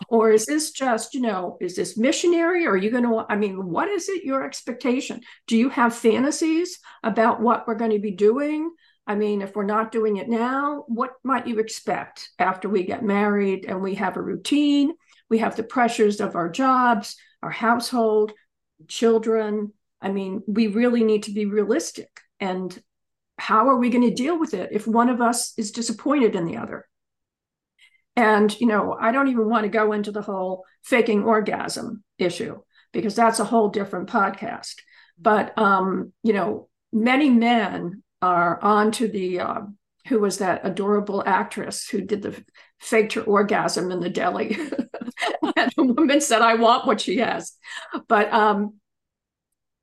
Or 0.08 0.30
is 0.30 0.44
this 0.44 0.72
just 0.72 1.14
you 1.14 1.20
know 1.20 1.56
is 1.60 1.76
this 1.76 1.96
missionary? 1.96 2.66
Or 2.66 2.72
are 2.72 2.76
you 2.76 2.90
going 2.90 3.04
to 3.04 3.24
i 3.28 3.36
mean 3.36 3.66
what 3.66 3.88
is 3.88 4.08
it 4.08 4.24
your 4.24 4.44
expectation? 4.44 5.22
Do 5.46 5.56
you 5.56 5.70
have 5.70 5.94
fantasies 5.94 6.78
about 7.02 7.40
what 7.40 7.66
we're 7.66 7.76
going 7.76 7.92
to 7.92 7.98
be 7.98 8.10
doing? 8.10 8.70
I 9.06 9.14
mean 9.14 9.40
if 9.40 9.54
we're 9.54 9.64
not 9.64 9.92
doing 9.92 10.16
it 10.18 10.28
now 10.28 10.84
what 10.88 11.12
might 11.22 11.46
you 11.46 11.58
expect 11.58 12.28
after 12.38 12.68
we 12.68 12.82
get 12.82 13.04
married 13.04 13.64
and 13.66 13.80
we 13.80 13.94
have 13.94 14.16
a 14.16 14.22
routine 14.22 14.92
we 15.30 15.38
have 15.38 15.56
the 15.56 15.62
pressures 15.62 16.20
of 16.20 16.36
our 16.36 16.50
jobs 16.50 17.16
our 17.42 17.50
household 17.50 18.32
children? 18.88 19.72
I 20.02 20.10
mean 20.10 20.42
we 20.46 20.66
really 20.66 21.04
need 21.04 21.22
to 21.22 21.32
be 21.32 21.46
realistic 21.46 22.20
and 22.38 22.78
how 23.38 23.68
are 23.68 23.76
we 23.76 23.90
going 23.90 24.08
to 24.08 24.14
deal 24.14 24.38
with 24.38 24.54
it 24.54 24.70
if 24.72 24.86
one 24.86 25.08
of 25.08 25.20
us 25.20 25.52
is 25.58 25.70
disappointed 25.70 26.34
in 26.34 26.44
the 26.44 26.56
other 26.56 26.86
and, 28.16 28.58
you 28.58 28.66
know, 28.66 28.96
I 28.98 29.12
don't 29.12 29.28
even 29.28 29.46
want 29.48 29.64
to 29.64 29.68
go 29.68 29.92
into 29.92 30.10
the 30.10 30.22
whole 30.22 30.64
faking 30.82 31.24
orgasm 31.24 32.02
issue 32.18 32.60
because 32.92 33.14
that's 33.14 33.40
a 33.40 33.44
whole 33.44 33.68
different 33.68 34.08
podcast. 34.08 34.76
But, 35.18 35.56
um, 35.58 36.14
you 36.22 36.32
know, 36.32 36.68
many 36.92 37.28
men, 37.28 38.02
are 38.22 38.58
on 38.62 38.90
to 38.92 39.08
the 39.08 39.40
uh, 39.40 39.60
who 40.08 40.20
was 40.20 40.38
that 40.38 40.62
adorable 40.64 41.22
actress 41.26 41.88
who 41.88 42.00
did 42.00 42.22
the 42.22 42.42
faked 42.80 43.12
her 43.14 43.22
orgasm 43.22 43.90
in 43.90 44.00
the 44.00 44.08
deli. 44.08 44.56
and 45.56 45.72
the 45.76 45.84
woman 45.84 46.20
said, 46.20 46.42
I 46.42 46.54
want 46.54 46.86
what 46.86 47.00
she 47.00 47.18
has. 47.18 47.52
But 48.08 48.32
um, 48.32 48.74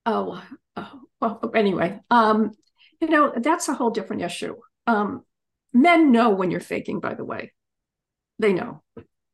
oh, 0.05 0.43
oh 0.75 1.01
well, 1.21 1.51
anyway, 1.55 1.99
um, 2.09 2.51
you 3.03 3.09
know, 3.09 3.33
that's 3.35 3.67
a 3.67 3.73
whole 3.73 3.89
different 3.89 4.21
issue. 4.21 4.55
Um, 4.87 5.23
men 5.73 6.11
know 6.11 6.29
when 6.29 6.51
you're 6.51 6.59
faking, 6.59 6.99
by 6.99 7.13
the 7.13 7.25
way. 7.25 7.53
They 8.39 8.53
know. 8.53 8.83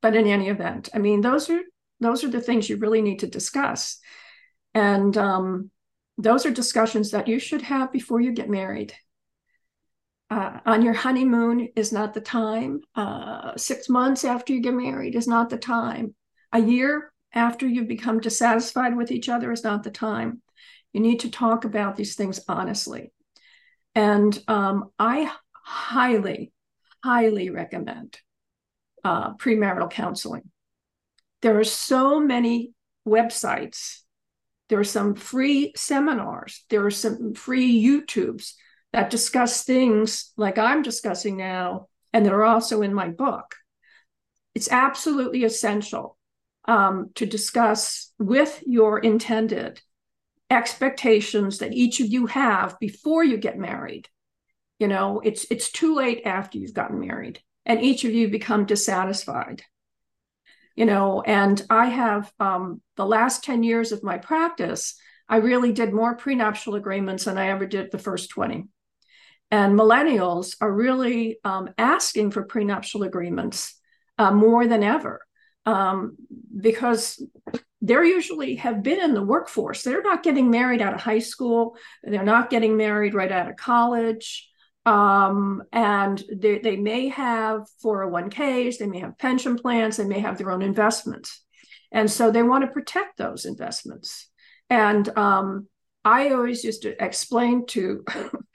But 0.02 0.16
in 0.16 0.28
any 0.28 0.50
event, 0.50 0.90
I 0.94 1.00
mean, 1.00 1.22
those 1.22 1.50
are 1.50 1.62
those 2.00 2.24
are 2.24 2.30
the 2.30 2.42
things 2.42 2.70
you 2.70 2.78
really 2.78 3.02
need 3.02 3.20
to 3.20 3.28
discuss. 3.28 4.00
And 4.74 5.18
um, 5.18 5.72
those 6.18 6.46
are 6.46 6.52
discussions 6.52 7.12
that 7.12 7.28
you 7.28 7.40
should 7.40 7.62
have 7.64 7.92
before 7.92 8.22
you 8.22 8.32
get 8.32 8.50
married. 8.50 8.94
Uh, 10.30 10.60
on 10.66 10.84
your 10.84 10.94
honeymoon 10.94 11.70
is 11.76 11.92
not 11.92 12.14
the 12.14 12.22
time. 12.22 12.82
Uh, 12.96 13.58
six 13.58 13.90
months 13.90 14.24
after 14.24 14.54
you 14.54 14.62
get 14.62 14.74
married 14.74 15.16
is 15.16 15.28
not 15.28 15.50
the 15.50 15.58
time. 15.58 16.14
A 16.54 16.60
year 16.60 17.12
after 17.34 17.68
you've 17.68 17.88
become 17.88 18.20
dissatisfied 18.20 18.96
with 18.96 19.12
each 19.12 19.28
other 19.28 19.52
is 19.52 19.64
not 19.64 19.84
the 19.84 19.92
time. 19.92 20.42
You 20.94 21.02
need 21.02 21.20
to 21.22 21.32
talk 21.32 21.66
about 21.66 21.96
these 21.96 22.16
things 22.16 22.40
honestly. 22.48 23.12
And 23.96 24.38
um, 24.48 24.92
I 24.98 25.32
highly, 25.52 26.52
highly 27.04 27.50
recommend 27.50 28.18
uh, 29.04 29.34
premarital 29.36 29.92
counseling. 29.92 30.50
There 31.42 31.60
are 31.60 31.64
so 31.64 32.20
many 32.20 32.74
websites. 33.08 34.00
There 34.68 34.80
are 34.80 34.84
some 34.84 35.16
free 35.16 35.74
seminars. 35.76 36.66
There 36.70 36.86
are 36.86 36.92
some 36.92 37.34
free 37.34 37.84
YouTubes 37.84 38.54
that 38.94 39.10
discuss 39.10 39.64
things 39.64 40.32
like 40.38 40.58
I'm 40.58 40.82
discussing 40.82 41.38
now, 41.38 41.88
and 42.14 42.26
that 42.26 42.34
are 42.34 42.44
also 42.44 42.82
in 42.82 42.94
my 42.94 43.10
book. 43.10 43.56
It's 44.56 44.72
absolutely 44.72 45.44
essential 45.44 46.18
um, 46.66 47.12
to 47.16 47.26
discuss 47.26 48.12
with 48.20 48.62
your 48.66 49.00
intended 49.00 49.82
expectations 50.50 51.60
that 51.60 51.74
each 51.74 52.00
of 52.00 52.08
you 52.08 52.26
have 52.28 52.80
before 52.80 53.24
you 53.24 53.38
get 53.38 53.58
married. 53.58 54.08
You 54.80 54.88
know, 54.88 55.22
it's 55.24 55.46
it's 55.52 55.72
too 55.72 55.96
late 55.96 56.22
after 56.26 56.58
you've 56.58 56.74
gotten 56.74 57.00
married, 57.00 57.42
and 57.66 57.82
each 57.82 58.04
of 58.06 58.12
you 58.12 58.30
become 58.30 58.66
dissatisfied. 58.66 59.64
You 60.76 60.86
know, 60.86 61.22
and 61.22 61.62
I 61.70 61.88
have 61.88 62.32
um, 62.40 62.82
the 62.96 63.06
last 63.06 63.44
10 63.44 63.64
years 63.64 63.92
of 63.92 64.04
my 64.04 64.18
practice, 64.18 64.96
I 65.28 65.38
really 65.38 65.74
did 65.74 65.94
more 65.94 66.16
prenuptial 66.16 66.76
agreements 66.76 67.26
than 67.26 67.38
I 67.38 67.50
ever 67.50 67.66
did 67.66 67.92
the 67.92 67.98
first 67.98 68.30
20. 68.30 68.70
And 69.52 69.78
millennials 69.78 70.56
are 70.62 70.72
really 70.72 71.40
um, 71.44 71.72
asking 71.78 72.32
for 72.32 72.44
prenuptial 72.44 73.04
agreements 73.04 73.78
uh, 74.18 74.32
more 74.32 74.68
than 74.68 74.84
ever 74.84 75.22
um, 75.66 76.18
because 76.56 77.22
they're 77.82 78.04
usually 78.04 78.56
have 78.56 78.84
been 78.84 79.00
in 79.00 79.14
the 79.14 79.24
workforce. 79.24 79.84
They're 79.84 80.02
not 80.02 80.24
getting 80.24 80.50
married 80.50 80.82
out 80.82 80.94
of 80.94 81.02
high 81.02 81.20
school. 81.20 81.78
They're 82.04 82.24
not 82.24 82.50
getting 82.50 82.76
married 82.76 83.14
right 83.14 83.32
out 83.32 83.50
of 83.50 83.56
college. 83.56 84.50
Um, 84.86 85.64
and 85.72 86.24
they, 86.34 86.60
they 86.60 86.76
may 86.78 87.10
have 87.10 87.68
401ks, 87.84 88.78
they 88.78 88.88
may 88.88 89.00
have 89.00 89.18
pension 89.18 89.58
plans, 89.58 89.98
they 89.98 90.06
may 90.06 90.20
have 90.20 90.38
their 90.38 90.52
own 90.52 90.62
investments. 90.62 91.44
And 91.92 92.10
so 92.10 92.32
they 92.32 92.44
want 92.44 92.64
to 92.64 92.72
protect 92.72 93.18
those 93.18 93.46
investments. 93.46 94.30
And 94.70 95.08
um, 95.18 95.68
I 96.06 96.30
always 96.30 96.64
used 96.64 96.84
to 96.84 97.04
explain 97.04 97.66
to 97.68 98.04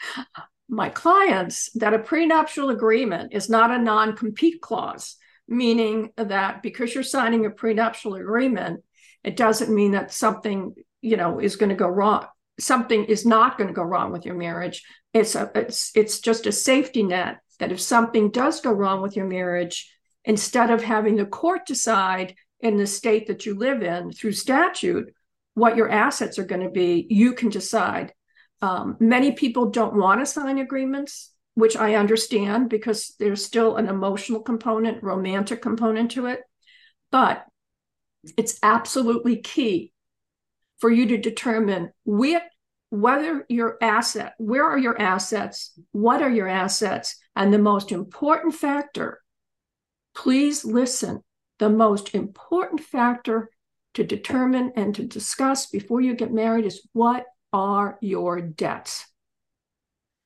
my 0.69 0.89
clients 0.89 1.71
that 1.75 1.95
a 1.95 1.99
prenuptial 1.99 2.71
agreement 2.71 3.33
is 3.33 3.51
not 3.51 3.71
a 3.71 3.79
non 3.79 4.17
compete 4.17 4.61
clause, 4.61 5.17
meaning 5.47 6.11
that 6.17 6.63
because 6.63 6.95
you're 6.95 7.05
signing 7.05 7.47
a 7.47 7.51
prenuptial 7.51 8.15
agreement, 8.15 8.83
it 9.25 9.37
doesn't 9.37 9.75
mean 9.75 9.93
that 9.93 10.13
something 10.13 10.75
you 11.01 11.17
know 11.17 11.41
is 11.41 11.57
going 11.57 11.71
to 11.71 11.75
go 11.75 11.89
wrong. 11.89 12.27
Something 12.61 13.05
is 13.07 13.27
not 13.27 13.59
going 13.59 13.69
to 13.69 13.75
go 13.75 13.83
wrong 13.83 14.13
with 14.13 14.25
your 14.25 14.37
marriage. 14.37 14.85
It's 15.13 15.35
a 15.35 15.51
it's 15.55 15.91
it's 15.95 16.21
just 16.21 16.47
a 16.47 16.53
safety 16.53 17.03
net 17.03 17.39
that 17.59 17.73
if 17.73 17.81
something 17.81 18.31
does 18.31 18.61
go 18.61 18.73
wrong 18.73 19.01
with 19.01 19.17
your 19.17 19.27
marriage 19.27 19.91
instead 20.25 20.71
of 20.71 20.83
having 20.83 21.17
the 21.17 21.27
court 21.27 21.67
decide 21.67 22.35
in 22.61 22.77
the 22.77 22.87
state 22.87 23.27
that 23.27 23.47
you 23.47 23.55
live 23.55 23.83
in 23.83 24.13
through 24.13 24.33
statute 24.33 25.13
what 25.55 25.77
your 25.77 25.89
assets 25.89 26.39
are 26.39 26.45
going 26.45 26.63
to 26.63 26.71
be 26.71 27.07
you 27.11 27.33
can 27.33 27.49
decide. 27.49 28.13
Um, 28.63 28.97
many 28.99 29.33
people 29.33 29.71
don't 29.71 29.97
want 29.97 30.21
to 30.21 30.27
sign 30.27 30.59
agreements 30.59 31.31
which 31.55 31.77
i 31.77 31.95
understand 31.95 32.69
because 32.69 33.15
there's 33.21 33.45
still 33.45 33.77
an 33.77 33.87
emotional 33.87 34.41
component 34.41 35.03
romantic 35.03 35.63
component 35.63 36.11
to 36.13 36.27
it. 36.27 36.41
But 37.11 37.45
it's 38.37 38.59
absolutely 38.63 39.37
key 39.37 39.93
for 40.79 40.91
you 40.91 41.07
to 41.07 41.19
determine 41.19 41.93
which, 42.05 42.43
whether 42.91 43.45
your 43.49 43.77
asset, 43.81 44.35
where 44.39 44.65
are 44.65 44.79
your 44.79 45.01
assets, 45.01 45.79
what 45.93 46.23
are 46.23 46.31
your 46.31 46.49
assets, 46.49 47.17
and 47.35 47.53
the 47.53 47.59
most 47.59 47.91
important 47.91 48.55
factor, 48.55 49.21
please 50.15 50.65
listen. 50.65 51.23
The 51.59 51.71
most 51.71 52.15
important 52.15 52.81
factor 52.81 53.51
to 53.95 54.05
determine 54.05 54.73
and 54.77 54.95
to 54.97 55.05
discuss 55.05 55.67
before 55.67 56.01
you 56.01 56.15
get 56.15 56.33
married 56.33 56.67
is 56.67 56.87
what 56.93 57.25
are 57.53 57.97
your 58.01 58.41
debts? 58.41 59.07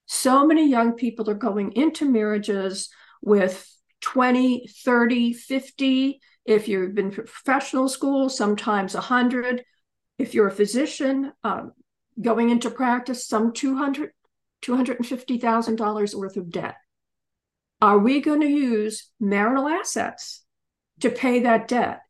So 0.06 0.46
many 0.46 0.68
young 0.68 0.94
people 0.94 1.28
are 1.28 1.34
going 1.34 1.72
into 1.72 2.10
marriages 2.10 2.88
with 3.20 3.70
20, 4.00 4.66
30, 4.84 5.32
50, 5.34 6.20
if 6.48 6.66
you've 6.66 6.94
been 6.94 7.10
professional 7.10 7.90
school, 7.90 8.30
sometimes 8.30 8.94
100. 8.94 9.62
If 10.18 10.32
you're 10.32 10.48
a 10.48 10.50
physician 10.50 11.30
um, 11.44 11.72
going 12.20 12.48
into 12.48 12.70
practice, 12.70 13.28
some 13.28 13.52
200, 13.52 14.12
$250,000 14.62 16.14
worth 16.14 16.36
of 16.38 16.50
debt. 16.50 16.76
Are 17.82 17.98
we 17.98 18.22
going 18.22 18.40
to 18.40 18.48
use 18.48 19.10
marital 19.20 19.68
assets 19.68 20.42
to 21.00 21.10
pay 21.10 21.40
that 21.40 21.68
debt? 21.68 22.00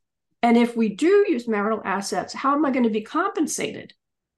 And 0.40 0.56
if 0.56 0.76
we 0.76 0.94
do 0.94 1.26
use 1.28 1.48
marital 1.48 1.82
assets, 1.84 2.32
how 2.32 2.54
am 2.54 2.64
I 2.64 2.70
going 2.70 2.84
to 2.84 2.90
be 2.90 3.02
compensated? 3.02 3.92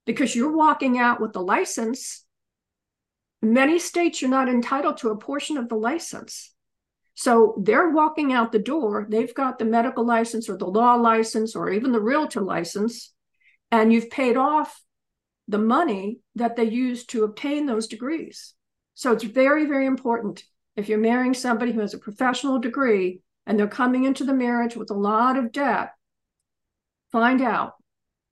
Because 0.07 0.35
you're 0.35 0.57
walking 0.57 0.99
out 0.99 1.21
with 1.21 1.35
the 1.35 1.43
license. 1.43 2.25
Many 3.43 3.79
states, 3.79 4.23
you're 4.23 4.31
not 4.31 4.49
entitled 4.49 4.97
to 4.99 5.11
a 5.11 5.19
portion 5.19 5.59
of 5.59 5.69
the 5.69 5.77
license. 5.77 6.55
So 7.21 7.55
they're 7.61 7.91
walking 7.91 8.33
out 8.33 8.51
the 8.51 8.59
door, 8.59 9.07
they've 9.07 9.35
got 9.35 9.59
the 9.59 9.67
medical 9.67 10.07
license 10.07 10.49
or 10.49 10.57
the 10.57 10.65
law 10.65 10.95
license 10.95 11.55
or 11.55 11.69
even 11.69 11.93
the 11.93 12.01
realtor 12.01 12.41
license, 12.41 13.13
and 13.71 13.93
you've 13.93 14.09
paid 14.09 14.39
off 14.39 14.83
the 15.47 15.59
money 15.59 16.21
that 16.37 16.57
they 16.57 16.65
used 16.65 17.11
to 17.11 17.25
obtain 17.25 17.67
those 17.67 17.89
degrees. 17.89 18.55
So 18.95 19.13
it's 19.13 19.23
very, 19.23 19.67
very 19.67 19.85
important 19.85 20.45
if 20.77 20.89
you're 20.89 20.97
marrying 20.97 21.35
somebody 21.35 21.73
who 21.73 21.81
has 21.81 21.93
a 21.93 21.99
professional 21.99 22.59
degree 22.59 23.21
and 23.47 23.59
they're 23.59 23.69
coming 23.69 24.05
into 24.05 24.25
the 24.25 24.33
marriage 24.33 24.75
with 24.75 24.91
a 24.91 24.95
lot 24.95 25.37
of 25.37 25.53
debt, 25.53 25.91
find 27.13 27.43
out 27.43 27.75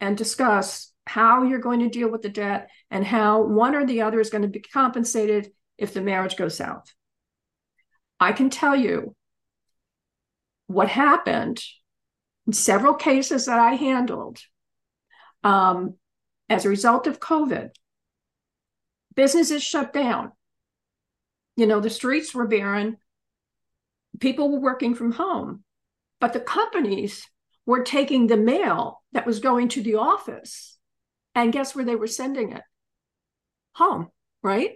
and 0.00 0.16
discuss 0.16 0.94
how 1.06 1.42
you're 1.42 1.58
going 1.58 1.80
to 1.80 1.90
deal 1.90 2.10
with 2.10 2.22
the 2.22 2.30
debt 2.30 2.70
and 2.90 3.04
how 3.04 3.42
one 3.42 3.74
or 3.74 3.84
the 3.84 4.00
other 4.00 4.18
is 4.18 4.30
going 4.30 4.40
to 4.40 4.48
be 4.48 4.60
compensated 4.60 5.50
if 5.76 5.92
the 5.92 6.00
marriage 6.00 6.38
goes 6.38 6.56
south. 6.56 6.90
I 8.20 8.32
can 8.32 8.50
tell 8.50 8.74
you 8.76 9.14
what 10.66 10.88
happened 10.88 11.62
in 12.46 12.52
several 12.52 12.94
cases 12.94 13.46
that 13.46 13.58
I 13.58 13.74
handled 13.74 14.38
um, 15.44 15.94
as 16.48 16.64
a 16.64 16.68
result 16.68 17.06
of 17.06 17.20
COVID. 17.20 17.70
Businesses 19.14 19.62
shut 19.62 19.92
down. 19.92 20.32
You 21.56 21.66
know, 21.66 21.80
the 21.80 21.90
streets 21.90 22.34
were 22.34 22.46
barren. 22.46 22.98
People 24.20 24.50
were 24.50 24.60
working 24.60 24.94
from 24.94 25.12
home, 25.12 25.64
but 26.20 26.32
the 26.32 26.40
companies 26.40 27.26
were 27.66 27.82
taking 27.82 28.26
the 28.26 28.36
mail 28.36 29.02
that 29.12 29.26
was 29.26 29.40
going 29.40 29.68
to 29.68 29.82
the 29.82 29.96
office. 29.96 30.78
And 31.34 31.52
guess 31.52 31.74
where 31.74 31.84
they 31.84 31.96
were 31.96 32.06
sending 32.06 32.52
it? 32.52 32.62
Home, 33.74 34.08
right? 34.42 34.72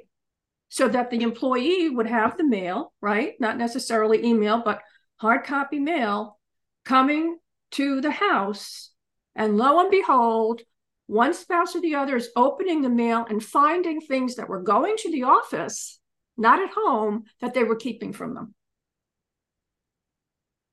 So 0.73 0.89
that 0.89 1.11
the 1.11 1.21
employee 1.21 1.91
would 1.91 2.07
have 2.07 2.39
the 2.39 2.45
mail, 2.45 2.95
right? 3.03 3.35
Not 3.39 3.59
necessarily 3.59 4.25
email, 4.25 4.63
but 4.65 4.81
hard 5.17 5.45
copy 5.45 5.79
mail 5.79 6.39
coming 6.83 7.37
to 7.73 8.01
the 8.01 8.11
house. 8.11 8.91
And 9.37 9.59
lo 9.59 9.81
and 9.81 9.91
behold, 9.91 10.63
one 11.09 11.35
spouse 11.35 11.77
or 11.77 11.83
the 11.83 11.97
other 11.97 12.17
is 12.17 12.31
opening 12.37 12.81
the 12.81 12.89
mail 12.89 13.27
and 13.29 13.45
finding 13.45 14.01
things 14.01 14.37
that 14.37 14.49
were 14.49 14.63
going 14.63 14.97
to 14.97 15.11
the 15.11 15.25
office, 15.25 16.01
not 16.39 16.63
at 16.63 16.71
home, 16.75 17.25
that 17.43 17.53
they 17.53 17.65
were 17.65 17.77
keeping 17.77 18.15
from 18.15 18.33
them. 18.33 18.55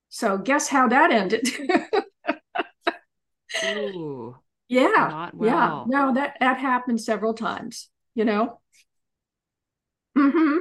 So 0.08 0.38
guess 0.38 0.70
how 0.70 0.88
that 0.88 1.12
ended? 1.12 1.46
Ooh, 3.66 4.38
yeah. 4.70 5.30
Well. 5.34 5.88
Yeah. 5.92 6.00
No, 6.00 6.14
that 6.14 6.38
that 6.40 6.58
happened 6.58 7.02
several 7.02 7.34
times, 7.34 7.90
you 8.16 8.24
know. 8.24 8.62
Mm-hmm. 10.18 10.58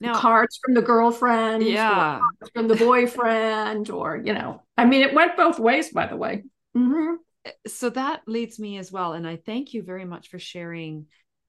Now, 0.00 0.14
cards 0.14 0.58
from 0.64 0.74
the 0.74 0.82
girlfriend, 0.82 1.62
yeah, 1.62 2.20
from 2.54 2.68
the 2.68 2.74
boyfriend, 2.74 3.90
or 3.90 4.16
you 4.16 4.32
know, 4.32 4.62
I 4.76 4.86
mean, 4.86 5.02
it 5.02 5.14
went 5.14 5.36
both 5.36 5.58
ways, 5.58 5.92
by 5.92 6.06
the 6.06 6.16
way. 6.16 6.44
Mm-hmm. 6.76 7.16
So 7.66 7.90
that 7.90 8.22
leads 8.26 8.58
me 8.58 8.78
as 8.78 8.90
well, 8.90 9.12
and 9.12 9.26
I 9.26 9.36
thank 9.36 9.74
you 9.74 9.82
very 9.82 10.04
much 10.04 10.28
for 10.28 10.38
sharing 10.38 11.06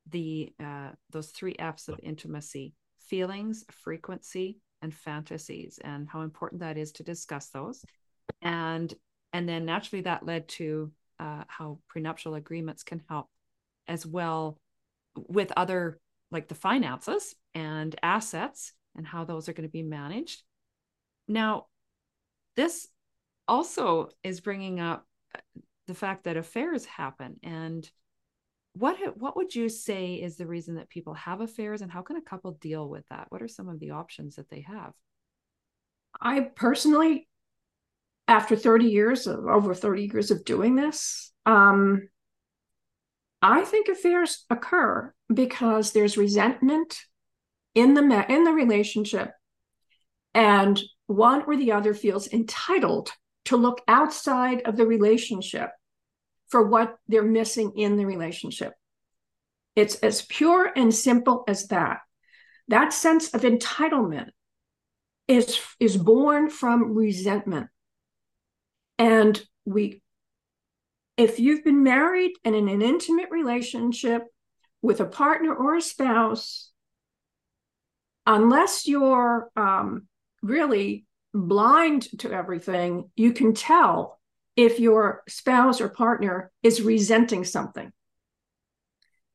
the 0.10 0.52
uh, 0.62 0.90
those 1.12 1.30
three 1.30 1.56
F's 1.58 1.88
of 1.88 2.00
intimacy: 2.04 2.74
feelings, 3.00 3.64
frequency, 3.72 4.60
and 4.82 4.94
fantasies, 4.94 5.80
and 5.82 6.10
how 6.10 6.22
important 6.22 6.62
that 6.62 6.78
is 6.78 6.92
to 6.94 7.04
discuss 7.04 7.48
those. 7.50 7.86
And 8.42 8.94
and 9.32 9.48
then 9.48 9.66
naturally 9.66 10.02
that 10.04 10.26
led 10.26 10.50
to 10.50 10.92
uh, 11.20 11.44
how 11.48 11.80
prenuptial 11.88 12.36
agreements 12.36 12.84
can 12.84 13.02
help 13.08 13.28
as 13.88 14.06
well 14.06 14.58
with 15.16 15.52
other 15.56 16.00
like 16.32 16.48
the 16.48 16.56
finances 16.56 17.36
and 17.54 17.96
assets 18.02 18.74
and 18.96 19.06
how 19.06 19.26
those 19.26 19.50
are 19.50 19.54
going 19.54 19.68
to 19.68 19.72
be 19.72 19.84
managed. 19.84 20.44
Now, 21.28 21.68
this 22.56 22.88
also 23.48 24.10
is 24.24 24.42
bringing 24.42 24.80
up 24.80 25.06
the 25.88 25.94
fact 25.94 26.24
that 26.24 26.38
affairs 26.38 26.86
happen 26.86 27.38
and 27.44 27.90
what 28.74 28.98
what 29.18 29.36
would 29.36 29.54
you 29.54 29.68
say 29.68 30.14
is 30.14 30.38
the 30.38 30.48
reason 30.48 30.76
that 30.76 30.90
people 30.90 31.14
have 31.14 31.42
affairs 31.42 31.82
and 31.82 31.92
how 31.92 32.02
can 32.02 32.16
a 32.16 32.22
couple 32.22 32.52
deal 32.54 32.88
with 32.88 33.04
that 33.10 33.26
what 33.30 33.42
are 33.42 33.48
some 33.48 33.68
of 33.68 33.80
the 33.80 33.92
options 33.92 34.36
that 34.36 34.50
they 34.50 34.62
have 34.62 34.94
i 36.22 36.40
personally 36.40 37.28
after 38.28 38.56
30 38.56 38.86
years 38.86 39.28
of 39.28 39.46
over 39.46 39.74
30 39.74 40.10
years 40.14 40.32
of 40.32 40.46
doing 40.46 40.76
this 40.76 41.34
um, 41.46 42.08
i 43.42 43.64
think 43.64 43.88
affairs 43.88 44.46
occur 44.50 45.14
because 45.34 45.92
there's 45.92 46.18
resentment 46.18 47.00
in 47.76 47.94
the 47.94 48.26
in 48.30 48.44
the 48.44 48.52
relationship 48.52 49.32
and 50.34 50.82
one 51.08 51.44
or 51.44 51.58
the 51.58 51.72
other 51.72 51.94
feels 51.94 52.32
entitled 52.32 53.12
to 53.46 53.58
look 53.58 53.82
outside 53.88 54.62
of 54.62 54.78
the 54.78 54.86
relationship 54.86 55.70
for 56.50 56.68
what 56.68 56.98
they're 57.08 57.24
missing 57.24 57.74
in 57.76 57.98
the 57.98 58.06
relationship. 58.06 58.74
It's 59.76 59.96
as 59.96 60.22
pure 60.22 60.72
and 60.76 60.94
simple 60.94 61.44
as 61.48 61.68
that. 61.68 62.00
That 62.68 62.94
sense 62.94 63.34
of 63.34 63.42
entitlement 63.42 64.30
is, 65.28 65.60
is 65.80 65.98
born 65.98 66.50
from 66.50 66.94
resentment. 66.94 67.68
And 68.98 69.42
we, 69.66 70.02
if 71.22 71.40
you've 71.40 71.64
been 71.64 71.84
married 71.84 72.34
and 72.44 72.56
in 72.56 72.68
an 72.68 72.82
intimate 72.82 73.30
relationship 73.30 74.24
with 74.82 75.00
a 75.00 75.06
partner 75.06 75.54
or 75.54 75.76
a 75.76 75.82
spouse, 75.82 76.72
unless 78.26 78.88
you're 78.88 79.52
um, 79.56 80.08
really 80.42 81.06
blind 81.32 82.08
to 82.20 82.32
everything, 82.32 83.12
you 83.16 83.34
can 83.34 83.54
tell 83.54 84.20
if 84.56 84.80
your 84.80 85.22
spouse 85.30 85.80
or 85.80 85.90
partner 85.90 86.52
is 86.64 86.82
resenting 86.82 87.44
something. 87.44 87.92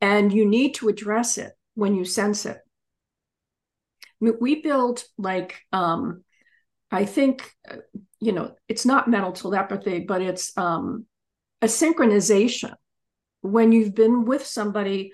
And 0.00 0.32
you 0.32 0.44
need 0.44 0.74
to 0.74 0.88
address 0.88 1.38
it 1.38 1.52
when 1.74 1.94
you 1.94 2.04
sense 2.04 2.46
it. 2.46 2.58
We 4.20 4.60
build 4.60 5.04
like, 5.18 5.60
um, 5.72 6.24
I 6.90 7.04
think, 7.04 7.54
uh, 7.70 7.76
you 8.18 8.32
know, 8.32 8.56
it's 8.68 8.84
not 8.84 9.08
mental 9.08 9.32
telepathy, 9.32 10.00
but 10.00 10.20
it's 10.20 10.56
um, 10.58 11.06
a 11.66 11.68
synchronization. 11.68 12.74
When 13.40 13.72
you've 13.72 13.94
been 13.94 14.24
with 14.24 14.46
somebody 14.46 15.12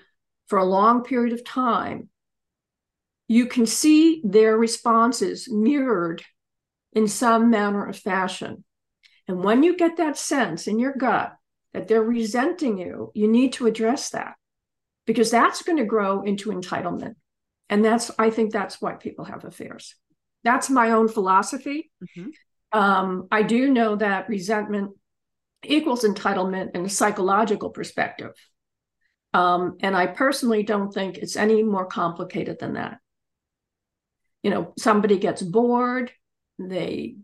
for 0.49 0.59
a 0.59 0.65
long 0.65 1.03
period 1.03 1.33
of 1.33 1.45
time, 1.45 2.11
you 3.27 3.47
can 3.47 3.65
see 3.65 4.21
their 4.23 4.57
responses 4.59 5.51
mirrored 5.51 6.23
in 6.93 7.09
some 7.09 7.49
manner 7.49 7.87
or 7.87 7.93
fashion. 7.95 8.65
And 9.27 9.43
when 9.43 9.63
you 9.63 9.77
get 9.77 9.97
that 9.97 10.19
sense 10.19 10.67
in 10.67 10.79
your 10.79 10.93
gut 10.93 11.33
that 11.73 11.89
they're 11.89 12.03
resenting 12.03 12.77
you, 12.77 13.13
you 13.15 13.29
need 13.29 13.55
to 13.55 13.67
address 13.67 14.11
that 14.11 14.35
because 15.07 15.31
that's 15.31 15.63
going 15.63 15.79
to 15.79 15.85
grow 15.85 16.23
into 16.23 16.51
entitlement. 16.51 17.15
And 17.71 17.83
that's, 17.83 18.11
I 18.19 18.29
think 18.29 18.53
that's 18.53 18.83
why 18.83 18.93
people 18.93 19.25
have 19.25 19.47
affairs. 19.47 19.95
That's 20.45 20.69
my 20.69 20.91
own 20.91 21.09
philosophy. 21.09 21.91
Mm-hmm. 22.05 22.79
Um, 22.79 23.29
I 23.31 23.43
do 23.43 23.71
know 23.71 23.97
that 23.97 24.29
resentment 24.29 24.93
equals 25.65 26.05
entitlement 26.05 26.75
in 26.75 26.85
a 26.85 26.89
psychological 26.89 27.71
perspective. 27.71 28.33
Um, 29.35 29.77
and 29.81 29.97
I 29.97 30.07
personally 30.07 30.63
don't 30.63 30.93
think 30.93 31.19
it's 31.19 31.37
any 31.37 31.63
more 31.63 31.87
complicated 31.87 32.59
than 32.59 32.75
that. 32.75 32.99
You 34.43 34.51
know, 34.51 34.73
somebody 34.77 35.19
gets 35.19 35.41
bored, 35.41 36.11
they 36.59 37.17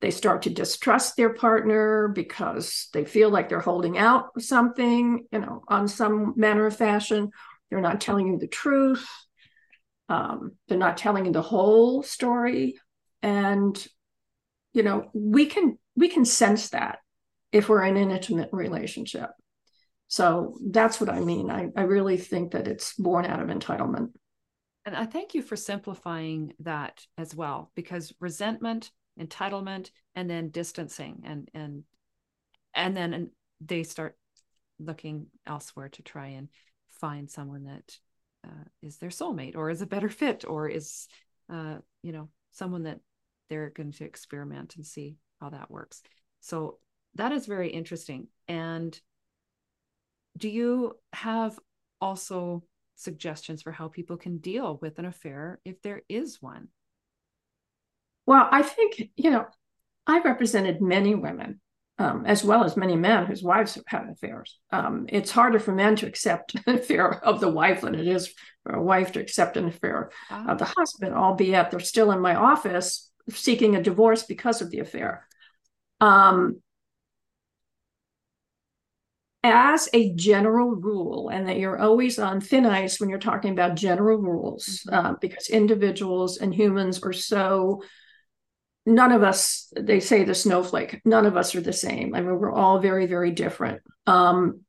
they 0.00 0.10
start 0.10 0.42
to 0.42 0.50
distrust 0.50 1.16
their 1.16 1.32
partner 1.32 2.08
because 2.08 2.88
they 2.92 3.04
feel 3.04 3.30
like 3.30 3.48
they're 3.48 3.60
holding 3.60 3.96
out 3.96 4.40
something 4.40 5.26
you 5.32 5.38
know 5.38 5.62
on 5.68 5.88
some 5.88 6.34
manner 6.36 6.66
of 6.66 6.76
fashion 6.76 7.30
they're 7.70 7.80
not 7.80 8.00
telling 8.00 8.26
you 8.26 8.38
the 8.38 8.46
truth 8.46 9.08
um, 10.08 10.52
they're 10.68 10.78
not 10.78 10.96
telling 10.96 11.26
you 11.26 11.32
the 11.32 11.42
whole 11.42 12.02
story 12.02 12.78
and 13.22 13.86
you 14.74 14.82
know 14.82 15.10
we 15.14 15.46
can 15.46 15.78
we 15.96 16.08
can 16.08 16.24
sense 16.24 16.70
that 16.70 16.98
if 17.52 17.68
we're 17.68 17.84
in 17.84 17.96
an 17.96 18.10
intimate 18.10 18.50
relationship. 18.52 19.30
So 20.08 20.56
that's 20.70 21.00
what 21.00 21.10
i 21.10 21.20
mean. 21.20 21.50
I, 21.50 21.68
I 21.76 21.82
really 21.82 22.16
think 22.16 22.52
that 22.52 22.68
it's 22.68 22.94
born 22.94 23.24
out 23.24 23.40
of 23.40 23.48
entitlement. 23.48 24.10
And 24.84 24.94
I 24.94 25.04
thank 25.04 25.34
you 25.34 25.42
for 25.42 25.56
simplifying 25.56 26.52
that 26.60 27.04
as 27.18 27.34
well, 27.34 27.72
because 27.74 28.12
resentment, 28.20 28.92
entitlement, 29.18 29.90
and 30.14 30.30
then 30.30 30.50
distancing, 30.50 31.22
and 31.24 31.50
and 31.54 31.82
and 32.72 32.96
then 32.96 33.30
they 33.60 33.82
start 33.82 34.16
looking 34.78 35.26
elsewhere 35.44 35.88
to 35.88 36.02
try 36.02 36.28
and 36.28 36.48
find 36.88 37.28
someone 37.28 37.64
that 37.64 37.98
uh, 38.46 38.64
is 38.80 38.98
their 38.98 39.10
soulmate 39.10 39.56
or 39.56 39.70
is 39.70 39.82
a 39.82 39.86
better 39.86 40.08
fit 40.08 40.44
or 40.46 40.68
is 40.68 41.08
uh, 41.52 41.78
you 42.02 42.12
know 42.12 42.28
someone 42.52 42.84
that 42.84 43.00
they're 43.48 43.70
going 43.70 43.92
to 43.92 44.04
experiment 44.04 44.76
and 44.76 44.86
see 44.86 45.16
how 45.40 45.50
that 45.50 45.70
works. 45.70 46.02
So 46.40 46.78
that 47.14 47.32
is 47.32 47.46
very 47.46 47.70
interesting. 47.70 48.28
And 48.48 48.98
do 50.36 50.48
you 50.48 50.96
have 51.12 51.58
also 52.00 52.62
suggestions 52.94 53.62
for 53.62 53.72
how 53.72 53.88
people 53.88 54.16
can 54.16 54.38
deal 54.38 54.78
with 54.80 54.98
an 54.98 55.04
affair 55.04 55.60
if 55.64 55.80
there 55.82 56.02
is 56.08 56.40
one? 56.40 56.68
Well, 58.26 58.48
I 58.50 58.62
think, 58.62 59.10
you 59.16 59.30
know, 59.30 59.46
I 60.06 60.20
represented 60.20 60.80
many 60.80 61.14
women 61.14 61.60
um, 61.98 62.26
as 62.26 62.44
well 62.44 62.64
as 62.64 62.76
many 62.76 62.96
men 62.96 63.26
whose 63.26 63.42
wives 63.42 63.74
have 63.74 63.84
had 63.86 64.08
affairs. 64.10 64.58
Um, 64.70 65.06
it's 65.08 65.30
harder 65.30 65.58
for 65.58 65.72
men 65.72 65.96
to 65.96 66.06
accept 66.06 66.54
an 66.66 66.76
affair 66.76 67.24
of 67.24 67.40
the 67.40 67.48
wife 67.48 67.82
than 67.82 67.94
it 67.94 68.06
is 68.06 68.32
for 68.62 68.74
a 68.74 68.82
wife 68.82 69.12
to 69.12 69.20
accept 69.20 69.56
an 69.56 69.66
affair 69.66 70.10
of 70.30 70.58
the 70.58 70.64
husband, 70.64 71.14
albeit 71.14 71.70
they're 71.70 71.80
still 71.80 72.12
in 72.12 72.20
my 72.20 72.34
office 72.34 73.05
seeking 73.30 73.76
a 73.76 73.82
divorce 73.82 74.22
because 74.22 74.62
of 74.62 74.70
the 74.70 74.80
affair. 74.80 75.26
Um, 76.00 76.60
as 79.42 79.88
a 79.92 80.12
general 80.14 80.74
rule, 80.74 81.28
and 81.28 81.48
that 81.48 81.58
you're 81.58 81.78
always 81.78 82.18
on 82.18 82.40
thin 82.40 82.66
ice 82.66 82.98
when 82.98 83.08
you're 83.08 83.18
talking 83.18 83.52
about 83.52 83.76
general 83.76 84.18
rules, 84.18 84.84
mm-hmm. 84.88 85.06
uh, 85.06 85.14
because 85.20 85.48
individuals 85.48 86.38
and 86.38 86.54
humans 86.54 87.02
are 87.02 87.12
so. 87.12 87.82
None 88.88 89.10
of 89.10 89.24
us, 89.24 89.72
they 89.76 89.98
say 89.98 90.22
the 90.22 90.34
snowflake, 90.34 91.00
none 91.04 91.26
of 91.26 91.36
us 91.36 91.56
are 91.56 91.60
the 91.60 91.72
same. 91.72 92.14
I 92.14 92.20
mean, 92.20 92.38
we're 92.38 92.52
all 92.52 92.78
very, 92.78 93.06
very 93.06 93.32
different. 93.32 93.82
Um, 94.06 94.60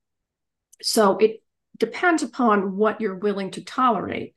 so 0.82 1.18
it 1.18 1.43
depends 1.78 2.24
upon 2.24 2.76
what 2.76 2.99
you're 2.99 3.20
willing 3.20 3.51
to 3.51 3.64
tolerate. 3.64 4.34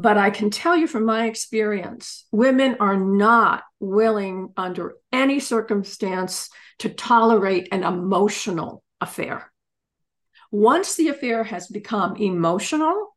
But 0.00 0.16
I 0.16 0.30
can 0.30 0.50
tell 0.50 0.76
you 0.76 0.86
from 0.86 1.04
my 1.04 1.26
experience, 1.26 2.24
women 2.30 2.76
are 2.78 2.96
not 2.96 3.64
willing 3.80 4.52
under 4.56 4.94
any 5.10 5.40
circumstance 5.40 6.50
to 6.78 6.88
tolerate 6.88 7.68
an 7.72 7.82
emotional 7.82 8.84
affair. 9.00 9.50
Once 10.52 10.94
the 10.94 11.08
affair 11.08 11.42
has 11.42 11.66
become 11.66 12.14
emotional 12.16 13.16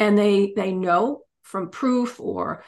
and 0.00 0.18
they 0.18 0.52
they 0.56 0.72
know 0.72 1.22
from 1.42 1.70
proof 1.70 2.18
or 2.18 2.64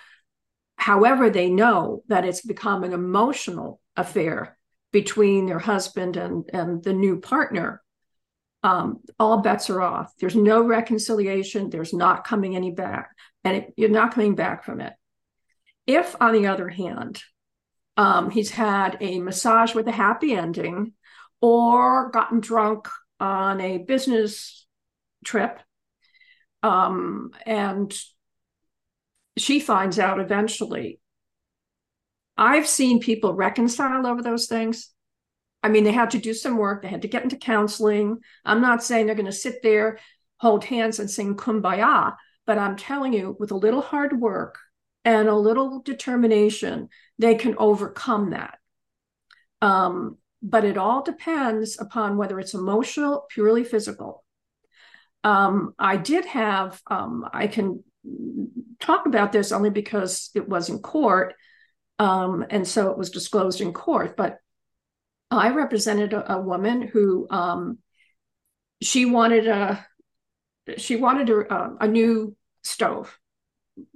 however 0.77 1.29
they 1.29 1.51
know 1.51 2.05
that 2.07 2.25
it's 2.25 2.43
become 2.43 2.85
an 2.85 2.93
emotional 2.93 3.81
affair 3.97 4.57
between 4.93 5.47
their 5.47 5.59
husband 5.59 6.17
and, 6.17 6.49
and 6.53 6.85
the 6.85 6.93
new 6.93 7.19
partner, 7.19 7.83
um, 8.63 9.01
all 9.19 9.39
bets 9.39 9.71
are 9.71 9.81
off. 9.81 10.13
There's 10.19 10.37
no 10.37 10.63
reconciliation. 10.63 11.71
There's 11.71 11.93
not 11.93 12.27
coming 12.27 12.57
any 12.57 12.71
back, 12.71 13.11
and 13.45 13.57
it, 13.59 13.75
you're 13.77 13.89
not 13.89 14.15
coming 14.15 14.35
back 14.35 14.65
from 14.65 14.81
it. 14.81 14.93
If, 15.87 16.17
on 16.21 16.33
the 16.35 16.49
other 16.49 16.69
hand, 16.69 17.23
um, 17.97 18.31
he's 18.31 18.51
had 18.51 18.99
a 19.01 19.21
massage 19.21 19.75
with 19.75 19.89
a 19.89 19.93
happy 19.93 20.33
ending, 20.33 20.93
or 21.41 22.11
gotten 22.11 22.41
drunk 22.41 22.89
on 23.21 23.61
a 23.61 23.79
business 23.79 24.67
trip 25.25 25.61
Um, 26.63 27.31
and 27.47 27.95
she 29.37 29.61
finds 29.61 29.99
out 29.99 30.21
eventually. 30.21 31.01
I've 32.37 32.67
seen 32.67 33.01
people 33.01 33.35
reconcile 33.35 34.07
over 34.07 34.23
those 34.23 34.47
things. 34.47 34.91
I 35.63 35.69
mean, 35.69 35.85
they 35.85 35.93
had 35.93 36.11
to 36.13 36.19
do 36.19 36.35
some 36.35 36.57
work, 36.57 36.83
they 36.83 36.89
had 36.89 37.03
to 37.03 37.09
get 37.09 37.25
into 37.25 37.37
counseling. 37.37 38.19
I'm 38.45 38.61
not 38.61 38.83
saying 38.83 39.07
they're 39.07 39.15
going 39.15 39.27
to 39.27 39.33
sit 39.33 39.63
there, 39.63 39.99
hold 40.39 40.65
hands, 40.65 40.99
and 40.99 41.11
sing 41.11 41.37
kumbaya, 41.37 42.15
but 42.47 42.59
I'm 42.59 42.77
telling 42.77 43.13
you, 43.13 43.37
with 43.39 43.51
a 43.51 43.57
little 43.57 43.81
hard 43.81 44.19
work 44.21 44.59
and 45.05 45.29
a 45.29 45.35
little 45.35 45.83
determination, 45.83 46.89
they 47.19 47.35
can 47.35 47.57
overcome 47.59 48.31
that. 48.31 48.59
Um, 49.61 50.19
but 50.43 50.65
it 50.65 50.79
all 50.79 51.03
depends 51.03 51.81
upon 51.81 52.17
whether 52.17 52.39
it's 52.39 52.55
emotional, 52.55 53.27
purely 53.29 53.65
physical. 53.65 54.25
Um, 55.25 55.75
I 55.79 55.97
did 55.97 56.25
have, 56.27 56.81
um, 56.87 57.29
I 57.33 57.49
can 57.49 57.83
talk 58.79 59.07
about 59.07 59.33
this 59.33 59.51
only 59.51 59.71
because 59.71 60.31
it 60.35 60.49
was 60.49 60.69
in 60.69 60.79
court. 60.79 61.35
Um, 61.99 62.47
and 62.51 62.67
so 62.67 62.91
it 62.93 62.99
was 62.99 63.11
disclosed 63.11 63.61
in 63.61 63.73
court. 63.73 64.17
But 64.17 64.39
I 65.31 65.51
represented 65.51 66.13
a, 66.13 66.35
a 66.35 66.41
woman 66.41 66.83
who 66.83 67.27
um, 67.31 67.79
she 68.81 69.05
wanted 69.05 69.47
a 69.47 69.87
she 70.77 70.97
wanted 70.97 71.31
a, 71.31 71.77
a, 71.81 71.89
new 71.89 72.37
stove, 72.63 73.19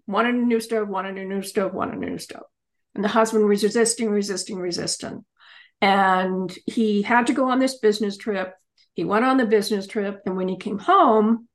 wanted 0.07 0.35
a 0.35 0.39
new 0.39 0.59
stove, 0.59 0.89
wanted 0.89 1.19
a 1.19 1.25
new 1.25 1.43
stove, 1.43 1.75
wanted 1.75 1.97
a 1.97 2.11
new 2.11 2.19
stove, 2.19 2.47
and 2.95 3.05
the 3.05 3.09
husband 3.09 3.47
was 3.47 3.63
resisting, 3.63 4.09
resisting, 4.09 4.57
resisting, 4.57 5.25
and 5.83 6.57
he 6.65 7.03
had 7.03 7.27
to 7.27 7.35
go 7.35 7.51
on 7.51 7.59
this 7.59 7.79
business 7.79 8.17
trip. 8.17 8.55
He 8.95 9.05
went 9.05 9.25
on 9.25 9.37
the 9.37 9.47
business 9.47 9.87
trip, 9.87 10.23
and 10.25 10.37
when 10.37 10.49
he 10.49 10.57
came 10.57 10.79
home, 10.79 11.49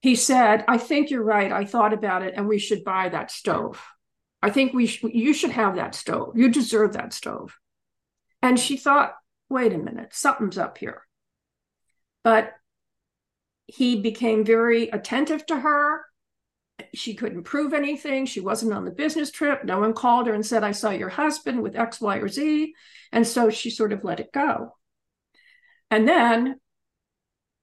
he 0.00 0.14
said, 0.14 0.64
I 0.68 0.78
think 0.78 1.10
you're 1.10 1.24
right. 1.24 1.50
I 1.50 1.64
thought 1.64 1.92
about 1.92 2.22
it 2.22 2.34
and 2.36 2.46
we 2.46 2.58
should 2.58 2.84
buy 2.84 3.08
that 3.08 3.30
stove. 3.30 3.82
I 4.40 4.50
think 4.50 4.72
we 4.72 4.86
sh- 4.86 5.02
you 5.02 5.34
should 5.34 5.50
have 5.50 5.76
that 5.76 5.94
stove. 5.94 6.34
You 6.36 6.48
deserve 6.50 6.92
that 6.92 7.12
stove. 7.12 7.56
And 8.42 8.58
she 8.58 8.76
thought, 8.76 9.14
wait 9.48 9.72
a 9.72 9.78
minute, 9.78 10.14
something's 10.14 10.58
up 10.58 10.78
here. 10.78 11.02
But 12.22 12.52
he 13.66 14.00
became 14.00 14.44
very 14.44 14.88
attentive 14.88 15.44
to 15.46 15.58
her. 15.58 16.04
She 16.94 17.14
couldn't 17.14 17.42
prove 17.42 17.74
anything. 17.74 18.26
She 18.26 18.40
wasn't 18.40 18.72
on 18.72 18.84
the 18.84 18.90
business 18.90 19.30
trip. 19.30 19.64
No 19.64 19.80
one 19.80 19.92
called 19.92 20.26
her 20.26 20.34
and 20.34 20.46
said, 20.46 20.62
I 20.62 20.72
saw 20.72 20.90
your 20.90 21.08
husband 21.08 21.62
with 21.62 21.76
X, 21.76 22.00
Y, 22.00 22.16
or 22.18 22.28
Z. 22.28 22.74
And 23.12 23.26
so 23.26 23.50
she 23.50 23.70
sort 23.70 23.92
of 23.92 24.04
let 24.04 24.20
it 24.20 24.32
go. 24.32 24.76
And 25.90 26.06
then 26.08 26.56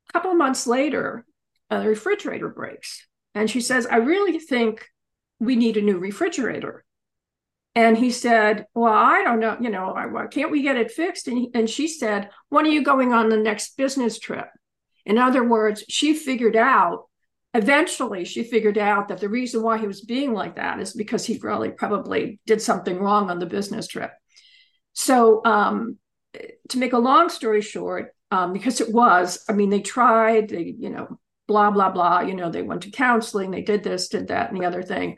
a 0.10 0.14
couple 0.14 0.34
months 0.34 0.68
later, 0.68 1.26
a 1.70 1.88
refrigerator 1.88 2.50
breaks. 2.50 3.08
And 3.34 3.50
she 3.50 3.62
says, 3.62 3.86
I 3.86 3.98
really 3.98 4.40
think 4.40 4.88
we 5.40 5.56
need 5.56 5.78
a 5.78 5.82
new 5.82 5.98
refrigerator. 5.98 6.84
And 7.76 7.98
he 7.98 8.10
said, 8.10 8.66
Well, 8.74 8.94
I 8.94 9.24
don't 9.24 9.40
know, 9.40 9.58
you 9.60 9.70
know, 9.70 9.94
why 10.10 10.28
can't 10.28 10.52
we 10.52 10.62
get 10.62 10.78
it 10.78 10.92
fixed? 10.92 11.28
And, 11.28 11.38
he, 11.38 11.52
and 11.54 11.70
she 11.70 11.88
said, 11.88 12.30
When 12.50 12.66
are 12.66 12.70
you 12.70 12.84
going 12.84 13.14
on 13.14 13.30
the 13.30 13.38
next 13.38 13.76
business 13.76 14.18
trip? 14.18 14.48
In 15.06 15.18
other 15.18 15.44
words, 15.44 15.84
she 15.90 16.14
figured 16.14 16.56
out, 16.56 17.06
eventually, 17.54 18.24
she 18.24 18.44
figured 18.44 18.78
out 18.78 19.10
that 19.10 19.20
the 19.20 19.30
reason 19.30 19.62
why 19.62 19.78
he 19.78 19.88
was 19.88 20.02
being 20.02 20.34
like 20.34 20.56
that 20.56 20.80
is 20.80 20.94
because 20.94 21.26
he 21.26 21.38
really 21.38 21.70
probably 21.70 22.40
did 22.46 22.62
something 22.62 22.98
wrong 22.98 23.30
on 23.30 23.40
the 23.40 23.46
business 23.46 23.88
trip. 23.88 24.12
So, 24.94 25.44
um, 25.46 25.98
to 26.70 26.78
make 26.78 26.94
a 26.94 26.98
long 26.98 27.30
story 27.30 27.62
short, 27.62 28.14
um, 28.32 28.54
because 28.54 28.82
it 28.82 28.92
was, 28.92 29.44
I 29.48 29.54
mean, 29.54 29.70
they 29.70 29.82
tried, 29.82 30.50
they, 30.50 30.76
you 30.78 30.90
know, 30.90 31.20
blah 31.48 31.70
blah 31.70 31.92
blah 31.92 32.22
you 32.22 32.34
know 32.34 32.50
they 32.50 32.62
went 32.62 32.82
to 32.82 32.90
counseling 32.92 33.52
they 33.52 33.62
did 33.62 33.84
this 33.84 34.08
did 34.08 34.30
that 34.30 34.52
and 34.52 34.60
the 34.60 34.66
other 34.66 34.82
thing 34.82 35.16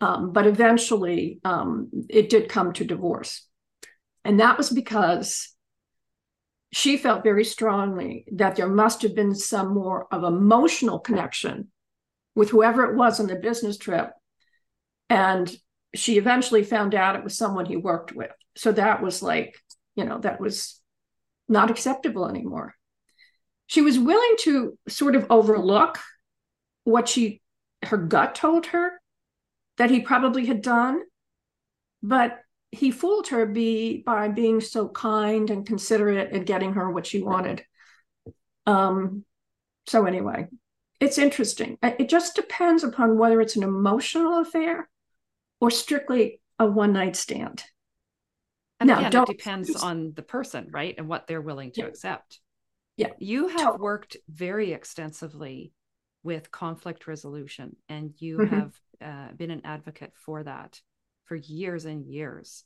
um, 0.00 0.32
but 0.32 0.46
eventually 0.46 1.40
um, 1.44 1.88
it 2.08 2.30
did 2.30 2.48
come 2.48 2.72
to 2.74 2.84
divorce. 2.84 3.46
And 4.24 4.40
that 4.40 4.58
was 4.58 4.70
because 4.70 5.54
she 6.72 6.96
felt 6.96 7.24
very 7.24 7.44
strongly 7.44 8.24
that 8.32 8.56
there 8.56 8.68
must 8.68 9.02
have 9.02 9.14
been 9.14 9.34
some 9.34 9.74
more 9.74 10.06
of 10.12 10.24
emotional 10.24 10.98
connection 10.98 11.68
with 12.34 12.50
whoever 12.50 12.84
it 12.84 12.96
was 12.96 13.18
on 13.18 13.26
the 13.26 13.34
business 13.34 13.76
trip. 13.76 14.10
And 15.08 15.52
she 15.94 16.18
eventually 16.18 16.62
found 16.62 16.94
out 16.94 17.16
it 17.16 17.24
was 17.24 17.36
someone 17.36 17.66
he 17.66 17.76
worked 17.76 18.12
with. 18.12 18.30
So 18.56 18.72
that 18.72 19.02
was 19.02 19.22
like 19.22 19.56
you 19.96 20.04
know 20.04 20.18
that 20.18 20.40
was 20.40 20.80
not 21.48 21.70
acceptable 21.70 22.28
anymore. 22.28 22.74
She 23.66 23.82
was 23.82 23.98
willing 23.98 24.36
to 24.40 24.78
sort 24.88 25.16
of 25.16 25.26
overlook 25.30 25.98
what 26.84 27.08
she 27.08 27.42
her 27.82 27.96
gut 27.96 28.34
told 28.34 28.66
her 28.66 28.99
that 29.80 29.90
he 29.90 30.00
probably 30.00 30.44
had 30.44 30.60
done 30.60 31.00
but 32.02 32.40
he 32.70 32.90
fooled 32.90 33.28
her 33.28 33.46
be, 33.46 34.02
by 34.04 34.28
being 34.28 34.60
so 34.60 34.88
kind 34.88 35.50
and 35.50 35.66
considerate 35.66 36.32
and 36.32 36.46
getting 36.46 36.74
her 36.74 36.90
what 36.90 37.06
she 37.06 37.22
wanted 37.22 37.64
um 38.66 39.24
so 39.86 40.04
anyway 40.04 40.46
it's 41.00 41.16
interesting 41.16 41.78
it 41.82 42.10
just 42.10 42.36
depends 42.36 42.84
upon 42.84 43.16
whether 43.16 43.40
it's 43.40 43.56
an 43.56 43.62
emotional 43.62 44.40
affair 44.40 44.86
or 45.62 45.70
strictly 45.70 46.42
a 46.58 46.66
one 46.66 46.92
night 46.92 47.16
stand 47.16 47.64
and 48.80 48.88
now, 48.88 49.06
again, 49.06 49.22
it 49.22 49.28
depends 49.28 49.74
on 49.76 50.12
the 50.14 50.22
person 50.22 50.68
right 50.70 50.94
and 50.98 51.08
what 51.08 51.26
they're 51.26 51.40
willing 51.40 51.72
to 51.72 51.80
yeah. 51.80 51.86
accept 51.86 52.38
yeah. 53.00 53.12
You 53.18 53.48
have 53.48 53.80
worked 53.80 54.18
very 54.28 54.74
extensively 54.74 55.72
with 56.22 56.50
conflict 56.50 57.06
resolution 57.06 57.76
and 57.88 58.12
you 58.18 58.36
mm-hmm. 58.36 58.54
have 58.54 58.74
uh, 59.02 59.32
been 59.36 59.50
an 59.50 59.62
advocate 59.64 60.12
for 60.14 60.42
that 60.42 60.80
for 61.24 61.36
years 61.36 61.84
and 61.84 62.04
years. 62.04 62.64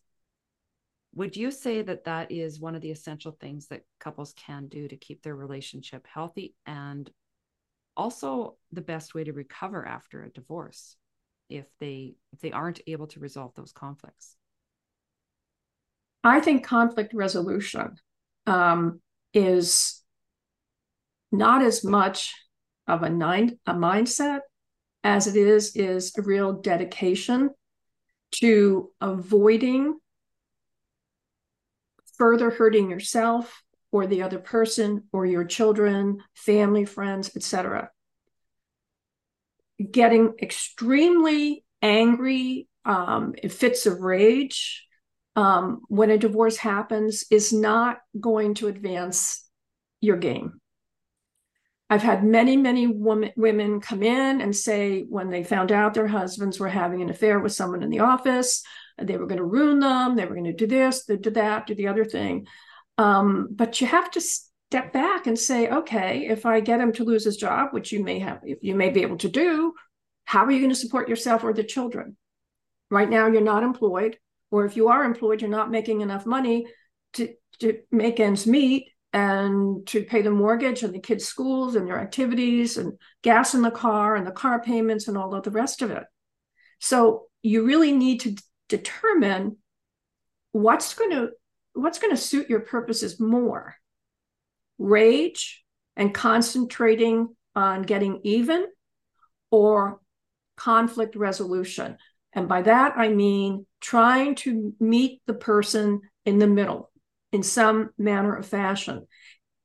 Would 1.14 1.36
you 1.36 1.50
say 1.50 1.82
that 1.82 2.04
that 2.04 2.32
is 2.32 2.58
one 2.58 2.74
of 2.74 2.82
the 2.82 2.90
essential 2.90 3.36
things 3.40 3.68
that 3.68 3.82
couples 4.00 4.34
can 4.36 4.66
do 4.66 4.88
to 4.88 4.96
keep 4.96 5.22
their 5.22 5.36
relationship 5.36 6.06
healthy 6.12 6.54
and 6.66 7.08
also 7.96 8.56
the 8.72 8.80
best 8.80 9.14
way 9.14 9.22
to 9.22 9.32
recover 9.32 9.86
after 9.86 10.24
a 10.24 10.30
divorce 10.30 10.96
if 11.48 11.66
they 11.78 12.16
if 12.32 12.40
they 12.40 12.50
aren't 12.50 12.80
able 12.86 13.06
to 13.08 13.20
resolve 13.20 13.54
those 13.54 13.72
conflicts? 13.72 14.36
I 16.24 16.40
think 16.40 16.64
conflict 16.64 17.12
resolution 17.14 17.96
um, 18.46 19.00
is 19.34 20.02
not 21.30 21.62
as 21.62 21.84
much 21.84 22.34
of 22.86 23.02
a, 23.02 23.10
nine, 23.10 23.58
a 23.66 23.74
mindset 23.74 24.40
as 25.04 25.26
it 25.26 25.36
is 25.36 25.76
is 25.76 26.12
a 26.16 26.22
real 26.22 26.54
dedication 26.54 27.50
to 28.32 28.90
avoiding 29.00 29.98
further 32.16 32.50
hurting 32.50 32.90
yourself 32.90 33.62
or 33.92 34.06
the 34.06 34.22
other 34.22 34.38
person 34.38 35.04
or 35.12 35.26
your 35.26 35.44
children 35.44 36.18
family 36.34 36.84
friends 36.84 37.30
etc 37.36 37.90
getting 39.90 40.32
extremely 40.40 41.64
angry 41.82 42.66
um, 42.86 43.34
fits 43.48 43.86
of 43.86 44.00
rage 44.00 44.86
um, 45.36 45.82
when 45.88 46.10
a 46.10 46.18
divorce 46.18 46.56
happens 46.56 47.24
is 47.30 47.52
not 47.52 47.98
going 48.18 48.54
to 48.54 48.68
advance 48.68 49.48
your 50.00 50.16
game 50.16 50.60
I've 51.90 52.02
had 52.02 52.24
many, 52.24 52.56
many 52.56 52.86
woman, 52.86 53.30
women 53.36 53.80
come 53.80 54.02
in 54.02 54.40
and 54.40 54.56
say 54.56 55.02
when 55.02 55.30
they 55.30 55.44
found 55.44 55.70
out 55.70 55.94
their 55.94 56.06
husbands 56.06 56.58
were 56.58 56.68
having 56.68 57.02
an 57.02 57.10
affair 57.10 57.38
with 57.38 57.52
someone 57.52 57.82
in 57.82 57.90
the 57.90 58.00
office, 58.00 58.64
they 59.00 59.16
were 59.16 59.26
going 59.26 59.38
to 59.38 59.44
ruin 59.44 59.80
them, 59.80 60.16
they 60.16 60.24
were 60.24 60.34
going 60.34 60.44
to 60.44 60.52
do 60.52 60.66
this, 60.66 61.04
they 61.04 61.16
do 61.16 61.30
that, 61.30 61.66
do 61.66 61.74
the 61.74 61.88
other 61.88 62.04
thing. 62.04 62.46
Um, 62.96 63.48
but 63.50 63.80
you 63.80 63.86
have 63.86 64.10
to 64.12 64.20
step 64.20 64.92
back 64.92 65.26
and 65.26 65.38
say, 65.38 65.68
okay, 65.68 66.26
if 66.26 66.46
I 66.46 66.60
get 66.60 66.80
him 66.80 66.92
to 66.94 67.04
lose 67.04 67.24
his 67.24 67.36
job, 67.36 67.68
which 67.72 67.92
you 67.92 68.02
may 68.02 68.18
have, 68.20 68.40
you 68.44 68.74
may 68.74 68.90
be 68.90 69.02
able 69.02 69.18
to 69.18 69.28
do, 69.28 69.74
how 70.24 70.44
are 70.44 70.50
you 70.50 70.60
going 70.60 70.70
to 70.70 70.76
support 70.76 71.08
yourself 71.08 71.44
or 71.44 71.52
the 71.52 71.64
children? 71.64 72.16
Right 72.90 73.10
now, 73.10 73.26
you're 73.26 73.42
not 73.42 73.62
employed, 73.62 74.18
or 74.50 74.64
if 74.64 74.76
you 74.76 74.88
are 74.88 75.04
employed, 75.04 75.42
you're 75.42 75.50
not 75.50 75.70
making 75.70 76.00
enough 76.00 76.24
money 76.24 76.66
to, 77.14 77.34
to 77.60 77.80
make 77.90 78.20
ends 78.20 78.46
meet 78.46 78.88
and 79.14 79.86
to 79.86 80.02
pay 80.02 80.22
the 80.22 80.30
mortgage 80.30 80.82
and 80.82 80.92
the 80.92 80.98
kids' 80.98 81.24
schools 81.24 81.76
and 81.76 81.86
their 81.86 82.00
activities 82.00 82.76
and 82.76 82.94
gas 83.22 83.54
in 83.54 83.62
the 83.62 83.70
car 83.70 84.16
and 84.16 84.26
the 84.26 84.32
car 84.32 84.60
payments 84.60 85.06
and 85.06 85.16
all 85.16 85.36
of 85.36 85.44
the 85.44 85.52
rest 85.52 85.82
of 85.82 85.92
it. 85.92 86.02
So 86.80 87.26
you 87.40 87.64
really 87.64 87.92
need 87.92 88.20
to 88.20 88.32
d- 88.32 88.42
determine 88.68 89.58
what's 90.50 90.94
going 90.94 91.12
to 91.12 91.30
what's 91.74 92.00
going 92.00 92.14
to 92.14 92.20
suit 92.20 92.50
your 92.50 92.60
purposes 92.60 93.20
more. 93.20 93.76
Rage 94.78 95.64
and 95.96 96.12
concentrating 96.12 97.36
on 97.54 97.82
getting 97.82 98.20
even 98.24 98.66
or 99.52 100.00
conflict 100.56 101.14
resolution. 101.14 101.98
And 102.32 102.48
by 102.48 102.62
that 102.62 102.94
I 102.96 103.10
mean 103.10 103.64
trying 103.80 104.34
to 104.36 104.74
meet 104.80 105.22
the 105.26 105.34
person 105.34 106.00
in 106.24 106.40
the 106.40 106.48
middle 106.48 106.90
in 107.34 107.42
some 107.42 107.90
manner 107.98 108.36
or 108.36 108.42
fashion. 108.44 109.06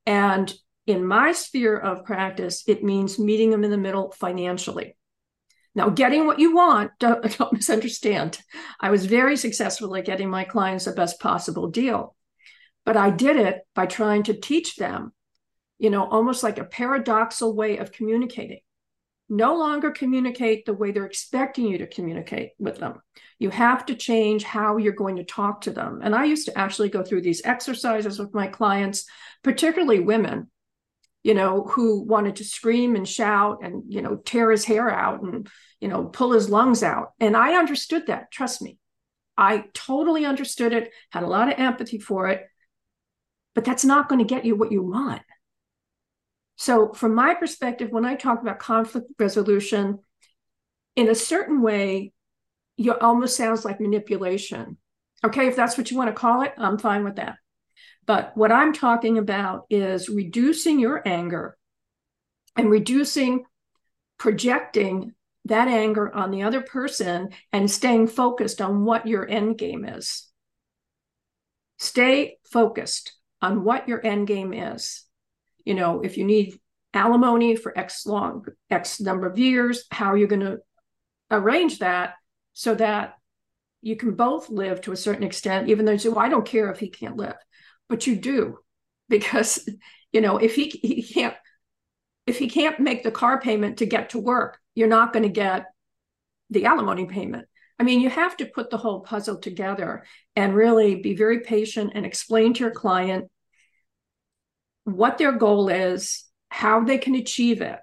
And 0.05 0.51
in 0.87 1.05
my 1.05 1.33
sphere 1.33 1.77
of 1.77 2.03
practice, 2.03 2.63
it 2.67 2.83
means 2.83 3.19
meeting 3.19 3.51
them 3.51 3.63
in 3.63 3.69
the 3.69 3.77
middle 3.77 4.11
financially. 4.11 4.97
Now, 5.75 5.89
getting 5.89 6.25
what 6.25 6.39
you 6.39 6.55
want, 6.55 6.91
don't, 6.99 7.37
don't 7.37 7.53
misunderstand. 7.53 8.39
I 8.79 8.89
was 8.89 9.05
very 9.05 9.37
successful 9.37 9.95
at 9.95 10.05
getting 10.05 10.31
my 10.31 10.45
clients 10.45 10.85
the 10.85 10.93
best 10.93 11.19
possible 11.19 11.69
deal. 11.69 12.15
But 12.85 12.97
I 12.97 13.11
did 13.11 13.37
it 13.37 13.59
by 13.75 13.85
trying 13.85 14.23
to 14.23 14.33
teach 14.33 14.75
them, 14.75 15.13
you 15.77 15.91
know, 15.91 16.09
almost 16.09 16.41
like 16.41 16.57
a 16.57 16.63
paradoxical 16.63 17.55
way 17.55 17.77
of 17.77 17.91
communicating. 17.91 18.61
No 19.29 19.55
longer 19.55 19.91
communicate 19.91 20.65
the 20.65 20.73
way 20.73 20.91
they're 20.91 21.05
expecting 21.05 21.67
you 21.67 21.77
to 21.77 21.87
communicate 21.87 22.51
with 22.57 22.79
them. 22.79 23.01
You 23.37 23.51
have 23.51 23.85
to 23.85 23.95
change 23.95 24.43
how 24.43 24.77
you're 24.77 24.93
going 24.93 25.17
to 25.17 25.23
talk 25.23 25.61
to 25.61 25.71
them. 25.71 26.01
And 26.03 26.15
I 26.15 26.25
used 26.25 26.47
to 26.47 26.57
actually 26.57 26.89
go 26.89 27.03
through 27.03 27.21
these 27.21 27.45
exercises 27.45 28.17
with 28.17 28.33
my 28.33 28.47
clients, 28.47 29.05
particularly 29.43 29.99
women, 29.99 30.49
you 31.21 31.35
know, 31.35 31.63
who 31.63 32.01
wanted 32.01 32.37
to 32.37 32.43
scream 32.43 32.95
and 32.95 33.07
shout 33.07 33.59
and, 33.61 33.83
you 33.87 34.01
know, 34.01 34.15
tear 34.15 34.49
his 34.49 34.65
hair 34.65 34.89
out 34.89 35.21
and, 35.21 35.47
you 35.79 35.87
know, 35.87 36.05
pull 36.05 36.31
his 36.31 36.49
lungs 36.49 36.81
out. 36.81 37.13
And 37.19 37.37
I 37.37 37.53
understood 37.53 38.07
that, 38.07 38.31
trust 38.31 38.61
me. 38.61 38.77
I 39.37 39.65
totally 39.73 40.25
understood 40.25 40.73
it, 40.73 40.91
had 41.11 41.23
a 41.23 41.27
lot 41.27 41.47
of 41.47 41.59
empathy 41.59 41.99
for 41.99 42.27
it, 42.27 42.45
but 43.53 43.63
that's 43.63 43.85
not 43.85 44.09
going 44.09 44.19
to 44.19 44.25
get 44.25 44.43
you 44.43 44.55
what 44.55 44.71
you 44.71 44.81
want. 44.81 45.21
So, 46.59 46.91
from 46.91 47.15
my 47.15 47.35
perspective, 47.35 47.89
when 47.89 48.03
I 48.03 48.15
talk 48.15 48.41
about 48.41 48.59
conflict 48.59 49.07
resolution, 49.17 49.99
in 50.97 51.09
a 51.09 51.15
certain 51.15 51.61
way, 51.61 52.11
you 52.75 52.93
almost 52.97 53.37
sounds 53.37 53.63
like 53.63 53.79
manipulation. 53.79 54.75
Okay, 55.23 55.47
if 55.47 55.55
that's 55.55 55.77
what 55.77 55.89
you 55.89 55.95
want 55.95 56.09
to 56.09 56.13
call 56.13 56.41
it, 56.41 56.53
I'm 56.57 56.77
fine 56.77 57.05
with 57.05 57.15
that. 57.15 57.37
But 58.05 58.35
what 58.35 58.51
I'm 58.51 58.73
talking 58.73 59.17
about 59.17 59.67
is 59.69 60.09
reducing 60.09 60.81
your 60.81 61.01
anger 61.07 61.57
and 62.57 62.69
reducing 62.69 63.45
projecting 64.17 65.13
that 65.45 65.69
anger 65.69 66.13
on 66.13 66.29
the 66.29 66.43
other 66.43 66.59
person 66.59 67.29
and 67.53 67.71
staying 67.71 68.07
focused 68.07 68.61
on 68.61 68.83
what 68.83 69.07
your 69.07 69.25
end 69.25 69.57
game 69.57 69.85
is. 69.85 70.27
Stay 71.77 72.37
focused 72.51 73.13
on 73.41 73.63
what 73.63 73.87
your 73.87 74.05
end 74.05 74.27
game 74.27 74.51
is. 74.51 75.05
You 75.69 75.75
know, 75.75 76.01
if 76.01 76.17
you 76.17 76.25
need 76.25 76.59
alimony 76.95 77.55
for 77.55 77.77
X 77.77 78.07
long, 78.07 78.43
X 78.71 78.99
number 78.99 79.27
of 79.27 79.37
years, 79.37 79.83
how 79.91 80.07
are 80.07 80.17
you 80.17 80.25
going 80.25 80.41
to 80.41 80.57
arrange 81.29 81.77
that 81.77 82.15
so 82.53 82.73
that 82.73 83.13
you 83.83 83.95
can 83.95 84.15
both 84.15 84.49
live 84.49 84.81
to 84.81 84.93
a 84.93 84.97
certain 84.97 85.21
extent, 85.21 85.69
even 85.69 85.85
though 85.85 85.91
you 85.91 85.99
say, 85.99 86.09
well, 86.09 86.25
I 86.25 86.29
don't 86.29 86.43
care 86.43 86.71
if 86.71 86.79
he 86.79 86.89
can't 86.89 87.17
live. 87.17 87.35
But 87.87 88.07
you 88.07 88.15
do, 88.15 88.57
because 89.09 89.69
you 90.11 90.21
know, 90.21 90.39
if 90.39 90.55
he 90.55 90.69
he 90.69 91.03
can't 91.03 91.35
if 92.25 92.39
he 92.39 92.49
can't 92.49 92.79
make 92.79 93.03
the 93.03 93.11
car 93.11 93.39
payment 93.39 93.77
to 93.77 93.85
get 93.85 94.09
to 94.09 94.17
work, 94.17 94.57
you're 94.73 94.87
not 94.87 95.13
going 95.13 95.21
to 95.21 95.29
get 95.29 95.65
the 96.49 96.65
alimony 96.65 97.05
payment. 97.05 97.47
I 97.77 97.83
mean, 97.83 97.99
you 97.99 98.09
have 98.09 98.35
to 98.37 98.47
put 98.47 98.71
the 98.71 98.77
whole 98.77 99.01
puzzle 99.01 99.37
together 99.37 100.03
and 100.35 100.55
really 100.55 100.95
be 100.95 101.15
very 101.15 101.41
patient 101.41 101.91
and 101.93 102.07
explain 102.07 102.55
to 102.55 102.61
your 102.61 102.71
client 102.71 103.29
what 104.95 105.17
their 105.17 105.31
goal 105.31 105.69
is, 105.69 106.25
how 106.49 106.83
they 106.83 106.97
can 106.97 107.15
achieve 107.15 107.61
it. 107.61 107.79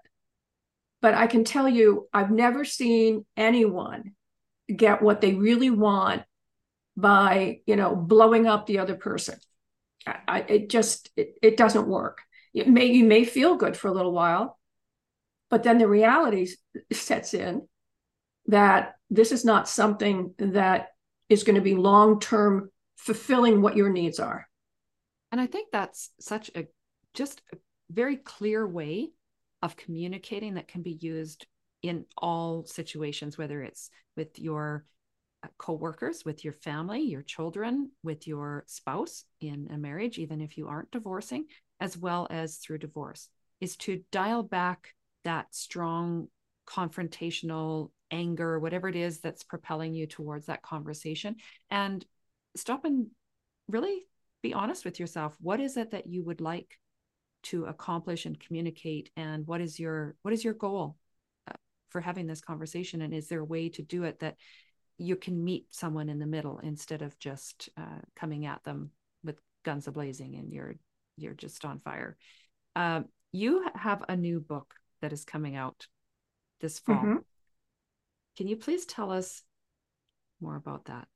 But 1.02 1.14
I 1.14 1.26
can 1.26 1.44
tell 1.44 1.68
you, 1.68 2.09
I've 2.12 2.30
never 2.30 2.64
seen 2.64 3.24
anyone 3.36 4.12
get 4.74 5.02
what 5.02 5.20
they 5.20 5.34
really 5.34 5.70
want 5.70 6.22
by, 6.96 7.61
you 7.66 7.76
know, 7.76 7.94
blowing 7.94 8.46
up 8.46 8.66
the 8.66 8.78
other 8.78 8.96
person. 8.96 9.38
I, 10.07 10.44
it 10.48 10.70
just 10.70 11.11
it, 11.16 11.34
it 11.42 11.57
doesn't 11.57 11.88
work. 11.88 12.22
It 12.54 12.68
may 12.68 12.86
you 12.86 13.04
may 13.04 13.24
feel 13.24 13.57
good 13.57 13.76
for 13.76 13.88
a 13.88 13.92
little 13.92 14.12
while, 14.12 14.59
but 15.50 15.62
then 15.62 15.78
the 15.78 15.88
reality 15.88 16.48
sets 16.92 17.34
in 17.34 17.68
that 18.46 18.94
this 19.11 19.32
is 19.32 19.44
not 19.44 19.68
something 19.68 20.34
that 20.38 20.88
is 21.28 21.42
going 21.42 21.57
to 21.57 21.61
be 21.61 21.74
long 21.74 22.20
term 22.20 22.70
fulfilling 22.96 23.62
what 23.62 23.76
your 23.76 23.90
needs 23.90 24.20
are. 24.20 24.46
And 25.32 25.40
I 25.40 25.46
think 25.46 25.68
that's 25.72 26.11
such 26.20 26.50
a 26.54 26.66
just 27.16 27.42
a 27.52 27.56
very 27.90 28.16
clear 28.16 28.66
way 28.66 29.10
of 29.62 29.76
communicating 29.76 30.54
that 30.54 30.68
can 30.68 30.82
be 30.82 30.98
used 31.00 31.46
in 31.82 32.04
all 32.16 32.64
situations, 32.66 33.36
whether 33.38 33.62
it's 33.62 33.90
with 34.16 34.38
your 34.38 34.84
uh, 35.44 35.48
co-workers 35.58 36.24
with 36.24 36.44
your 36.44 36.54
family 36.54 37.02
your 37.02 37.20
children 37.20 37.90
with 38.02 38.26
your 38.26 38.64
spouse 38.66 39.24
in 39.42 39.68
a 39.70 39.76
marriage 39.76 40.18
even 40.18 40.40
if 40.40 40.56
you 40.56 40.66
aren't 40.66 40.90
divorcing 40.90 41.44
as 41.78 41.94
well 41.94 42.26
as 42.30 42.56
through 42.56 42.78
divorce 42.78 43.28
is 43.60 43.76
to 43.76 44.02
dial 44.10 44.42
back 44.42 44.94
that 45.24 45.54
strong 45.54 46.26
confrontational 46.66 47.90
anger 48.10 48.58
whatever 48.58 48.88
it 48.88 48.96
is 48.96 49.20
that's 49.20 49.44
propelling 49.44 49.94
you 49.94 50.06
towards 50.06 50.46
that 50.46 50.62
conversation. 50.62 51.36
And 51.70 52.04
stop 52.56 52.84
and 52.84 53.08
really 53.68 54.06
be 54.42 54.54
honest 54.54 54.84
with 54.84 55.00
yourself. 55.00 55.36
What 55.40 55.60
is 55.60 55.76
it 55.76 55.90
that 55.90 56.06
you 56.06 56.24
would 56.24 56.40
like 56.40 56.78
to 57.47 57.64
accomplish 57.66 58.26
and 58.26 58.40
communicate 58.40 59.11
and 59.16 59.47
what 59.47 59.61
is 59.61 59.78
your 59.78 60.14
what 60.22 60.34
is 60.34 60.44
your 60.44 60.55
goal 60.55 60.97
uh, 61.49 61.55
for 61.90 62.01
having 62.01 62.26
this 62.26 62.40
conversation 62.40 63.03
and 63.03 63.14
is 63.14 63.28
there 63.28 63.40
a 63.40 63.44
way 63.44 63.68
to 63.68 63.82
do 63.82 64.05
it 64.05 64.18
that 64.20 64.36
you 64.99 65.16
can 65.16 65.44
meet 65.44 65.66
someone 65.70 66.09
in 66.09 66.18
the 66.18 66.26
middle 66.26 66.59
instead 66.62 67.03
of 67.03 67.18
just 67.18 67.68
uh, 67.76 68.01
coming 68.14 68.47
at 68.47 68.62
them 68.64 68.90
with 69.22 69.38
guns 69.64 69.86
ablazing 69.86 70.38
and 70.38 70.53
you're 70.53 70.74
you're 71.16 71.34
just 71.34 71.64
on 71.64 71.80
fire. 71.80 72.16
Uh, 72.74 73.03
you 73.32 73.66
have 73.74 74.05
a 74.09 74.16
new 74.16 74.40
book 74.40 74.74
that 75.01 75.12
is 75.12 75.24
coming 75.24 75.57
out 75.57 75.86
this 76.61 76.78
fall. 76.78 76.97
Mm-hmm. 76.97 77.16
Can 78.36 78.49
you 78.49 78.57
please 78.57 78.84
tell 78.84 79.11
us 79.11 79.42
more 80.40 80.57
about 80.57 80.86
that? 80.86 81.09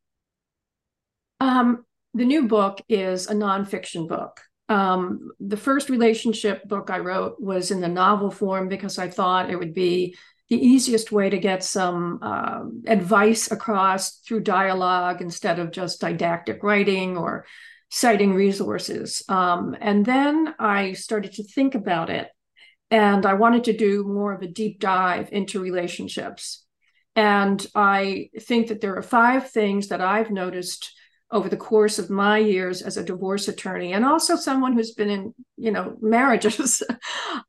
Um, 1.40 1.84
the 2.14 2.24
new 2.24 2.48
book 2.48 2.80
is 2.88 3.28
a 3.28 3.34
nonfiction 3.34 4.08
book. 4.08 4.40
Um, 4.70 5.32
the 5.40 5.56
first 5.56 5.90
relationship 5.90 6.66
book 6.66 6.90
I 6.90 7.00
wrote 7.00 7.40
was 7.40 7.72
in 7.72 7.80
the 7.80 7.88
novel 7.88 8.30
form 8.30 8.68
because 8.68 8.98
I 8.98 9.08
thought 9.08 9.50
it 9.50 9.58
would 9.58 9.74
be 9.74 10.16
the 10.48 10.64
easiest 10.64 11.10
way 11.10 11.28
to 11.28 11.38
get 11.38 11.64
some 11.64 12.20
uh, 12.22 12.60
advice 12.86 13.50
across 13.50 14.18
through 14.18 14.40
dialogue 14.40 15.20
instead 15.20 15.58
of 15.58 15.72
just 15.72 16.00
didactic 16.00 16.62
writing 16.62 17.16
or 17.16 17.46
citing 17.90 18.32
resources. 18.32 19.24
Um, 19.28 19.76
and 19.80 20.06
then 20.06 20.54
I 20.58 20.92
started 20.92 21.32
to 21.34 21.44
think 21.44 21.74
about 21.74 22.08
it, 22.08 22.28
and 22.92 23.26
I 23.26 23.34
wanted 23.34 23.64
to 23.64 23.76
do 23.76 24.04
more 24.04 24.32
of 24.32 24.42
a 24.42 24.46
deep 24.48 24.78
dive 24.78 25.30
into 25.32 25.60
relationships. 25.60 26.64
And 27.16 27.64
I 27.74 28.30
think 28.40 28.68
that 28.68 28.80
there 28.80 28.96
are 28.96 29.02
five 29.02 29.50
things 29.50 29.88
that 29.88 30.00
I've 30.00 30.30
noticed 30.30 30.92
over 31.32 31.48
the 31.48 31.56
course 31.56 31.98
of 31.98 32.10
my 32.10 32.38
years 32.38 32.82
as 32.82 32.96
a 32.96 33.04
divorce 33.04 33.48
attorney 33.48 33.92
and 33.92 34.04
also 34.04 34.36
someone 34.36 34.72
who's 34.72 34.92
been 34.92 35.10
in 35.10 35.34
you 35.56 35.70
know 35.70 35.96
marriages 36.00 36.82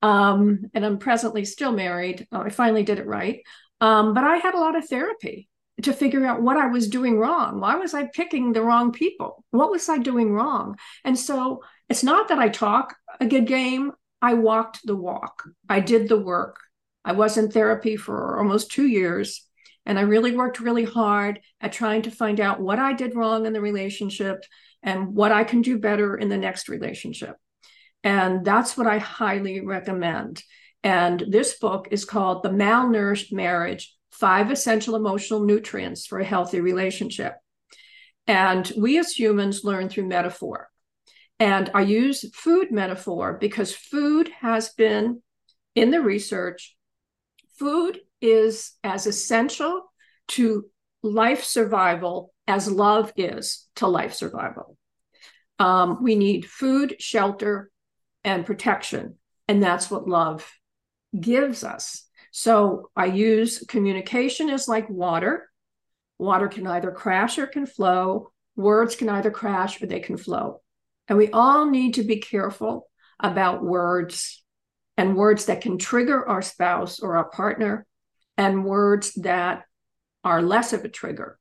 um, 0.02 0.60
and 0.74 0.86
i'm 0.86 0.98
presently 0.98 1.46
still 1.46 1.72
married. 1.72 2.28
I 2.32 2.50
finally 2.50 2.84
did 2.84 3.00
it 3.00 3.08
right. 3.08 3.42
Um, 3.80 4.14
but 4.14 4.24
i 4.24 4.38
had 4.38 4.54
a 4.54 4.60
lot 4.60 4.76
of 4.76 4.88
therapy 4.88 5.50
to 5.82 5.94
figure 5.94 6.26
out 6.26 6.42
what 6.42 6.58
i 6.58 6.68
was 6.68 6.88
doing 6.90 7.18
wrong. 7.18 7.60
Why 7.60 7.76
was 7.76 7.94
i 7.94 8.06
picking 8.06 8.54
the 8.54 8.62
wrong 8.62 8.92
people? 8.92 9.44
What 9.52 9.72
was 9.72 9.90
i 9.90 9.98
doing 9.98 10.32
wrong? 10.32 10.78
And 11.04 11.18
so 11.18 11.64
it's 11.90 12.04
not 12.04 12.28
that 12.28 12.40
i 12.40 12.50
talk 12.50 12.96
a 13.20 13.26
good 13.26 13.48
game. 13.48 13.92
I 14.22 14.36
walked 14.36 14.86
the 14.86 14.96
walk. 14.96 15.44
I 15.68 15.80
did 15.80 16.08
the 16.08 16.20
work. 16.20 16.58
I 17.04 17.14
was 17.14 17.38
in 17.38 17.50
therapy 17.50 17.98
for 17.98 18.38
almost 18.38 18.72
two 18.72 18.86
years 18.86 19.48
and 19.86 19.98
I 19.98 20.04
really 20.04 20.36
worked 20.36 20.60
really 20.60 20.84
hard 20.84 21.40
at 21.60 21.74
trying 21.74 22.04
to 22.04 22.12
find 22.12 22.40
out 22.40 22.62
what 22.62 22.80
I 22.80 22.94
did 22.94 23.16
wrong 23.16 23.46
in 23.46 23.54
the 23.54 23.62
relationship 23.62 24.44
and 24.84 25.16
what 25.16 25.32
I 25.32 25.44
can 25.44 25.62
do 25.62 25.80
better 25.80 26.16
in 26.16 26.30
the 26.30 26.38
next 26.38 26.70
relationship. 26.70 27.36
And 28.04 28.46
that's 28.46 28.78
what 28.78 28.88
I 28.88 28.98
highly 28.98 29.62
recommend. 29.62 30.44
And 30.84 31.24
this 31.28 31.60
book 31.60 31.88
is 31.92 32.06
called 32.06 32.44
The 32.44 32.50
Malnourished 32.50 33.32
Marriage 33.32 33.96
Five 34.12 34.52
Essential 34.52 34.96
Emotional 34.96 35.44
Nutrients 35.44 36.06
for 36.06 36.20
a 36.20 36.26
Healthy 36.26 36.62
Relationship. 36.62 37.36
And 38.28 38.72
we 38.78 38.98
as 38.98 39.12
humans 39.12 39.64
learn 39.64 39.90
through 39.90 40.08
metaphor. 40.08 40.70
And 41.40 41.72
I 41.74 41.82
use 41.82 42.24
food 42.36 42.72
metaphor 42.72 43.38
because 43.40 43.76
food 43.76 44.30
has 44.42 44.70
been 44.70 45.22
in 45.74 45.92
the 45.92 46.02
research, 46.02 46.76
food 47.58 48.00
is 48.22 48.74
as 48.84 49.08
essential 49.08 49.92
to 50.30 50.66
life 51.04 51.44
survival 51.44 52.34
as 52.48 52.70
love 52.70 53.12
is 53.16 53.68
to 53.76 53.88
life 53.88 54.14
survival. 54.14 54.78
Um, 55.60 56.02
we 56.02 56.16
need 56.16 56.46
food, 56.46 56.96
shelter, 57.00 57.72
and 58.24 58.46
protection. 58.46 59.16
And 59.48 59.62
that's 59.62 59.92
what 59.92 60.08
love 60.08 60.50
gives 61.18 61.64
us. 61.64 62.08
So 62.32 62.90
I 62.96 63.06
use 63.06 63.64
communication 63.68 64.50
is 64.50 64.68
like 64.68 64.90
water. 64.90 65.50
Water 66.18 66.48
can 66.48 66.66
either 66.68 66.92
crash 66.92 67.38
or 67.38 67.48
can 67.48 67.66
flow. 67.66 68.32
Words 68.56 68.96
can 68.96 69.10
either 69.10 69.32
crash 69.32 69.82
or 69.82 69.88
they 69.88 70.00
can 70.00 70.18
flow. 70.18 70.62
And 71.08 71.18
we 71.18 71.30
all 71.32 71.70
need 71.70 71.96
to 71.96 72.04
be 72.04 72.18
careful 72.18 72.88
about 73.20 73.64
words 73.64 74.44
and 74.98 75.16
words 75.16 75.46
that 75.46 75.62
can 75.62 75.78
trigger 75.78 76.28
our 76.28 76.42
spouse 76.42 77.00
or 77.00 77.18
our 77.18 77.30
partner 77.30 77.86
and 78.38 78.66
words 78.66 79.14
that 79.16 79.64
are 80.24 80.42
less 80.42 80.74
of 80.74 80.84
a 80.84 80.90
trigger. 80.90 81.38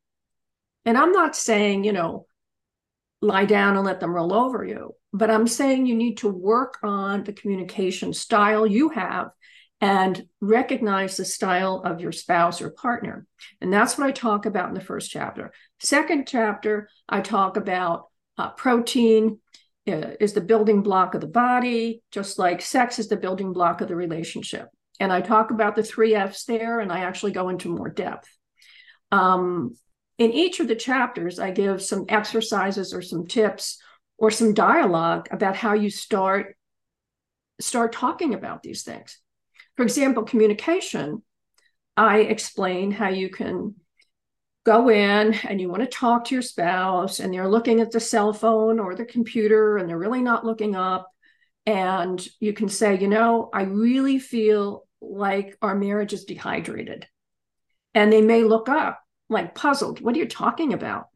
And 0.84 0.96
I'm 0.96 1.12
not 1.12 1.36
saying, 1.36 1.84
you 1.84 1.92
know, 1.92 2.26
lie 3.20 3.44
down 3.44 3.76
and 3.76 3.84
let 3.84 4.00
them 4.00 4.14
roll 4.14 4.32
over 4.32 4.64
you, 4.64 4.94
but 5.12 5.30
I'm 5.30 5.46
saying 5.46 5.86
you 5.86 5.94
need 5.94 6.18
to 6.18 6.28
work 6.28 6.78
on 6.82 7.24
the 7.24 7.32
communication 7.32 8.12
style 8.12 8.66
you 8.66 8.88
have 8.90 9.30
and 9.80 10.26
recognize 10.40 11.16
the 11.16 11.24
style 11.24 11.82
of 11.84 12.00
your 12.00 12.12
spouse 12.12 12.60
or 12.60 12.70
partner. 12.70 13.26
And 13.60 13.72
that's 13.72 13.96
what 13.96 14.06
I 14.06 14.12
talk 14.12 14.46
about 14.46 14.68
in 14.68 14.74
the 14.74 14.80
first 14.80 15.10
chapter. 15.10 15.52
Second 15.80 16.26
chapter, 16.26 16.88
I 17.08 17.20
talk 17.20 17.56
about 17.56 18.08
uh, 18.36 18.50
protein 18.50 19.38
uh, 19.88 20.12
is 20.20 20.34
the 20.34 20.40
building 20.40 20.82
block 20.82 21.14
of 21.14 21.20
the 21.20 21.26
body, 21.26 22.02
just 22.10 22.38
like 22.38 22.60
sex 22.60 22.98
is 22.98 23.08
the 23.08 23.16
building 23.16 23.52
block 23.52 23.80
of 23.80 23.88
the 23.88 23.96
relationship. 23.96 24.68
And 25.00 25.12
I 25.12 25.22
talk 25.22 25.50
about 25.50 25.74
the 25.74 25.82
three 25.82 26.14
F's 26.14 26.44
there, 26.44 26.78
and 26.78 26.92
I 26.92 27.00
actually 27.00 27.32
go 27.32 27.48
into 27.48 27.74
more 27.74 27.88
depth. 27.88 28.28
Um, 29.10 29.74
in 30.18 30.32
each 30.32 30.60
of 30.60 30.68
the 30.68 30.76
chapters, 30.76 31.38
I 31.38 31.50
give 31.50 31.82
some 31.82 32.04
exercises 32.08 32.92
or 32.92 33.00
some 33.00 33.26
tips 33.26 33.82
or 34.18 34.30
some 34.30 34.52
dialogue 34.52 35.28
about 35.32 35.56
how 35.56 35.72
you 35.72 35.90
start 35.90 36.56
start 37.60 37.92
talking 37.92 38.34
about 38.34 38.62
these 38.62 38.82
things. 38.82 39.18
For 39.76 39.82
example, 39.82 40.22
communication. 40.22 41.22
I 41.96 42.20
explain 42.20 42.90
how 42.90 43.08
you 43.08 43.28
can 43.28 43.74
go 44.64 44.90
in 44.90 45.34
and 45.34 45.60
you 45.60 45.68
want 45.68 45.82
to 45.82 45.88
talk 45.88 46.26
to 46.26 46.34
your 46.34 46.42
spouse 46.42 47.18
and 47.18 47.32
they're 47.32 47.48
looking 47.48 47.80
at 47.80 47.90
the 47.90 48.00
cell 48.00 48.32
phone 48.32 48.78
or 48.78 48.94
the 48.94 49.04
computer 49.04 49.78
and 49.78 49.88
they're 49.88 49.98
really 49.98 50.22
not 50.22 50.44
looking 50.44 50.76
up 50.76 51.10
and 51.66 52.26
you 52.40 52.52
can 52.52 52.68
say 52.68 52.98
you 52.98 53.08
know 53.08 53.48
i 53.54 53.62
really 53.62 54.18
feel 54.18 54.86
like 55.00 55.56
our 55.62 55.74
marriage 55.74 56.12
is 56.12 56.24
dehydrated 56.24 57.06
and 57.94 58.12
they 58.12 58.22
may 58.22 58.42
look 58.42 58.68
up 58.68 59.00
like 59.28 59.54
puzzled. 59.54 60.00
What 60.00 60.14
are 60.14 60.18
you 60.18 60.28
talking 60.28 60.72
about? 60.72 61.06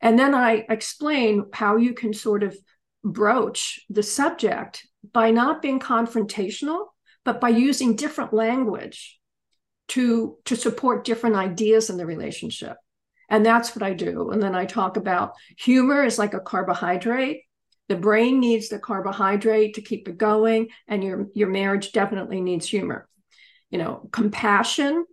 And 0.00 0.18
then 0.18 0.34
I 0.34 0.64
explain 0.68 1.46
how 1.52 1.76
you 1.76 1.94
can 1.94 2.12
sort 2.14 2.42
of 2.42 2.56
broach 3.04 3.80
the 3.88 4.02
subject 4.02 4.86
by 5.12 5.30
not 5.30 5.62
being 5.62 5.80
confrontational, 5.80 6.86
but 7.24 7.40
by 7.40 7.48
using 7.50 7.96
different 7.96 8.32
language 8.32 9.18
to, 9.88 10.38
to 10.44 10.56
support 10.56 11.04
different 11.04 11.36
ideas 11.36 11.90
in 11.90 11.96
the 11.96 12.06
relationship. 12.06 12.76
And 13.28 13.44
that's 13.44 13.74
what 13.76 13.82
I 13.82 13.92
do. 13.94 14.30
And 14.30 14.42
then 14.42 14.54
I 14.54 14.64
talk 14.64 14.96
about 14.96 15.34
humor 15.58 16.04
is 16.04 16.18
like 16.18 16.34
a 16.34 16.40
carbohydrate. 16.40 17.42
The 17.90 17.96
brain 17.96 18.38
needs 18.38 18.68
the 18.68 18.78
carbohydrate 18.78 19.74
to 19.74 19.82
keep 19.82 20.08
it 20.08 20.16
going, 20.16 20.68
and 20.86 21.02
your, 21.02 21.26
your 21.34 21.48
marriage 21.48 21.90
definitely 21.90 22.40
needs 22.40 22.68
humor. 22.68 23.08
You 23.68 23.78
know, 23.78 24.08
compassion 24.12 25.06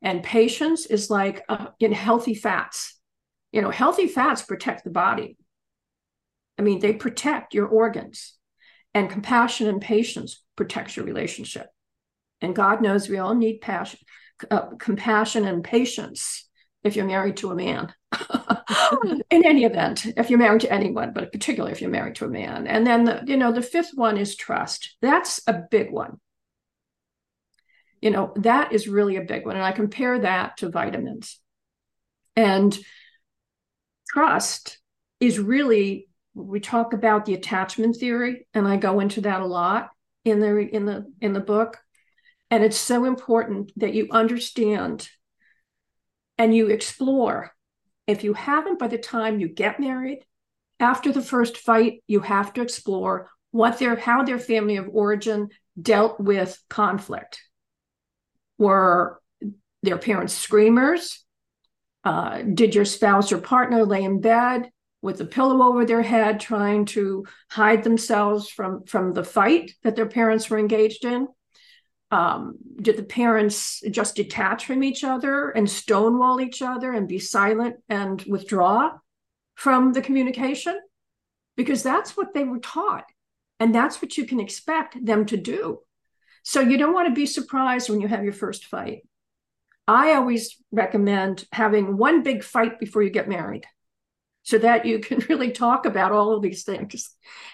and 0.00 0.22
patience 0.22 0.86
is 0.86 1.10
like 1.10 1.44
uh, 1.50 1.66
in 1.78 1.92
healthy 1.92 2.32
fats. 2.32 2.98
You 3.52 3.60
know, 3.60 3.68
healthy 3.68 4.08
fats 4.08 4.40
protect 4.40 4.82
the 4.82 4.88
body. 4.90 5.36
I 6.58 6.62
mean, 6.62 6.78
they 6.78 6.94
protect 6.94 7.52
your 7.52 7.66
organs, 7.66 8.34
and 8.94 9.10
compassion 9.10 9.68
and 9.68 9.82
patience 9.82 10.42
protects 10.56 10.96
your 10.96 11.04
relationship. 11.04 11.66
And 12.40 12.56
God 12.56 12.80
knows 12.80 13.10
we 13.10 13.18
all 13.18 13.34
need 13.34 13.60
passion, 13.60 14.00
uh, 14.50 14.68
compassion 14.78 15.46
and 15.46 15.62
patience 15.62 16.48
if 16.84 16.96
you're 16.96 17.06
married 17.06 17.36
to 17.38 17.50
a 17.50 17.54
man. 17.54 17.92
Hmm. 18.12 19.20
in 19.30 19.44
any 19.44 19.64
event, 19.64 20.06
if 20.16 20.30
you're 20.30 20.38
married 20.38 20.62
to 20.62 20.72
anyone, 20.72 21.12
but 21.12 21.32
particularly 21.32 21.72
if 21.72 21.80
you're 21.80 21.90
married 21.90 22.16
to 22.16 22.26
a 22.26 22.28
man. 22.28 22.66
And 22.66 22.86
then, 22.86 23.04
the, 23.04 23.22
you 23.26 23.36
know, 23.36 23.52
the 23.52 23.62
fifth 23.62 23.92
one 23.94 24.16
is 24.16 24.36
trust. 24.36 24.96
That's 25.00 25.40
a 25.46 25.62
big 25.70 25.90
one 25.90 26.18
you 28.02 28.10
know, 28.10 28.32
that 28.36 28.72
is 28.72 28.88
really 28.88 29.16
a 29.16 29.22
big 29.22 29.46
one. 29.46 29.54
And 29.54 29.64
I 29.64 29.70
compare 29.70 30.18
that 30.18 30.58
to 30.58 30.68
vitamins. 30.68 31.38
And 32.34 32.76
trust 34.12 34.78
is 35.20 35.38
really 35.38 36.08
we 36.34 36.60
talk 36.60 36.94
about 36.94 37.26
the 37.26 37.34
attachment 37.34 37.96
theory 37.96 38.46
and 38.54 38.66
I 38.66 38.78
go 38.78 39.00
into 39.00 39.20
that 39.20 39.42
a 39.42 39.46
lot 39.46 39.90
in 40.24 40.40
the 40.40 40.58
in 40.58 40.84
the 40.84 41.06
in 41.20 41.32
the 41.32 41.40
book. 41.40 41.78
And 42.50 42.64
it's 42.64 42.76
so 42.76 43.04
important 43.04 43.72
that 43.76 43.94
you 43.94 44.08
understand 44.10 45.08
and 46.38 46.54
you 46.54 46.68
explore. 46.68 47.52
If 48.06 48.24
you 48.24 48.34
haven't 48.34 48.78
by 48.78 48.88
the 48.88 48.98
time 48.98 49.40
you 49.40 49.48
get 49.48 49.80
married, 49.80 50.24
after 50.80 51.12
the 51.12 51.22
first 51.22 51.58
fight, 51.58 52.02
you 52.06 52.20
have 52.20 52.52
to 52.54 52.62
explore 52.62 53.30
what 53.52 53.78
their 53.78 53.96
how 53.96 54.24
their 54.24 54.38
family 54.38 54.76
of 54.76 54.88
origin 54.90 55.50
dealt 55.80 56.18
with 56.18 56.60
conflict 56.68 57.40
were 58.58 59.20
their 59.82 59.98
parents 59.98 60.34
screamers? 60.34 61.24
Uh, 62.04 62.42
did 62.42 62.74
your 62.74 62.84
spouse 62.84 63.30
or 63.30 63.38
partner 63.38 63.84
lay 63.84 64.02
in 64.02 64.20
bed 64.20 64.70
with 65.02 65.20
a 65.20 65.24
pillow 65.24 65.62
over 65.64 65.84
their 65.84 66.02
head 66.02 66.40
trying 66.40 66.84
to 66.84 67.24
hide 67.50 67.84
themselves 67.84 68.48
from, 68.48 68.84
from 68.84 69.12
the 69.12 69.24
fight 69.24 69.72
that 69.82 69.96
their 69.96 70.06
parents 70.06 70.48
were 70.48 70.58
engaged 70.58 71.04
in? 71.04 71.28
Um, 72.12 72.58
did 72.80 72.98
the 72.98 73.02
parents 73.02 73.82
just 73.90 74.16
detach 74.16 74.66
from 74.66 74.84
each 74.84 75.02
other 75.02 75.48
and 75.48 75.68
stonewall 75.68 76.42
each 76.42 76.60
other 76.60 76.92
and 76.92 77.08
be 77.08 77.18
silent 77.18 77.76
and 77.88 78.22
withdraw 78.28 78.98
from 79.54 79.94
the 79.94 80.02
communication? 80.02 80.78
Because 81.56 81.82
that's 81.82 82.14
what 82.14 82.34
they 82.34 82.44
were 82.44 82.58
taught. 82.58 83.06
And 83.58 83.74
that's 83.74 84.02
what 84.02 84.18
you 84.18 84.26
can 84.26 84.40
expect 84.40 85.02
them 85.04 85.24
to 85.26 85.38
do. 85.38 85.80
So 86.42 86.60
you 86.60 86.76
don't 86.76 86.94
want 86.94 87.08
to 87.08 87.14
be 87.14 87.26
surprised 87.26 87.88
when 87.88 88.00
you 88.00 88.08
have 88.08 88.24
your 88.24 88.32
first 88.34 88.66
fight. 88.66 89.06
I 89.88 90.12
always 90.12 90.56
recommend 90.70 91.44
having 91.50 91.96
one 91.96 92.22
big 92.22 92.44
fight 92.44 92.78
before 92.78 93.02
you 93.02 93.10
get 93.10 93.28
married 93.28 93.64
so 94.42 94.58
that 94.58 94.84
you 94.86 94.98
can 94.98 95.18
really 95.28 95.52
talk 95.52 95.86
about 95.86 96.12
all 96.12 96.34
of 96.34 96.42
these 96.42 96.64
things. 96.64 97.10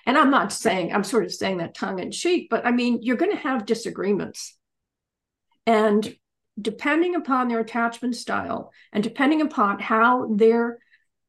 And 0.06 0.16
I'm 0.16 0.30
not 0.30 0.52
saying, 0.52 0.92
I'm 0.92 1.04
sort 1.04 1.24
of 1.24 1.32
saying 1.32 1.58
that 1.58 1.74
tongue 1.74 1.98
in 1.98 2.10
cheek, 2.10 2.48
but 2.50 2.66
I 2.66 2.70
mean, 2.70 3.00
you're 3.02 3.16
going 3.16 3.32
to 3.32 3.38
have 3.38 3.66
disagreements. 3.66 4.56
And 5.66 6.16
depending 6.60 7.14
upon 7.14 7.48
their 7.48 7.60
attachment 7.60 8.16
style 8.16 8.72
and 8.92 9.04
depending 9.04 9.42
upon 9.42 9.78
how 9.78 10.28
they're, 10.34 10.78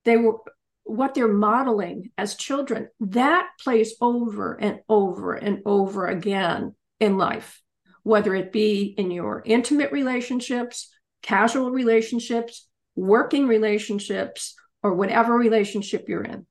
they 0.06 0.18
were, 0.18 0.38
what 0.86 1.14
they're 1.14 1.28
modeling 1.28 2.10
as 2.18 2.36
children, 2.36 2.88
that 3.00 3.50
plays 3.60 3.94
over 4.02 4.54
and 4.54 4.80
over 4.90 5.34
and 5.34 5.62
over 5.66 6.08
again 6.08 6.74
in 7.00 7.18
life, 7.18 7.62
whether 8.04 8.34
it 8.34 8.52
be 8.52 8.96
in 8.98 9.12
your 9.12 9.44
intimate 9.46 9.92
relationships, 9.92 10.90
casual 11.22 11.70
relationships, 11.70 12.68
working 12.96 13.46
relationships, 13.46 14.56
or 14.84 14.94
whatever 14.94 15.34
relationship 15.34 16.08
you're 16.08 16.24
in. 16.24 16.46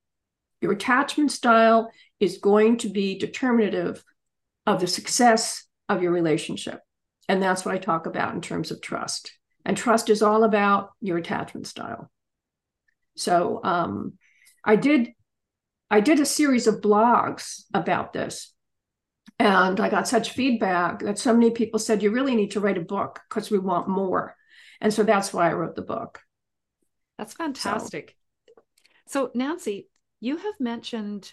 Your 0.60 0.72
attachment 0.72 1.30
style 1.30 1.90
is 2.20 2.38
going 2.38 2.78
to 2.78 2.88
be 2.88 3.18
determinative 3.18 4.02
of 4.66 4.80
the 4.80 4.86
success 4.86 5.64
of 5.88 6.02
your 6.02 6.12
relationship. 6.12 6.80
And 7.28 7.42
that's 7.42 7.64
what 7.64 7.74
I 7.74 7.78
talk 7.78 8.06
about 8.06 8.34
in 8.34 8.40
terms 8.40 8.70
of 8.70 8.80
trust. 8.80 9.32
And 9.64 9.76
trust 9.76 10.10
is 10.10 10.22
all 10.22 10.44
about 10.44 10.90
your 11.00 11.18
attachment 11.18 11.66
style. 11.66 12.10
So 13.16 13.60
um, 13.64 14.14
I 14.64 14.76
did 14.76 15.10
I 15.90 16.00
did 16.00 16.20
a 16.20 16.26
series 16.26 16.66
of 16.66 16.82
blogs 16.82 17.62
about 17.72 18.12
this 18.12 18.52
and 19.38 19.80
I 19.80 19.88
got 19.88 20.08
such 20.08 20.32
feedback 20.32 21.00
that 21.00 21.18
so 21.18 21.32
many 21.32 21.50
people 21.50 21.78
said, 21.78 22.02
you 22.02 22.10
really 22.10 22.34
need 22.34 22.52
to 22.52 22.60
write 22.60 22.76
a 22.76 22.82
book 22.82 23.20
because 23.28 23.50
we 23.50 23.58
want 23.58 23.88
more. 23.88 24.34
And 24.80 24.92
so 24.92 25.02
that's 25.02 25.32
why 25.32 25.48
I 25.48 25.54
wrote 25.54 25.76
the 25.76 25.82
book. 25.82 26.20
That's 27.16 27.34
fantastic. 27.34 28.16
So, 29.08 29.30
Nancy, 29.34 29.88
you 30.20 30.36
have 30.36 30.60
mentioned 30.60 31.32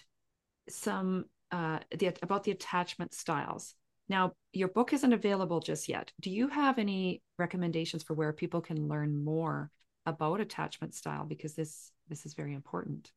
some 0.68 1.26
uh, 1.52 1.80
the, 1.96 2.12
about 2.22 2.44
the 2.44 2.50
attachment 2.50 3.12
styles. 3.12 3.74
Now, 4.08 4.32
your 4.52 4.68
book 4.68 4.92
isn't 4.92 5.12
available 5.12 5.60
just 5.60 5.88
yet. 5.88 6.10
Do 6.20 6.30
you 6.30 6.48
have 6.48 6.78
any 6.78 7.22
recommendations 7.38 8.02
for 8.02 8.14
where 8.14 8.32
people 8.32 8.62
can 8.62 8.88
learn 8.88 9.22
more 9.22 9.70
about 10.06 10.40
attachment 10.40 10.94
style? 10.94 11.24
Because 11.24 11.54
this 11.54 11.92
this 12.08 12.24
is 12.24 12.32
very 12.32 12.54
important. 12.54 13.10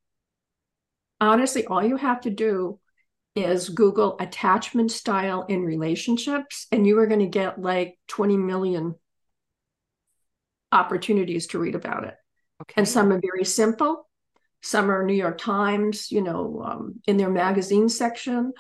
Honestly, 1.21 1.65
all 1.65 1.83
you 1.83 1.95
have 1.95 2.21
to 2.21 2.29
do 2.29 2.79
is 3.35 3.69
Google 3.69 4.17
attachment 4.19 4.91
style 4.91 5.45
in 5.47 5.63
relationships, 5.63 6.67
and 6.71 6.85
you 6.85 6.99
are 6.99 7.07
going 7.07 7.21
to 7.21 7.27
get 7.27 7.61
like 7.61 7.97
20 8.07 8.35
million 8.35 8.95
opportunities 10.73 11.47
to 11.47 11.59
read 11.59 11.75
about 11.75 12.03
it. 12.03 12.15
Okay. 12.61 12.73
And 12.75 12.87
some 12.87 13.13
are 13.13 13.21
very 13.21 13.45
simple. 13.45 14.08
Are 14.73 15.03
New 15.03 15.13
York 15.13 15.37
Times, 15.37 16.11
you 16.11 16.21
know, 16.21 16.61
um, 16.65 17.01
in 17.07 17.17
their 17.17 17.29
magazine 17.29 17.89
section. 17.89 18.53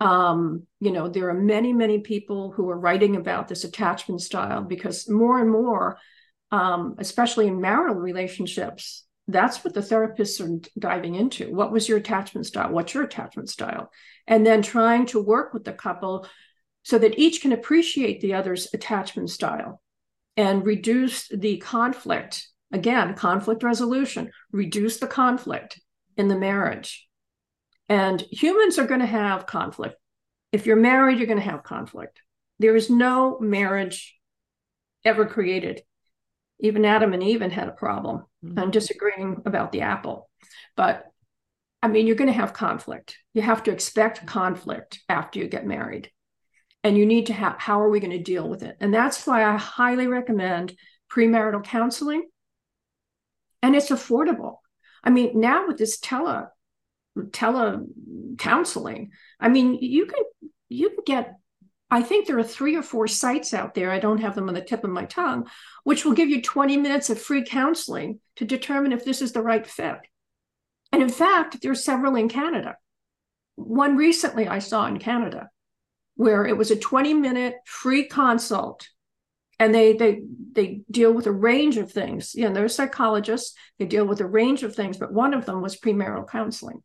Um, 0.00 0.66
you 0.80 0.90
know, 0.90 1.08
there 1.08 1.28
are 1.28 1.34
many, 1.34 1.72
many 1.72 2.00
people 2.00 2.50
who 2.50 2.68
are 2.70 2.78
writing 2.78 3.16
about 3.16 3.48
this 3.48 3.64
attachment 3.64 4.20
style 4.20 4.62
because 4.62 5.08
more 5.08 5.38
and 5.38 5.50
more, 5.50 5.98
um, 6.50 6.96
especially 6.98 7.46
in 7.46 7.60
marital 7.60 7.94
relationships, 7.94 9.04
that's 9.28 9.62
what 9.62 9.74
the 9.74 9.80
therapists 9.80 10.40
are 10.40 10.60
diving 10.78 11.14
into. 11.14 11.54
What 11.54 11.70
was 11.70 11.88
your 11.88 11.98
attachment 11.98 12.46
style? 12.46 12.72
What's 12.72 12.94
your 12.94 13.04
attachment 13.04 13.48
style? 13.48 13.90
And 14.26 14.44
then 14.44 14.62
trying 14.62 15.06
to 15.06 15.22
work 15.22 15.54
with 15.54 15.64
the 15.64 15.72
couple 15.72 16.26
so 16.82 16.98
that 16.98 17.18
each 17.18 17.40
can 17.40 17.52
appreciate 17.52 18.20
the 18.20 18.34
other's 18.34 18.72
attachment 18.74 19.30
style 19.30 19.80
and 20.36 20.66
reduce 20.66 21.28
the 21.28 21.58
conflict. 21.58 22.48
Again, 22.72 23.14
conflict 23.14 23.62
resolution, 23.62 24.30
reduce 24.50 24.98
the 24.98 25.06
conflict 25.06 25.80
in 26.16 26.28
the 26.28 26.38
marriage. 26.38 27.06
And 27.88 28.20
humans 28.30 28.78
are 28.78 28.86
going 28.86 29.00
to 29.00 29.06
have 29.06 29.46
conflict. 29.46 29.96
If 30.52 30.66
you're 30.66 30.76
married, 30.76 31.18
you're 31.18 31.26
going 31.26 31.38
to 31.38 31.44
have 31.44 31.62
conflict. 31.62 32.20
There 32.58 32.76
is 32.76 32.88
no 32.88 33.38
marriage 33.40 34.16
ever 35.04 35.26
created. 35.26 35.82
Even 36.60 36.84
Adam 36.84 37.12
and 37.12 37.22
Eve 37.22 37.40
had 37.40 37.68
a 37.68 37.72
problem. 37.72 38.24
Mm-hmm. 38.44 38.58
I'm 38.58 38.70
disagreeing 38.70 39.42
about 39.44 39.72
the 39.72 39.82
apple. 39.82 40.30
But 40.76 41.04
I 41.82 41.88
mean, 41.88 42.06
you're 42.06 42.16
going 42.16 42.32
to 42.32 42.32
have 42.32 42.52
conflict. 42.52 43.18
You 43.34 43.42
have 43.42 43.64
to 43.64 43.72
expect 43.72 44.26
conflict 44.26 45.00
after 45.08 45.40
you 45.40 45.48
get 45.48 45.66
married. 45.66 46.10
And 46.84 46.96
you 46.96 47.04
need 47.04 47.26
to 47.26 47.32
have, 47.32 47.56
how 47.58 47.80
are 47.80 47.88
we 47.88 48.00
going 48.00 48.12
to 48.12 48.22
deal 48.22 48.48
with 48.48 48.62
it? 48.62 48.76
And 48.80 48.94
that's 48.94 49.26
why 49.26 49.44
I 49.44 49.56
highly 49.56 50.06
recommend 50.06 50.74
premarital 51.12 51.64
counseling. 51.64 52.28
And 53.62 53.76
it's 53.76 53.90
affordable. 53.90 54.56
I 55.04 55.10
mean, 55.10 55.40
now 55.40 55.66
with 55.66 55.78
this 55.78 55.98
tele 55.98 56.48
tele 57.32 57.84
counseling, 58.38 59.12
I 59.38 59.48
mean, 59.48 59.78
you 59.80 60.06
can 60.06 60.24
you 60.68 60.90
can 60.90 61.04
get 61.04 61.36
I 61.90 62.02
think 62.02 62.26
there 62.26 62.38
are 62.38 62.42
three 62.42 62.74
or 62.74 62.82
four 62.82 63.06
sites 63.06 63.52
out 63.52 63.74
there, 63.74 63.90
I 63.90 63.98
don't 63.98 64.22
have 64.22 64.34
them 64.34 64.48
on 64.48 64.54
the 64.54 64.62
tip 64.62 64.82
of 64.82 64.88
my 64.88 65.04
tongue, 65.04 65.46
which 65.84 66.06
will 66.06 66.14
give 66.14 66.30
you 66.30 66.40
20 66.40 66.78
minutes 66.78 67.10
of 67.10 67.20
free 67.20 67.44
counseling 67.44 68.18
to 68.36 68.46
determine 68.46 68.92
if 68.92 69.04
this 69.04 69.20
is 69.20 69.32
the 69.32 69.42
right 69.42 69.66
fit. 69.66 69.98
And 70.90 71.02
in 71.02 71.10
fact, 71.10 71.60
there 71.60 71.70
are 71.70 71.74
several 71.74 72.16
in 72.16 72.30
Canada. 72.30 72.76
One 73.56 73.98
recently 73.98 74.48
I 74.48 74.60
saw 74.60 74.86
in 74.86 75.00
Canada 75.00 75.50
where 76.16 76.46
it 76.46 76.56
was 76.56 76.70
a 76.70 76.76
20 76.76 77.12
minute 77.12 77.56
free 77.66 78.06
consult 78.06 78.88
and 79.58 79.74
they 79.74 79.92
they 79.94 80.22
they 80.52 80.80
deal 80.90 81.12
with 81.12 81.26
a 81.26 81.32
range 81.32 81.76
of 81.76 81.90
things 81.90 82.34
you 82.34 82.46
know 82.46 82.54
they're 82.54 82.68
psychologists 82.68 83.54
they 83.78 83.86
deal 83.86 84.04
with 84.04 84.20
a 84.20 84.26
range 84.26 84.62
of 84.62 84.74
things 84.74 84.96
but 84.96 85.12
one 85.12 85.34
of 85.34 85.46
them 85.46 85.60
was 85.60 85.78
premarital 85.78 86.28
counseling 86.28 86.82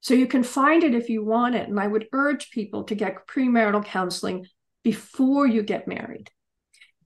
so 0.00 0.14
you 0.14 0.26
can 0.26 0.42
find 0.42 0.82
it 0.82 0.94
if 0.94 1.08
you 1.08 1.24
want 1.24 1.54
it. 1.54 1.68
And 1.68 1.78
I 1.78 1.86
would 1.86 2.08
urge 2.12 2.50
people 2.50 2.84
to 2.84 2.94
get 2.94 3.26
premarital 3.26 3.84
counseling 3.84 4.46
before 4.82 5.46
you 5.46 5.62
get 5.62 5.86
married. 5.86 6.30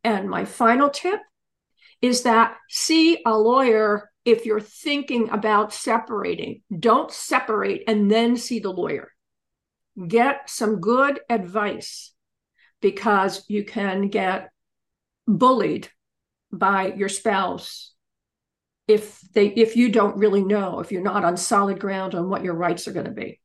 And 0.04 0.30
my 0.30 0.44
final 0.44 0.90
tip 0.90 1.20
is 2.00 2.22
that 2.22 2.56
see 2.68 3.20
a 3.26 3.36
lawyer 3.36 4.10
if 4.24 4.46
you're 4.46 4.60
thinking 4.60 5.30
about 5.30 5.72
separating. 5.72 6.62
Don't 6.78 7.10
separate 7.10 7.84
and 7.88 8.10
then 8.10 8.36
see 8.36 8.60
the 8.60 8.70
lawyer. 8.70 9.10
Get 10.06 10.48
some 10.48 10.80
good 10.80 11.20
advice 11.28 12.12
because 12.84 13.46
you 13.48 13.64
can 13.64 14.08
get 14.08 14.50
bullied 15.26 15.88
by 16.52 16.92
your 16.92 17.08
spouse 17.08 17.94
if 18.86 19.22
they 19.32 19.46
if 19.46 19.74
you 19.74 19.88
don't 19.88 20.18
really 20.18 20.44
know 20.44 20.80
if 20.80 20.92
you're 20.92 21.00
not 21.00 21.24
on 21.24 21.38
solid 21.38 21.80
ground 21.80 22.14
on 22.14 22.28
what 22.28 22.44
your 22.44 22.52
rights 22.52 22.86
are 22.86 22.92
going 22.92 23.06
to 23.06 23.10
be. 23.24 23.40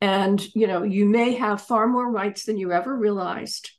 And 0.00 0.42
you 0.54 0.66
know 0.66 0.82
you 0.82 1.04
may 1.04 1.34
have 1.34 1.60
far 1.60 1.86
more 1.86 2.10
rights 2.10 2.46
than 2.46 2.56
you 2.56 2.72
ever 2.72 2.96
realized 2.96 3.70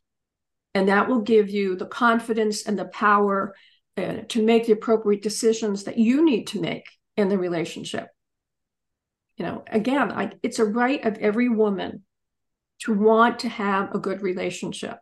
and 0.76 0.88
that 0.88 1.08
will 1.08 1.22
give 1.22 1.50
you 1.50 1.76
the 1.76 1.88
confidence 1.88 2.68
and 2.68 2.78
the 2.78 2.86
power 2.86 3.56
uh, 3.98 4.18
to 4.28 4.46
make 4.46 4.68
the 4.68 4.74
appropriate 4.74 5.24
decisions 5.24 5.86
that 5.86 5.98
you 5.98 6.24
need 6.24 6.46
to 6.48 6.62
make 6.62 6.86
in 7.18 7.28
the 7.28 7.40
relationship. 7.40 8.08
You 9.38 9.46
know 9.48 9.64
again 9.72 10.12
I, 10.12 10.34
it's 10.44 10.60
a 10.60 10.66
right 10.66 11.04
of 11.04 11.18
every 11.18 11.50
woman 11.50 12.04
to 12.84 12.94
want 12.94 13.40
to 13.40 13.50
have 13.50 13.94
a 13.94 14.00
good 14.00 14.22
relationship 14.22 14.98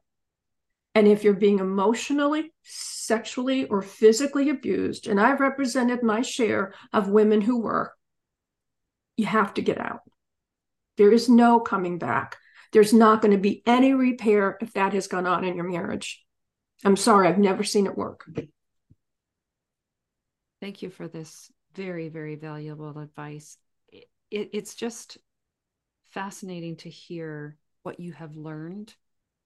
and 0.93 1.07
if 1.07 1.23
you're 1.23 1.33
being 1.33 1.59
emotionally, 1.59 2.53
sexually, 2.63 3.65
or 3.65 3.81
physically 3.81 4.49
abused, 4.49 5.07
and 5.07 5.19
I've 5.19 5.39
represented 5.39 6.03
my 6.03 6.21
share 6.21 6.73
of 6.91 7.09
women 7.09 7.41
who 7.41 7.61
were, 7.61 7.93
you 9.15 9.25
have 9.25 9.53
to 9.53 9.61
get 9.61 9.79
out. 9.79 10.01
There 10.97 11.11
is 11.11 11.29
no 11.29 11.59
coming 11.59 11.97
back. 11.97 12.37
There's 12.73 12.93
not 12.93 13.21
going 13.21 13.31
to 13.31 13.37
be 13.37 13.63
any 13.65 13.93
repair 13.93 14.57
if 14.61 14.73
that 14.73 14.93
has 14.93 15.07
gone 15.07 15.25
on 15.25 15.45
in 15.45 15.55
your 15.55 15.69
marriage. 15.69 16.23
I'm 16.83 16.97
sorry, 16.97 17.27
I've 17.27 17.37
never 17.37 17.63
seen 17.63 17.85
it 17.85 17.97
work. 17.97 18.25
Thank 20.59 20.81
you 20.81 20.89
for 20.89 21.07
this 21.07 21.51
very, 21.73 22.09
very 22.09 22.35
valuable 22.35 22.97
advice. 22.99 23.57
It, 23.87 24.09
it, 24.29 24.49
it's 24.53 24.75
just 24.75 25.17
fascinating 26.09 26.75
to 26.77 26.89
hear 26.89 27.57
what 27.83 27.99
you 27.99 28.11
have 28.13 28.35
learned 28.35 28.95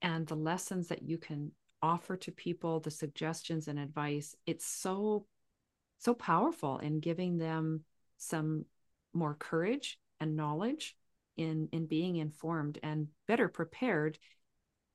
and 0.01 0.27
the 0.27 0.35
lessons 0.35 0.87
that 0.89 1.03
you 1.03 1.17
can 1.17 1.51
offer 1.81 2.17
to 2.17 2.31
people, 2.31 2.79
the 2.79 2.91
suggestions 2.91 3.67
and 3.67 3.79
advice, 3.79 4.35
it's 4.45 4.65
so, 4.65 5.25
so 5.99 6.13
powerful 6.13 6.79
in 6.79 6.99
giving 6.99 7.37
them 7.37 7.83
some 8.17 8.65
more 9.13 9.35
courage 9.35 9.99
and 10.19 10.35
knowledge 10.35 10.95
in 11.37 11.67
in 11.71 11.85
being 11.85 12.15
informed 12.15 12.79
and 12.83 13.07
better 13.27 13.47
prepared 13.47 14.17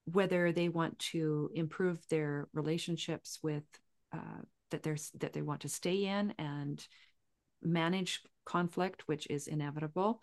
whether 0.05 0.53
they 0.53 0.69
want 0.69 0.99
to 0.99 1.51
improve 1.55 2.07
their 2.09 2.49
relationships 2.53 3.39
with 3.43 3.65
uh, 4.13 4.41
that 4.71 4.83
there's 4.83 5.11
that 5.19 5.33
they 5.33 5.43
want 5.43 5.61
to 5.61 5.69
stay 5.69 6.05
in 6.07 6.35
and 6.39 6.87
manage 7.63 8.23
conflict 8.45 9.03
which 9.07 9.27
is 9.29 9.47
inevitable 9.47 10.21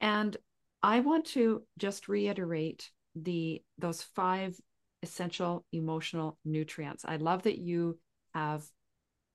and 0.00 0.36
i 0.84 1.00
want 1.00 1.24
to 1.24 1.62
just 1.78 2.08
reiterate 2.08 2.90
the 3.16 3.62
those 3.78 4.02
five 4.02 4.56
essential 5.04 5.66
emotional 5.70 6.38
nutrients. 6.44 7.04
I 7.06 7.16
love 7.16 7.42
that 7.42 7.58
you 7.58 7.98
have 8.32 8.64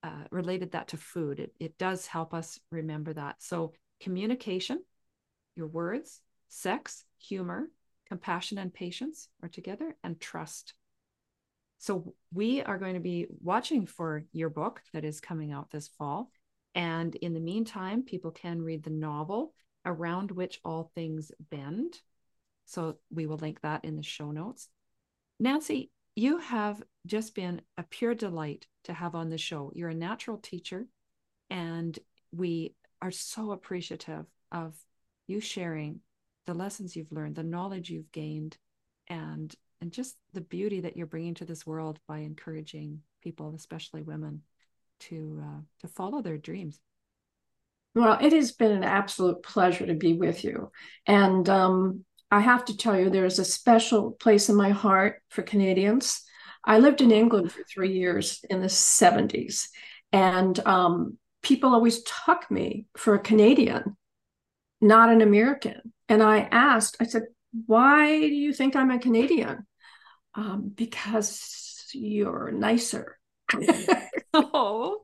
uh, 0.02 0.24
related 0.30 0.72
that 0.72 0.88
to 0.88 0.96
food. 0.96 1.38
It, 1.38 1.52
it 1.60 1.78
does 1.78 2.06
help 2.06 2.34
us 2.34 2.58
remember 2.70 3.12
that. 3.14 3.36
So, 3.38 3.72
communication, 4.00 4.82
your 5.56 5.68
words, 5.68 6.20
sex, 6.48 7.04
humor, 7.18 7.70
compassion, 8.08 8.58
and 8.58 8.74
patience 8.74 9.28
are 9.42 9.48
together, 9.48 9.96
and 10.02 10.20
trust. 10.20 10.74
So, 11.78 12.14
we 12.34 12.62
are 12.62 12.78
going 12.78 12.94
to 12.94 13.00
be 13.00 13.26
watching 13.42 13.86
for 13.86 14.24
your 14.32 14.50
book 14.50 14.82
that 14.92 15.04
is 15.04 15.20
coming 15.20 15.52
out 15.52 15.70
this 15.70 15.88
fall. 15.88 16.30
And 16.74 17.14
in 17.14 17.32
the 17.32 17.40
meantime, 17.40 18.02
people 18.02 18.32
can 18.32 18.60
read 18.60 18.82
the 18.82 18.90
novel 18.90 19.54
Around 19.84 20.30
Which 20.30 20.60
All 20.64 20.90
Things 20.94 21.32
Bend 21.50 22.00
so 22.70 22.98
we 23.10 23.26
will 23.26 23.36
link 23.36 23.60
that 23.62 23.84
in 23.84 23.96
the 23.96 24.02
show 24.02 24.30
notes. 24.30 24.68
Nancy, 25.40 25.90
you 26.14 26.38
have 26.38 26.80
just 27.04 27.34
been 27.34 27.62
a 27.76 27.82
pure 27.82 28.14
delight 28.14 28.66
to 28.84 28.92
have 28.92 29.16
on 29.16 29.28
the 29.28 29.38
show. 29.38 29.72
You're 29.74 29.88
a 29.88 29.94
natural 29.94 30.38
teacher, 30.38 30.86
and 31.50 31.98
we 32.30 32.76
are 33.02 33.10
so 33.10 33.50
appreciative 33.50 34.24
of 34.52 34.76
you 35.26 35.40
sharing 35.40 36.00
the 36.46 36.54
lessons 36.54 36.94
you've 36.94 37.10
learned, 37.10 37.34
the 37.34 37.42
knowledge 37.42 37.90
you've 37.90 38.12
gained, 38.12 38.56
and 39.08 39.52
and 39.80 39.90
just 39.90 40.16
the 40.32 40.40
beauty 40.40 40.80
that 40.80 40.96
you're 40.96 41.06
bringing 41.06 41.34
to 41.34 41.44
this 41.44 41.66
world 41.66 41.98
by 42.06 42.18
encouraging 42.18 43.00
people, 43.20 43.52
especially 43.56 44.02
women, 44.02 44.42
to 45.00 45.42
uh, 45.42 45.60
to 45.80 45.88
follow 45.88 46.22
their 46.22 46.38
dreams. 46.38 46.78
Well, 47.94 48.18
it 48.20 48.32
has 48.32 48.52
been 48.52 48.70
an 48.70 48.84
absolute 48.84 49.42
pleasure 49.42 49.86
to 49.86 49.94
be 49.94 50.12
with 50.12 50.44
you, 50.44 50.70
and 51.06 51.48
um, 51.48 52.04
I 52.30 52.40
have 52.40 52.64
to 52.66 52.76
tell 52.76 52.98
you, 52.98 53.10
there's 53.10 53.38
a 53.38 53.44
special 53.44 54.12
place 54.12 54.48
in 54.48 54.54
my 54.54 54.70
heart 54.70 55.22
for 55.28 55.42
Canadians. 55.42 56.22
I 56.64 56.78
lived 56.78 57.00
in 57.00 57.10
England 57.10 57.50
for 57.50 57.64
three 57.64 57.92
years 57.92 58.44
in 58.48 58.60
the 58.60 58.68
70s, 58.68 59.68
and 60.12 60.58
um, 60.66 61.18
people 61.42 61.74
always 61.74 62.02
took 62.04 62.48
me 62.50 62.86
for 62.96 63.14
a 63.14 63.20
Canadian, 63.20 63.96
not 64.80 65.10
an 65.10 65.20
American. 65.20 65.92
And 66.08 66.22
I 66.22 66.40
asked, 66.50 66.96
I 67.00 67.04
said, 67.04 67.24
why 67.66 68.20
do 68.20 68.34
you 68.34 68.52
think 68.52 68.76
I'm 68.76 68.90
a 68.90 68.98
Canadian? 68.98 69.66
Um, 70.34 70.72
because 70.74 71.88
you're 71.92 72.52
nicer. 72.52 73.18
oh. 74.34 75.00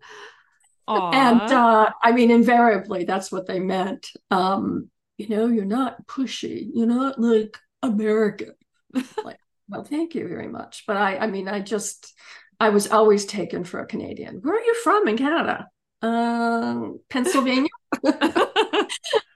Aww. 0.89 1.15
And 1.15 1.41
uh, 1.41 1.91
I 2.03 2.13
mean, 2.13 2.31
invariably, 2.31 3.05
that's 3.05 3.33
what 3.33 3.47
they 3.47 3.59
meant. 3.59 4.09
Um, 4.31 4.91
you 5.19 5.29
know, 5.29 5.47
you're 5.47 5.65
not 5.65 6.07
pushy, 6.07 6.69
you're 6.73 6.87
not 6.87 7.19
like 7.21 7.57
American. 7.83 8.53
like, 9.25 9.39
well, 9.69 9.85
thank 9.85 10.15
you 10.15 10.29
very 10.29 10.49
much. 10.49 10.85
But 10.87 10.97
I, 10.97 11.19
I 11.19 11.27
mean, 11.27 11.49
I 11.49 11.61
just, 11.61 12.15
I 12.61 12.69
was 12.69 12.91
always 12.91 13.27
taken 13.27 13.65
for 13.65 13.81
a 13.81 13.87
Canadian. 13.87 14.37
Where 14.43 14.55
are 14.55 14.65
you 14.65 14.75
from 14.83 15.09
in 15.09 15.17
Canada? 15.17 15.69
Um, 16.03 17.01
Pennsylvania. 17.09 17.69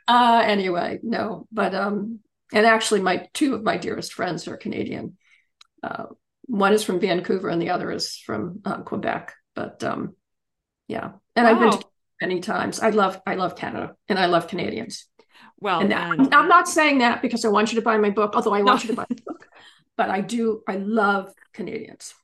uh, 0.08 0.42
anyway, 0.44 1.00
no, 1.02 1.46
but 1.50 1.74
um, 1.74 2.20
and 2.52 2.66
actually, 2.66 3.00
my 3.00 3.28
two 3.32 3.54
of 3.54 3.62
my 3.62 3.76
dearest 3.76 4.12
friends 4.12 4.46
are 4.46 4.56
Canadian. 4.56 5.16
Uh, 5.82 6.06
one 6.42 6.72
is 6.72 6.84
from 6.84 7.00
Vancouver, 7.00 7.48
and 7.48 7.60
the 7.60 7.70
other 7.70 7.90
is 7.90 8.16
from 8.16 8.60
uh, 8.64 8.82
Quebec. 8.82 9.32
But 9.54 9.82
um, 9.82 10.16
Yeah, 10.90 11.12
and 11.36 11.46
wow. 11.46 11.52
I've 11.52 11.60
been 11.60 11.80
to 11.80 11.86
many 12.20 12.40
times. 12.40 12.80
I 12.80 12.90
love 12.90 13.20
I 13.24 13.36
love 13.36 13.54
Canada 13.54 13.94
and 14.08 14.18
I 14.18 14.26
love 14.26 14.48
Canadians. 14.48 15.06
Well, 15.60 15.80
and, 15.80 15.92
and 15.92 16.34
I'm 16.34 16.48
not 16.48 16.68
saying 16.68 16.98
that 16.98 17.22
because 17.22 17.44
I 17.44 17.48
want 17.48 17.70
you 17.72 17.76
to 17.76 17.84
buy 17.84 17.96
my 17.98 18.10
book, 18.10 18.34
although 18.34 18.54
I 18.54 18.62
want 18.62 18.82
no. 18.84 18.88
you 18.88 18.88
to 18.88 18.96
buy 18.96 19.06
the 19.08 19.22
book. 19.22 19.46
But 19.96 20.10
I 20.10 20.20
do. 20.20 20.62
I 20.66 20.76
love 20.76 21.32
Canadians. 21.52 22.14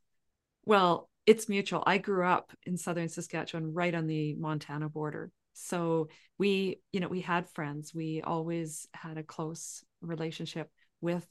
Well, 0.64 1.08
it's 1.26 1.48
mutual. 1.48 1.84
I 1.86 1.98
grew 1.98 2.26
up 2.26 2.52
in 2.64 2.76
southern 2.76 3.08
Saskatchewan, 3.08 3.72
right 3.72 3.94
on 3.94 4.06
the 4.06 4.34
Montana 4.34 4.88
border. 4.88 5.30
So 5.52 6.08
we, 6.38 6.80
you 6.92 7.00
know, 7.00 7.08
we 7.08 7.20
had 7.20 7.48
friends. 7.50 7.94
We 7.94 8.22
always 8.22 8.88
had 8.94 9.16
a 9.16 9.22
close 9.22 9.84
relationship 10.00 10.70
with 11.00 11.26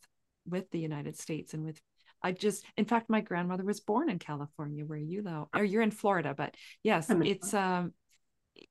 with 0.48 0.70
the 0.72 0.80
United 0.80 1.18
States 1.18 1.54
and 1.54 1.66
with 1.66 1.82
I 2.26 2.32
just 2.32 2.66
in 2.76 2.86
fact 2.86 3.08
my 3.08 3.22
grandmother 3.22 3.64
was 3.64 3.80
born 3.80 4.10
in 4.10 4.18
California 4.18 4.84
where 4.84 4.98
you 4.98 5.22
know 5.22 5.48
or 5.56 5.64
you're 5.64 5.84
in 5.84 5.92
Florida 5.92 6.34
but 6.36 6.56
yes 6.82 7.08
it's 7.12 7.54
um 7.54 7.94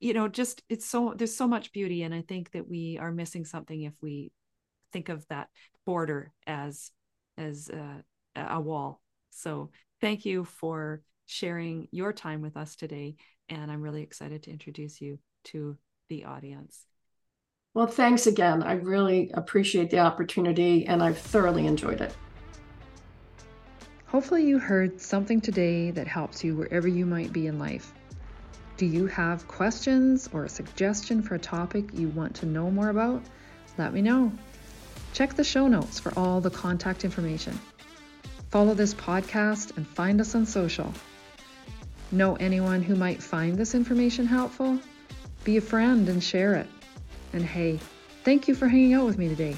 you 0.01 0.12
know 0.12 0.26
just 0.26 0.64
it's 0.68 0.85
so 0.85 1.14
there's 1.16 1.36
so 1.36 1.47
much 1.47 1.72
beauty 1.72 2.02
and 2.02 2.12
I 2.12 2.22
think 2.22 2.51
that 2.51 2.68
we 2.68 2.98
are 3.01 3.12
missing 3.12 3.44
something 3.44 3.82
if 3.82 3.93
we 4.02 4.32
think 4.93 5.09
of 5.09 5.24
that 5.28 5.51
border 5.86 6.32
as 6.48 6.90
as 7.39 7.70
uh, 7.70 8.01
a 8.35 8.60
wall 8.60 9.01
so 9.31 9.70
thank 10.01 10.24
you 10.24 10.43
for 10.43 11.02
sharing 11.26 11.86
your 11.93 12.12
time 12.12 12.43
with 12.43 12.56
us 12.56 12.74
today 12.74 13.14
and 13.48 13.70
I'm 13.70 13.82
really 13.82 14.02
excited 14.02 14.43
to 14.43 14.51
introduce 14.51 15.01
you 15.01 15.20
to 15.44 15.78
the 16.09 16.24
audience 16.24 16.86
well, 17.76 17.89
thanks 17.89 18.28
again. 18.28 18.62
I 18.62 18.74
really 18.74 19.32
appreciate 19.35 19.90
the 19.90 19.98
opportunity 19.98 20.86
and 20.86 21.02
I've 21.02 21.18
thoroughly 21.18 21.66
enjoyed 21.66 22.01
it. 22.01 22.14
Hopefully, 24.15 24.47
you 24.47 24.61
heard 24.61 25.01
something 25.01 25.41
today 25.41 25.91
that 25.91 26.07
helps 26.07 26.45
you 26.45 26.55
wherever 26.55 26.86
you 26.86 27.05
might 27.05 27.32
be 27.32 27.49
in 27.49 27.59
life. 27.59 27.93
Do 28.77 28.86
you 28.86 29.09
have 29.09 29.49
questions 29.49 30.31
or 30.32 30.45
a 30.45 30.49
suggestion 30.49 31.20
for 31.20 31.35
a 31.35 31.39
topic 31.41 31.86
you 31.93 32.07
want 32.11 32.36
to 32.36 32.47
know 32.47 32.70
more 32.70 32.91
about? 32.91 33.24
Let 33.77 33.93
me 33.93 34.03
know. 34.03 34.31
Check 35.15 35.35
the 35.35 35.43
show 35.43 35.66
notes 35.66 35.99
for 35.99 36.16
all 36.16 36.41
the 36.41 36.49
contact 36.49 37.05
information. 37.05 37.59
Follow 38.53 38.74
this 38.74 38.95
podcast 38.95 39.77
and 39.77 39.85
find 39.85 40.20
us 40.20 40.36
on 40.36 40.47
social. 40.47 40.95
Know 42.12 42.36
anyone 42.36 42.85
who 42.85 42.95
might 42.95 43.20
find 43.20 43.59
this 43.59 43.74
information 43.74 44.27
helpful? 44.27 44.78
Be 45.43 45.57
a 45.57 45.61
friend 45.61 46.09
and 46.09 46.23
share 46.23 46.55
it. 46.55 46.69
And 47.32 47.45
hey, 47.45 47.81
thank 48.23 48.47
you 48.47 48.55
for 48.55 48.69
hanging 48.69 48.93
out 48.95 49.07
with 49.07 49.19
me 49.19 49.28
today. 49.28 49.57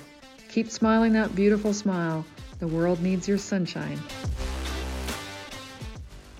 Keep 0.48 0.70
smiling 0.70 1.12
that 1.12 1.34
beautiful 1.34 1.74
smile. 1.74 2.24
The 2.58 2.66
world 2.66 3.02
needs 3.02 3.28
your 3.28 3.36
sunshine. 3.36 4.00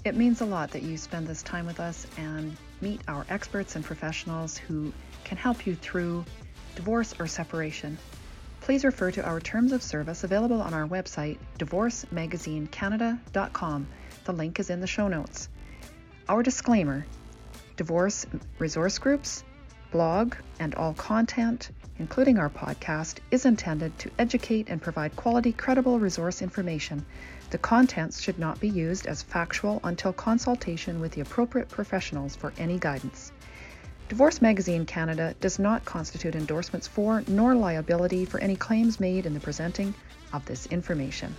It 0.06 0.14
means 0.14 0.40
a 0.40 0.46
lot 0.46 0.70
that 0.70 0.84
you 0.84 0.96
spend 0.96 1.26
this 1.26 1.42
time 1.42 1.66
with 1.66 1.80
us 1.80 2.06
and 2.16 2.56
meet 2.80 3.00
our 3.08 3.26
experts 3.28 3.74
and 3.74 3.84
professionals 3.84 4.56
who 4.56 4.92
can 5.24 5.36
help 5.36 5.66
you 5.66 5.74
through 5.74 6.24
divorce 6.76 7.12
or 7.18 7.26
separation. 7.26 7.98
Please 8.60 8.84
refer 8.84 9.10
to 9.10 9.26
our 9.26 9.40
terms 9.40 9.72
of 9.72 9.82
service 9.82 10.22
available 10.22 10.62
on 10.62 10.74
our 10.74 10.86
website, 10.86 11.38
divorcemagazinecanada.com. 11.58 13.88
The 14.22 14.32
link 14.32 14.60
is 14.60 14.70
in 14.70 14.78
the 14.78 14.86
show 14.86 15.08
notes. 15.08 15.48
Our 16.28 16.44
disclaimer 16.44 17.04
divorce 17.76 18.26
resource 18.60 19.00
groups 19.00 19.42
blog, 19.90 20.36
and 20.60 20.74
all 20.74 20.94
content, 20.94 21.70
including 21.98 22.38
our 22.38 22.50
podcast, 22.50 23.18
is 23.30 23.46
intended 23.46 23.98
to 23.98 24.10
educate 24.18 24.68
and 24.68 24.82
provide 24.82 25.16
quality, 25.16 25.52
credible 25.52 25.98
resource 25.98 26.42
information. 26.42 27.04
The 27.50 27.58
contents 27.58 28.20
should 28.20 28.38
not 28.38 28.60
be 28.60 28.68
used 28.68 29.06
as 29.06 29.22
factual 29.22 29.80
until 29.84 30.12
consultation 30.12 31.00
with 31.00 31.12
the 31.12 31.20
appropriate 31.20 31.68
professionals 31.68 32.36
for 32.36 32.52
any 32.58 32.78
guidance. 32.78 33.32
Divorce 34.08 34.40
Magazine 34.40 34.86
Canada 34.86 35.34
does 35.40 35.58
not 35.58 35.84
constitute 35.84 36.36
endorsements 36.36 36.86
for 36.86 37.24
nor 37.26 37.54
liability 37.54 38.24
for 38.24 38.38
any 38.38 38.54
claims 38.54 39.00
made 39.00 39.26
in 39.26 39.34
the 39.34 39.40
presenting 39.40 39.94
of 40.32 40.44
this 40.44 40.66
information. 40.66 41.34